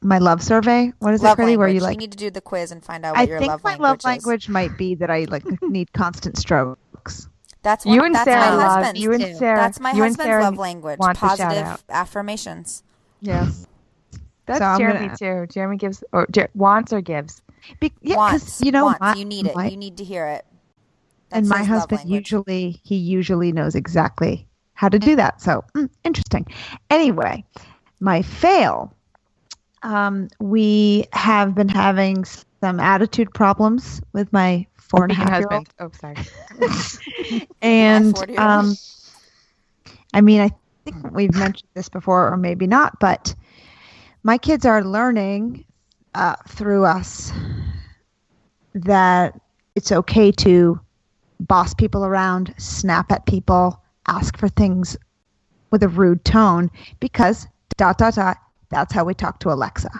my 0.00 0.16
love 0.18 0.42
survey. 0.42 0.90
What 1.00 1.12
is 1.12 1.22
love 1.22 1.34
it, 1.34 1.42
Freddie? 1.42 1.58
Where 1.58 1.68
you 1.68 1.80
like 1.80 1.96
you 1.96 1.98
need 1.98 2.12
to 2.12 2.18
do 2.18 2.30
the 2.30 2.40
quiz 2.40 2.72
and 2.72 2.82
find 2.82 3.04
out 3.04 3.14
what 3.14 3.20
I 3.20 3.24
your 3.24 3.40
love 3.40 3.62
language 3.62 3.64
I 3.64 3.70
think 3.70 3.80
my 3.80 3.88
love 3.90 4.04
language 4.04 4.48
might 4.48 4.78
be 4.78 4.94
that 4.94 5.10
I 5.10 5.26
like 5.28 5.44
need 5.62 5.92
constant 5.92 6.38
strokes. 6.38 7.28
That's 7.62 7.84
one, 7.84 7.94
you 7.94 8.04
and 8.04 8.14
that's 8.14 8.24
Sarah 8.24 8.56
my 8.56 8.62
husband's. 8.62 9.00
You 9.02 9.12
and 9.12 9.36
Sarah. 9.36 9.58
That's 9.58 9.80
my 9.80 9.92
you 9.92 10.02
husband's 10.02 10.30
love 10.44 10.56
language. 10.56 10.98
Positive 10.98 11.82
affirmations. 11.90 12.82
Yes. 13.20 13.66
That's 14.46 14.60
so 14.60 14.78
Jeremy 14.78 15.08
gonna... 15.08 15.46
too. 15.46 15.52
Jeremy 15.52 15.76
gives 15.76 16.02
or 16.12 16.26
Jer- 16.30 16.48
wants 16.54 16.94
or 16.94 17.02
gives. 17.02 17.42
Be- 17.80 17.92
yeah, 18.02 18.16
wants. 18.16 18.60
You 18.62 18.72
know, 18.72 18.86
wants. 18.86 19.00
My, 19.00 19.14
you 19.14 19.24
need 19.24 19.46
it. 19.46 19.54
My, 19.56 19.68
you 19.68 19.76
need 19.76 19.96
to 19.98 20.04
hear 20.04 20.26
it. 20.26 20.44
That's 21.30 21.38
and 21.38 21.48
my 21.48 21.64
husband 21.64 22.08
usually 22.08 22.80
he 22.84 22.96
usually 22.96 23.52
knows 23.52 23.74
exactly 23.74 24.46
how 24.74 24.88
to 24.88 24.98
do 24.98 25.16
that. 25.16 25.40
So 25.40 25.64
mm, 25.74 25.90
interesting. 26.04 26.46
Anyway, 26.90 27.44
my 28.00 28.22
fail. 28.22 28.92
Um, 29.82 30.28
we 30.40 31.04
have 31.12 31.54
been 31.54 31.68
having 31.68 32.24
some 32.60 32.80
attitude 32.80 33.32
problems 33.32 34.00
with 34.12 34.32
my 34.32 34.66
four 34.76 35.04
and 35.04 35.12
a 35.12 35.14
half 35.14 35.40
year 35.40 35.48
old. 35.50 35.68
Oh, 35.78 35.90
sorry. 36.00 36.16
and 37.62 38.16
um, 38.38 38.76
I 40.14 40.20
mean, 40.20 40.40
I 40.40 40.50
think 40.84 41.10
we've 41.12 41.34
mentioned 41.34 41.68
this 41.74 41.88
before, 41.88 42.32
or 42.32 42.36
maybe 42.36 42.66
not, 42.66 42.98
but 43.00 43.34
my 44.22 44.38
kids 44.38 44.64
are 44.64 44.82
learning 44.82 45.64
uh, 46.16 46.34
through 46.48 46.84
us 46.84 47.30
that 48.74 49.38
it's 49.74 49.92
okay 49.92 50.32
to 50.32 50.80
boss 51.40 51.74
people 51.74 52.04
around, 52.04 52.54
snap 52.56 53.12
at 53.12 53.26
people, 53.26 53.80
ask 54.08 54.36
for 54.38 54.48
things 54.48 54.96
with 55.70 55.82
a 55.82 55.88
rude 55.88 56.24
tone 56.24 56.70
because 57.00 57.46
dot 57.76 57.98
dot 57.98 58.14
dot 58.14 58.38
that's 58.70 58.92
how 58.92 59.04
we 59.04 59.14
talk 59.14 59.38
to 59.40 59.52
Alexa. 59.52 59.90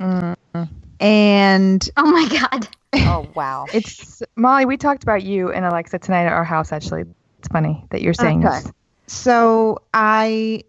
Mm-hmm. 0.00 0.62
And 1.00 1.90
oh 1.96 2.10
my 2.10 2.28
god. 2.28 2.68
Oh 2.96 3.26
wow. 3.34 3.66
It's 3.74 4.22
Molly, 4.36 4.66
we 4.66 4.76
talked 4.76 5.02
about 5.02 5.24
you 5.24 5.50
and 5.50 5.64
Alexa 5.64 5.98
tonight 5.98 6.26
at 6.26 6.32
our 6.32 6.44
house 6.44 6.70
actually. 6.70 7.02
It's 7.40 7.48
funny 7.48 7.84
that 7.90 8.02
you're 8.02 8.14
saying 8.14 8.46
okay. 8.46 8.60
this. 8.60 8.72
So 9.08 9.82
I 9.94 10.62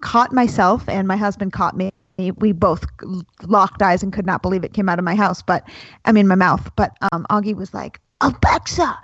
caught 0.00 0.32
myself 0.32 0.88
and 0.88 1.08
my 1.08 1.16
husband 1.16 1.52
caught 1.52 1.76
me. 1.76 1.91
We 2.18 2.52
both 2.52 2.84
locked 3.42 3.82
eyes 3.82 4.02
and 4.02 4.12
could 4.12 4.26
not 4.26 4.42
believe 4.42 4.64
it 4.64 4.74
came 4.74 4.88
out 4.88 4.98
of 4.98 5.04
my 5.04 5.14
house, 5.14 5.42
but 5.42 5.64
I 6.04 6.12
mean 6.12 6.28
my 6.28 6.34
mouth. 6.34 6.70
But 6.76 6.96
um, 7.12 7.26
Augie 7.30 7.56
was 7.56 7.72
like, 7.74 8.00
Alexa, 8.20 8.98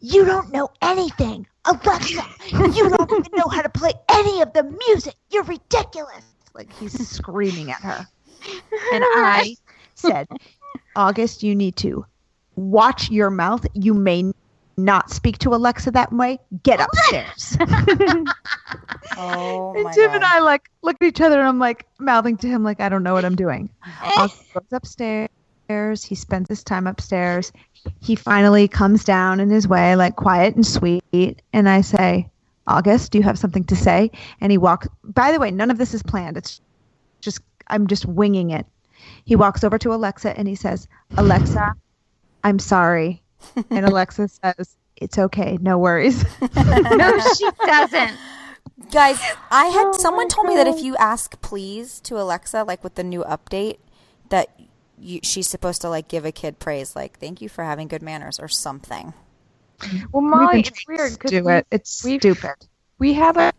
you 0.00 0.24
don't 0.24 0.52
know 0.52 0.68
anything. 0.82 1.46
Alexa, 1.64 2.22
you 2.50 2.90
don't 2.90 3.10
even 3.12 3.32
know 3.36 3.48
how 3.48 3.62
to 3.62 3.68
play 3.68 3.92
any 4.10 4.42
of 4.42 4.52
the 4.52 4.64
music. 4.88 5.14
You're 5.30 5.44
ridiculous. 5.44 6.24
Like 6.54 6.72
he's 6.78 7.08
screaming 7.08 7.70
at 7.70 7.80
her. 7.80 8.06
And 8.92 9.04
I 9.06 9.56
said, 9.94 10.28
August, 10.96 11.42
you 11.42 11.54
need 11.54 11.76
to 11.76 12.04
watch 12.56 13.10
your 13.10 13.30
mouth. 13.30 13.64
You 13.74 13.94
may 13.94 14.32
not 14.84 15.10
speak 15.10 15.38
to 15.38 15.54
Alexa 15.54 15.90
that 15.92 16.12
way. 16.12 16.38
Get 16.62 16.80
upstairs. 16.80 17.56
oh 19.16 19.74
and 19.76 19.92
Tim 19.92 20.06
God. 20.06 20.16
and 20.16 20.24
I 20.24 20.40
like 20.40 20.70
look 20.82 20.96
at 21.00 21.06
each 21.06 21.20
other 21.20 21.38
and 21.38 21.48
I'm 21.48 21.58
like 21.58 21.86
mouthing 21.98 22.36
to 22.38 22.48
him 22.48 22.62
like 22.62 22.80
I 22.80 22.88
don't 22.88 23.02
know 23.02 23.14
what 23.14 23.24
I'm 23.24 23.36
doing. 23.36 23.70
Eh. 23.86 24.10
August 24.16 24.52
goes 24.52 24.72
upstairs. 24.72 26.04
He 26.04 26.14
spends 26.14 26.48
his 26.48 26.64
time 26.64 26.86
upstairs. 26.86 27.52
He 28.00 28.14
finally 28.16 28.66
comes 28.68 29.04
down 29.04 29.40
in 29.40 29.50
his 29.50 29.68
way, 29.68 29.94
like 29.96 30.16
quiet 30.16 30.54
and 30.56 30.66
sweet. 30.66 31.42
And 31.52 31.68
I 31.68 31.80
say, 31.80 32.28
August, 32.66 33.12
do 33.12 33.18
you 33.18 33.24
have 33.24 33.38
something 33.38 33.64
to 33.64 33.76
say? 33.76 34.10
And 34.40 34.50
he 34.50 34.58
walks. 34.58 34.88
By 35.04 35.32
the 35.32 35.38
way, 35.38 35.50
none 35.50 35.70
of 35.70 35.78
this 35.78 35.94
is 35.94 36.02
planned. 36.02 36.36
It's 36.36 36.60
just 37.20 37.40
I'm 37.68 37.86
just 37.86 38.06
winging 38.06 38.50
it. 38.50 38.66
He 39.24 39.36
walks 39.36 39.64
over 39.64 39.78
to 39.78 39.94
Alexa 39.94 40.36
and 40.38 40.46
he 40.48 40.54
says, 40.54 40.88
Alexa, 41.16 41.74
I'm 42.44 42.58
sorry. 42.58 43.22
And 43.70 43.86
Alexa 43.86 44.28
says, 44.28 44.76
It's 44.96 45.18
okay, 45.18 45.58
no 45.60 45.78
worries. 45.78 46.24
no, 46.56 47.18
she 47.36 47.48
doesn't. 47.64 48.16
Guys, 48.90 49.20
I 49.50 49.66
had 49.66 49.86
oh 49.86 49.98
someone 49.98 50.28
told 50.28 50.46
God. 50.46 50.52
me 50.52 50.56
that 50.56 50.66
if 50.66 50.82
you 50.82 50.96
ask 50.96 51.40
please 51.42 52.00
to 52.00 52.18
Alexa, 52.18 52.64
like 52.64 52.82
with 52.82 52.94
the 52.94 53.04
new 53.04 53.22
update, 53.24 53.78
that 54.30 54.48
you, 54.98 55.20
she's 55.22 55.48
supposed 55.48 55.80
to 55.82 55.88
like 55.88 56.08
give 56.08 56.24
a 56.24 56.32
kid 56.32 56.58
praise, 56.58 56.96
like 56.96 57.18
"Thank 57.18 57.40
you 57.40 57.48
for 57.48 57.64
having 57.64 57.88
good 57.88 58.02
manners" 58.02 58.40
or 58.40 58.48
something. 58.48 59.12
Well, 60.12 60.22
Molly, 60.22 60.60
it's 60.60 60.86
weird. 60.86 61.18
Do 61.18 61.48
it. 61.48 61.66
It's 61.70 61.90
stupid. 61.90 62.54
We 62.98 63.14
have 63.14 63.36
a 63.36 63.52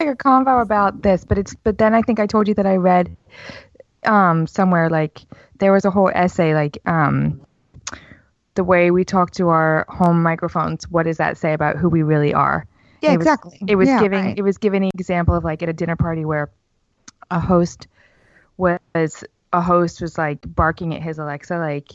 like 0.00 0.08
a 0.08 0.16
convo 0.16 0.60
about 0.62 1.02
this, 1.02 1.24
but 1.24 1.38
it's 1.38 1.54
but 1.54 1.78
then 1.78 1.94
I 1.94 2.02
think 2.02 2.20
I 2.20 2.26
told 2.26 2.48
you 2.48 2.54
that 2.54 2.66
I 2.66 2.76
read 2.76 3.16
um 4.04 4.46
somewhere 4.46 4.90
like 4.90 5.20
there 5.58 5.72
was 5.72 5.84
a 5.84 5.90
whole 5.90 6.10
essay 6.14 6.54
like 6.54 6.78
um 6.86 7.43
the 8.54 8.64
way 8.64 8.90
we 8.90 9.04
talk 9.04 9.32
to 9.32 9.48
our 9.48 9.84
home 9.88 10.22
microphones. 10.22 10.88
What 10.88 11.04
does 11.04 11.16
that 11.18 11.36
say 11.36 11.52
about 11.52 11.76
who 11.76 11.88
we 11.88 12.02
really 12.02 12.32
are? 12.32 12.66
Yeah, 13.00 13.12
it 13.12 13.16
exactly. 13.16 13.58
Was, 13.60 13.70
it 13.70 13.74
was 13.74 13.88
yeah, 13.88 14.00
giving 14.00 14.24
right. 14.24 14.38
it 14.38 14.42
was 14.42 14.58
giving 14.58 14.84
an 14.84 14.90
example 14.94 15.34
of 15.34 15.44
like 15.44 15.62
at 15.62 15.68
a 15.68 15.72
dinner 15.72 15.96
party 15.96 16.24
where 16.24 16.50
a 17.30 17.40
host 17.40 17.86
was 18.56 18.78
a 19.52 19.60
host 19.60 20.00
was 20.00 20.16
like 20.16 20.38
barking 20.54 20.94
at 20.94 21.02
his 21.02 21.18
Alexa 21.18 21.58
like 21.58 21.92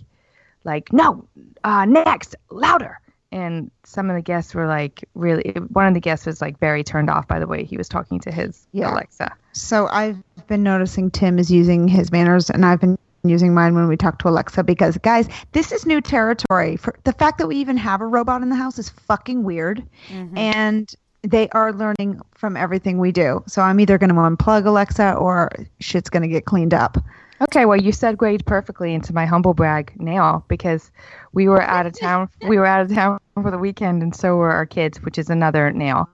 like 0.65 0.93
no 0.93 1.25
uh 1.63 1.85
next 1.85 2.35
louder 2.51 2.99
and 3.31 3.71
some 3.83 4.09
of 4.09 4.15
the 4.15 4.21
guests 4.21 4.53
were 4.53 4.67
like 4.67 5.03
really 5.15 5.51
one 5.69 5.87
of 5.87 5.93
the 5.93 5.99
guests 5.99 6.25
was 6.25 6.41
like 6.41 6.59
very 6.59 6.83
turned 6.83 7.09
off 7.09 7.27
by 7.27 7.39
the 7.39 7.47
way 7.47 7.63
he 7.63 7.77
was 7.77 7.89
talking 7.89 8.19
to 8.19 8.31
his 8.31 8.67
yeah. 8.71 8.91
Alexa. 8.91 9.35
So 9.53 9.87
I've 9.87 10.21
been 10.47 10.63
noticing 10.63 11.09
Tim 11.09 11.39
is 11.39 11.49
using 11.49 11.87
his 11.87 12.11
manners 12.11 12.49
and 12.49 12.65
I've 12.65 12.79
been 12.79 12.97
using 13.23 13.53
mine 13.53 13.75
when 13.75 13.87
we 13.87 13.97
talk 13.97 14.19
to 14.19 14.29
Alexa 14.29 14.63
because 14.63 14.97
guys, 14.99 15.27
this 15.51 15.71
is 15.71 15.85
new 15.85 16.01
territory. 16.01 16.75
For 16.75 16.95
the 17.03 17.13
fact 17.13 17.37
that 17.39 17.47
we 17.47 17.57
even 17.57 17.77
have 17.77 18.01
a 18.01 18.05
robot 18.05 18.41
in 18.41 18.49
the 18.49 18.55
house 18.55 18.79
is 18.79 18.89
fucking 18.89 19.43
weird. 19.43 19.83
Mm-hmm. 20.09 20.37
And 20.37 20.95
they 21.21 21.49
are 21.49 21.73
learning 21.73 22.21
from 22.33 22.55
everything 22.55 22.97
we 22.97 23.11
do. 23.11 23.43
So 23.47 23.61
I'm 23.61 23.79
either 23.79 23.97
going 23.97 24.09
to 24.09 24.15
unplug 24.15 24.65
Alexa 24.65 25.13
or 25.13 25.51
shit's 25.79 26.09
going 26.09 26.23
to 26.23 26.29
get 26.29 26.45
cleaned 26.45 26.73
up. 26.73 26.97
Okay, 27.41 27.65
well, 27.65 27.77
you 27.77 27.91
segued 27.91 28.45
perfectly 28.45 28.93
into 28.93 29.13
my 29.13 29.25
humble 29.25 29.53
brag 29.53 29.93
now 29.97 30.43
because 30.49 30.91
we 31.31 31.47
were 31.47 31.61
out 31.61 31.85
of 31.85 31.97
town. 31.97 32.29
we 32.47 32.57
were 32.57 32.65
out 32.65 32.81
of 32.81 32.93
town 32.93 33.19
for 33.41 33.49
the 33.49 33.57
weekend, 33.57 34.03
and 34.03 34.13
so 34.13 34.35
were 34.35 34.51
our 34.51 34.65
kids, 34.65 35.01
which 35.01 35.17
is 35.17 35.29
another 35.29 35.71
nail. 35.71 36.09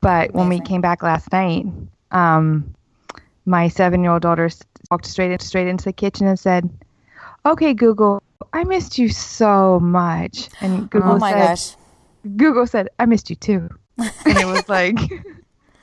But 0.00 0.32
when 0.32 0.48
we 0.48 0.60
came 0.60 0.80
back 0.80 1.02
last 1.02 1.32
night, 1.32 1.66
um, 2.12 2.74
my 3.44 3.68
seven-year-old 3.68 4.22
daughter 4.22 4.48
walked 4.90 5.06
straight 5.06 5.30
in, 5.30 5.38
straight 5.38 5.68
into 5.68 5.84
the 5.84 5.92
kitchen 5.92 6.26
and 6.26 6.38
said, 6.38 6.68
"Okay, 7.46 7.74
Google, 7.74 8.22
I 8.52 8.64
missed 8.64 8.98
you 8.98 9.08
so 9.08 9.80
much." 9.80 10.48
And 10.60 10.90
Google 10.90 11.12
oh 11.12 11.18
my 11.18 11.32
said, 11.32 11.48
gosh. 11.48 11.76
"Google 12.36 12.66
said 12.66 12.88
I 12.98 13.06
missed 13.06 13.30
you 13.30 13.36
too," 13.36 13.68
and 13.98 14.38
it 14.38 14.46
was 14.46 14.68
like. 14.68 14.98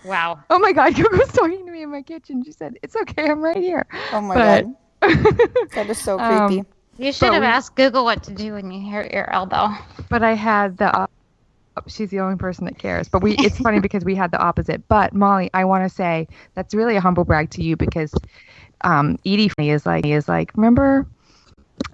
Wow. 0.04 0.40
Oh 0.50 0.60
my 0.60 0.72
God, 0.72 0.96
Google's 0.96 1.34
talking 1.34 1.66
to 1.66 1.72
me 1.72 1.84
in 1.84 1.92
my 1.92 2.02
kitchen. 2.02 2.42
She 2.42 2.54
said, 2.54 2.80
"It's 2.82 2.96
okay, 2.96 3.30
I'm 3.30 3.42
right 3.42 3.58
here." 3.58 3.86
Oh 4.14 4.22
my 4.22 4.36
but, 4.36 4.66
God. 5.02 5.68
that 5.74 5.90
is 5.90 6.02
so 6.02 6.18
creepy. 6.48 6.62
Um, 6.62 6.68
you 6.98 7.12
should 7.12 7.34
have 7.34 7.44
we, 7.44 7.48
asked 7.48 7.76
Google 7.76 8.06
what 8.06 8.24
to 8.24 8.32
do 8.32 8.54
when 8.54 8.72
you 8.72 8.90
hurt 8.90 9.12
your 9.12 9.30
elbow. 9.30 9.70
But 10.10 10.24
I 10.24 10.34
had 10.34 10.78
the. 10.78 10.98
Uh, 10.98 11.08
she's 11.88 12.10
the 12.10 12.22
only 12.22 12.38
person 12.38 12.64
that 12.66 12.80
cares. 12.80 13.10
But 13.10 13.22
we. 13.22 13.36
It's 13.38 13.58
funny 13.58 13.82
because 13.82 14.06
we 14.06 14.16
had 14.16 14.32
the 14.32 14.40
opposite. 14.40 14.88
But 14.88 15.14
Molly, 15.14 15.50
I 15.54 15.66
want 15.66 15.84
to 15.84 15.94
say 15.94 16.30
that's 16.54 16.74
really 16.74 16.96
a 16.96 17.02
humble 17.02 17.26
brag 17.26 17.50
to 17.52 17.62
you 17.62 17.76
because 17.76 18.14
um, 18.82 19.18
Edie 19.26 19.52
is 19.58 19.86
like 19.86 20.06
is 20.06 20.28
like 20.28 20.52
remember 20.56 21.08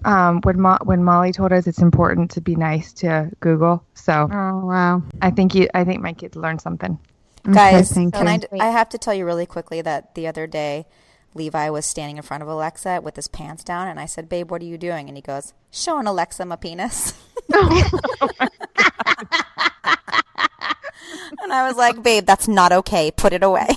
um, 0.04 0.40
when 0.42 0.60
Mo- 0.60 0.78
when 0.82 1.04
Molly 1.04 1.32
told 1.32 1.52
us 1.52 1.66
it's 1.66 1.80
important 1.80 2.30
to 2.32 2.40
be 2.40 2.56
nice 2.56 2.92
to 2.94 3.30
Google. 3.40 3.84
So 3.94 4.28
oh 4.30 4.66
wow, 4.66 5.02
I 5.22 5.30
think 5.30 5.54
you 5.54 5.68
I 5.74 5.84
think 5.84 6.02
my 6.02 6.12
kids 6.12 6.36
learned 6.36 6.60
something. 6.60 6.98
Guys, 7.50 7.92
okay, 7.92 8.10
can 8.10 8.26
I, 8.26 8.40
I 8.58 8.70
have 8.70 8.88
to 8.90 8.98
tell 8.98 9.12
you 9.12 9.26
really 9.26 9.44
quickly 9.44 9.82
that 9.82 10.14
the 10.14 10.26
other 10.26 10.46
day, 10.46 10.86
Levi 11.34 11.68
was 11.68 11.84
standing 11.84 12.16
in 12.16 12.22
front 12.22 12.42
of 12.42 12.48
Alexa 12.48 13.02
with 13.02 13.16
his 13.16 13.28
pants 13.28 13.62
down, 13.62 13.86
and 13.88 14.00
I 14.00 14.06
said, 14.06 14.28
"Babe, 14.28 14.50
what 14.50 14.62
are 14.62 14.66
you 14.66 14.78
doing?" 14.78 15.08
And 15.08 15.16
he 15.16 15.22
goes, 15.22 15.52
"Showing 15.70 16.06
Alexa 16.06 16.44
my 16.46 16.56
penis." 16.56 17.12
oh 17.52 18.30
and 21.42 21.52
I 21.52 21.66
was 21.66 21.76
like, 21.76 22.02
"Babe, 22.02 22.24
that's 22.24 22.48
not 22.48 22.72
okay. 22.72 23.10
Put 23.10 23.32
it 23.32 23.42
away." 23.42 23.76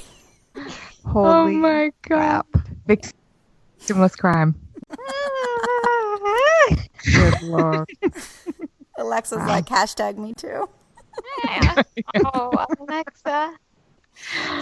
Holy 1.07 1.55
oh 1.55 1.57
my 1.57 1.91
crap! 2.05 2.47
Victimless 2.87 4.17
crime. 4.17 4.55
Good 7.03 7.41
lord. 7.43 7.89
Alexa's 8.97 9.39
wow. 9.39 9.47
like 9.47 9.65
hashtag 9.65 10.17
me 10.17 10.33
too. 10.33 10.67
Yeah. 11.45 11.81
oh, 12.33 12.65
Alexa. 12.79 13.55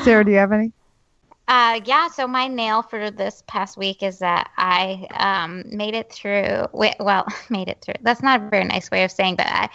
Sarah, 0.04 0.24
do 0.24 0.32
you 0.32 0.38
have 0.38 0.52
any? 0.52 0.72
Uh, 1.48 1.80
yeah. 1.86 2.08
So 2.10 2.28
my 2.28 2.48
nail 2.48 2.82
for 2.82 3.12
this 3.12 3.44
past 3.48 3.78
week 3.78 4.04
is 4.04 4.20
that 4.20 4.50
I 4.58 5.08
um, 5.12 5.64
made 5.68 5.94
it 5.94 6.12
through. 6.12 6.68
Well, 6.74 7.28
made 7.50 7.70
it 7.70 7.82
through. 7.82 7.96
That's 8.02 8.22
not 8.22 8.42
a 8.42 8.50
very 8.50 8.66
nice 8.66 8.92
way 8.92 9.04
of 9.04 9.12
saying, 9.12 9.38
but 9.38 9.48
I. 9.48 9.70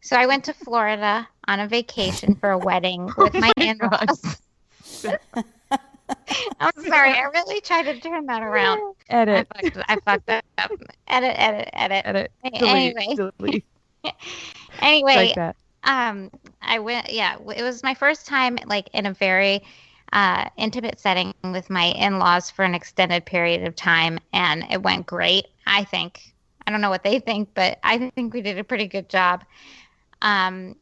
So 0.00 0.16
I 0.16 0.26
went 0.26 0.44
to 0.44 0.52
Florida 0.52 1.28
on 1.48 1.60
a 1.60 1.66
vacation 1.66 2.36
for 2.36 2.50
a 2.50 2.58
wedding 2.58 3.10
with 3.16 3.34
my 3.34 3.52
in-laws. 3.56 4.40
I'm 6.60 6.84
sorry. 6.84 7.12
I 7.12 7.22
really 7.22 7.60
tried 7.60 7.84
to 7.84 7.98
turn 8.00 8.26
that 8.26 8.42
around. 8.42 8.94
Edit. 9.08 9.46
I 9.52 9.62
fucked, 9.62 9.78
I 9.88 9.96
fucked 10.04 10.26
that 10.26 10.44
up. 10.58 10.70
Edit, 11.08 11.34
edit, 11.36 11.70
edit. 11.72 12.04
Edit. 12.06 12.30
Anyway. 12.44 13.14
Delete. 13.14 13.64
anyway, 14.80 15.14
like 15.14 15.34
that. 15.34 15.56
um, 15.84 16.30
I 16.62 16.78
went. 16.78 17.12
Yeah, 17.12 17.36
it 17.54 17.62
was 17.62 17.82
my 17.82 17.94
first 17.94 18.26
time 18.26 18.58
like 18.66 18.88
in 18.92 19.06
a 19.06 19.12
very 19.12 19.62
uh, 20.12 20.48
intimate 20.56 21.00
setting 21.00 21.34
with 21.44 21.70
my 21.70 21.86
in-laws 21.86 22.50
for 22.50 22.64
an 22.64 22.74
extended 22.74 23.24
period 23.26 23.66
of 23.66 23.74
time, 23.74 24.18
and 24.32 24.64
it 24.70 24.82
went 24.82 25.06
great. 25.06 25.46
I 25.66 25.84
think. 25.84 26.32
I 26.66 26.72
don't 26.72 26.80
know 26.80 26.90
what 26.90 27.04
they 27.04 27.20
think, 27.20 27.50
but 27.54 27.78
I 27.84 28.10
think 28.10 28.34
we 28.34 28.42
did 28.42 28.58
a 28.58 28.64
pretty 28.64 28.88
good 28.88 29.08
job. 29.08 29.44
Um, 30.22 30.74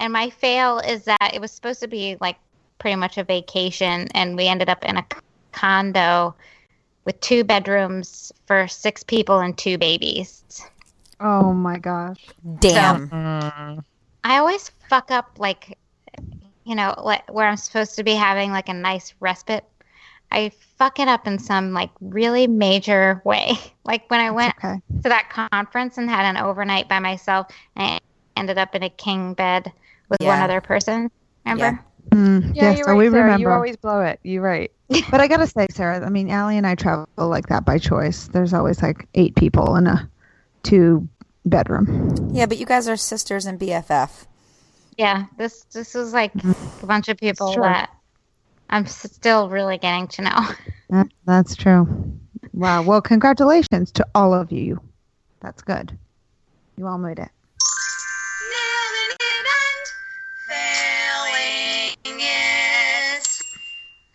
and 0.00 0.12
my 0.12 0.30
fail 0.30 0.78
is 0.78 1.04
that 1.04 1.30
it 1.32 1.40
was 1.40 1.52
supposed 1.52 1.80
to 1.80 1.88
be 1.88 2.16
like 2.20 2.36
pretty 2.80 2.96
much 2.96 3.18
a 3.18 3.24
vacation, 3.24 4.08
and 4.14 4.36
we 4.36 4.48
ended 4.48 4.68
up 4.68 4.84
in 4.84 4.96
a 4.96 5.06
condo 5.52 6.34
with 7.04 7.20
two 7.20 7.44
bedrooms 7.44 8.32
for 8.46 8.66
six 8.66 9.04
people 9.04 9.38
and 9.38 9.56
two 9.56 9.78
babies. 9.78 10.42
Oh 11.20 11.52
my 11.52 11.78
gosh. 11.78 12.20
Damn. 12.58 13.08
Mm. 13.10 13.84
I 14.24 14.38
always 14.38 14.70
fuck 14.88 15.10
up 15.10 15.38
like, 15.38 15.78
you 16.64 16.74
know, 16.74 16.94
like 17.02 17.30
where 17.32 17.46
I'm 17.46 17.56
supposed 17.56 17.96
to 17.96 18.04
be 18.04 18.14
having 18.14 18.50
like 18.50 18.68
a 18.68 18.74
nice 18.74 19.14
respite. 19.20 19.64
I 20.30 20.52
fuck 20.78 20.98
it 21.00 21.08
up 21.08 21.26
in 21.26 21.38
some 21.38 21.72
like 21.72 21.90
really 22.00 22.46
major 22.46 23.22
way. 23.24 23.52
Like 23.82 24.08
when 24.08 24.20
I 24.20 24.30
went 24.30 24.54
Okay. 24.58 24.74
to 25.02 25.08
that 25.08 25.48
conference 25.50 25.98
and 25.98 26.08
had 26.08 26.24
an 26.24 26.36
overnight 26.36 26.88
by 26.88 27.00
myself, 27.00 27.48
and 27.74 27.94
I 27.94 27.98
ended 28.38 28.56
up 28.56 28.74
in 28.76 28.84
a 28.84 28.90
king 28.90 29.34
bed 29.34 29.72
with 30.08 30.20
one 30.20 30.38
other 30.40 30.60
person. 30.60 31.10
Remember? 31.44 31.84
Mm, 32.10 32.54
Yeah, 32.54 32.70
yes, 32.70 32.78
you're 32.78 32.86
right, 32.88 32.96
we 32.98 33.10
Sarah. 33.10 33.22
remember. 33.24 33.40
You 33.48 33.50
always 33.50 33.76
blow 33.76 34.02
it. 34.02 34.20
You're 34.22 34.42
right. 34.42 34.70
But 35.10 35.20
I 35.20 35.28
gotta 35.28 35.46
say, 35.46 35.66
Sarah, 35.70 36.04
I 36.04 36.08
mean, 36.10 36.30
Allie 36.30 36.56
and 36.58 36.66
I 36.66 36.74
travel 36.74 37.06
like 37.16 37.46
that 37.48 37.64
by 37.64 37.78
choice. 37.78 38.28
There's 38.28 38.52
always 38.52 38.82
like 38.82 39.06
eight 39.14 39.36
people 39.36 39.76
in 39.76 39.86
a 39.86 40.08
two 40.64 41.08
bedroom. 41.46 42.30
Yeah, 42.32 42.46
but 42.46 42.58
you 42.58 42.66
guys 42.66 42.88
are 42.88 42.96
sisters 42.96 43.46
and 43.46 43.58
BFF. 43.58 44.26
Yeah. 44.98 45.26
This 45.38 45.62
this 45.72 45.94
is 45.94 46.12
like 46.12 46.32
a 46.82 46.86
bunch 46.86 47.08
of 47.08 47.16
people 47.16 47.52
Sure. 47.52 47.62
that 47.62 47.90
I'm 48.68 48.86
still 48.86 49.48
really 49.48 49.78
getting 49.78 50.08
to 50.08 50.22
know. 50.22 50.40
That, 50.90 51.06
that's 51.24 51.54
true. 51.54 51.86
Wow. 52.52 52.82
Well, 52.82 53.00
congratulations 53.00 53.92
to 53.92 54.04
all 54.12 54.34
of 54.34 54.50
you. 54.50 54.80
That's 55.40 55.62
good. 55.62 55.96
You 56.76 56.88
all 56.88 56.98
made 56.98 57.20
it. 57.20 57.28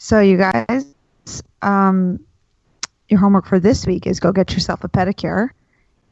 So, 0.05 0.19
you 0.19 0.37
guys, 0.37 0.85
um, 1.63 2.19
your 3.09 3.19
homework 3.19 3.47
for 3.47 3.59
this 3.59 3.87
week 3.87 4.05
is 4.05 4.19
go 4.19 4.31
get 4.31 4.53
yourself 4.53 4.83
a 4.83 4.87
pedicure 4.87 5.49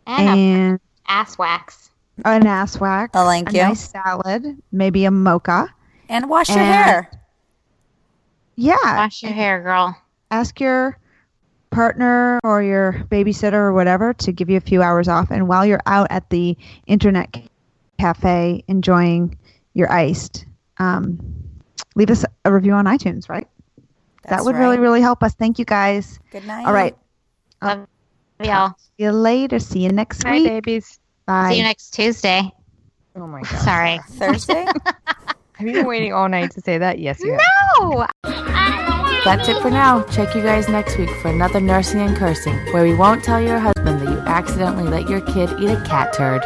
And 0.08 0.30
and 0.40 0.80
ass 1.08 1.38
wax. 1.38 1.92
an 2.26 2.48
ass 2.48 2.80
wax, 2.80 3.12
Oh, 3.14 3.28
thank 3.28 3.52
a 3.52 3.54
you. 3.54 3.62
nice 3.62 3.88
salad, 3.92 4.58
maybe 4.72 5.06
a 5.06 5.12
mocha. 5.12 5.68
And 6.10 6.28
wash 6.28 6.50
your 6.50 6.58
hair. 6.58 7.12
Yeah. 8.56 8.76
Wash 8.84 9.22
your 9.22 9.32
hair, 9.32 9.62
girl. 9.62 9.96
ask 10.32 10.60
your 10.60 10.98
partner 11.70 12.40
or 12.44 12.64
your 12.64 12.94
babysitter 13.12 13.54
or 13.54 13.74
whatever 13.74 14.12
to 14.16 14.32
give 14.32 14.50
you 14.50 14.58
a 14.58 14.62
few 14.62 14.82
hours 14.82 15.08
off. 15.08 15.30
And 15.30 15.48
while 15.48 15.68
you're 15.68 15.82
out 15.86 16.08
at 16.10 16.32
the 16.32 16.58
internet 16.88 17.44
cafe 18.00 18.64
enjoying 18.68 19.38
your 19.76 19.92
iced, 19.92 20.48
um, 20.80 21.20
leave 21.96 22.10
us 22.10 22.26
a 22.44 22.52
review 22.52 22.74
on 22.74 22.86
iTunes, 22.86 23.30
right? 23.30 23.48
That 24.30 24.44
would 24.44 24.56
really, 24.56 24.78
right. 24.78 24.82
really 24.82 25.02
help 25.02 25.24
us. 25.24 25.34
Thank 25.34 25.60
you 25.60 25.66
guys. 25.66 26.20
Good 26.32 26.46
night. 26.46 26.66
All 26.66 26.74
right. 26.74 26.96
Love 27.62 27.80
um, 27.80 27.88
y'all. 28.46 28.76
See 28.78 29.04
you 29.04 29.12
later. 29.12 29.60
See 29.60 29.80
you 29.80 29.90
next 29.90 30.24
Hi, 30.24 30.34
week. 30.34 30.48
babies. 30.48 31.00
Bye. 31.26 31.52
See 31.52 31.58
you 31.58 31.64
next 31.64 31.92
Tuesday. 31.92 32.52
Oh 33.16 33.28
my 33.28 33.42
god. 33.44 33.60
Sorry. 33.60 34.00
Thursday? 34.10 34.66
Have 35.54 35.68
you 35.68 35.74
been 35.74 35.88
waiting 35.88 36.14
all 36.14 36.28
night 36.28 36.52
to 36.52 36.62
say 36.62 36.78
that? 36.78 37.00
Yes, 37.00 37.20
you 37.22 37.32
have. 37.32 37.42
No. 37.80 38.08
That's 39.24 39.48
it 39.48 39.62
for 39.62 39.70
now. 39.70 40.04
Check 40.04 40.36
you 40.36 40.42
guys 40.42 40.68
next 40.68 40.98
week 40.98 41.10
for 41.22 41.30
another 41.30 41.62
Nursing 41.62 42.02
and 42.02 42.18
Cursing, 42.18 42.58
where 42.74 42.84
we 42.84 42.94
won't 42.94 43.24
tell 43.24 43.40
your 43.40 43.60
husband 43.60 44.02
that 44.02 44.12
you 44.12 44.18
accidentally 44.20 44.84
let 44.84 45.08
your 45.08 45.22
kid 45.22 45.50
eat 45.62 45.70
a 45.70 45.82
cat 45.86 46.12
turd. 46.14 46.42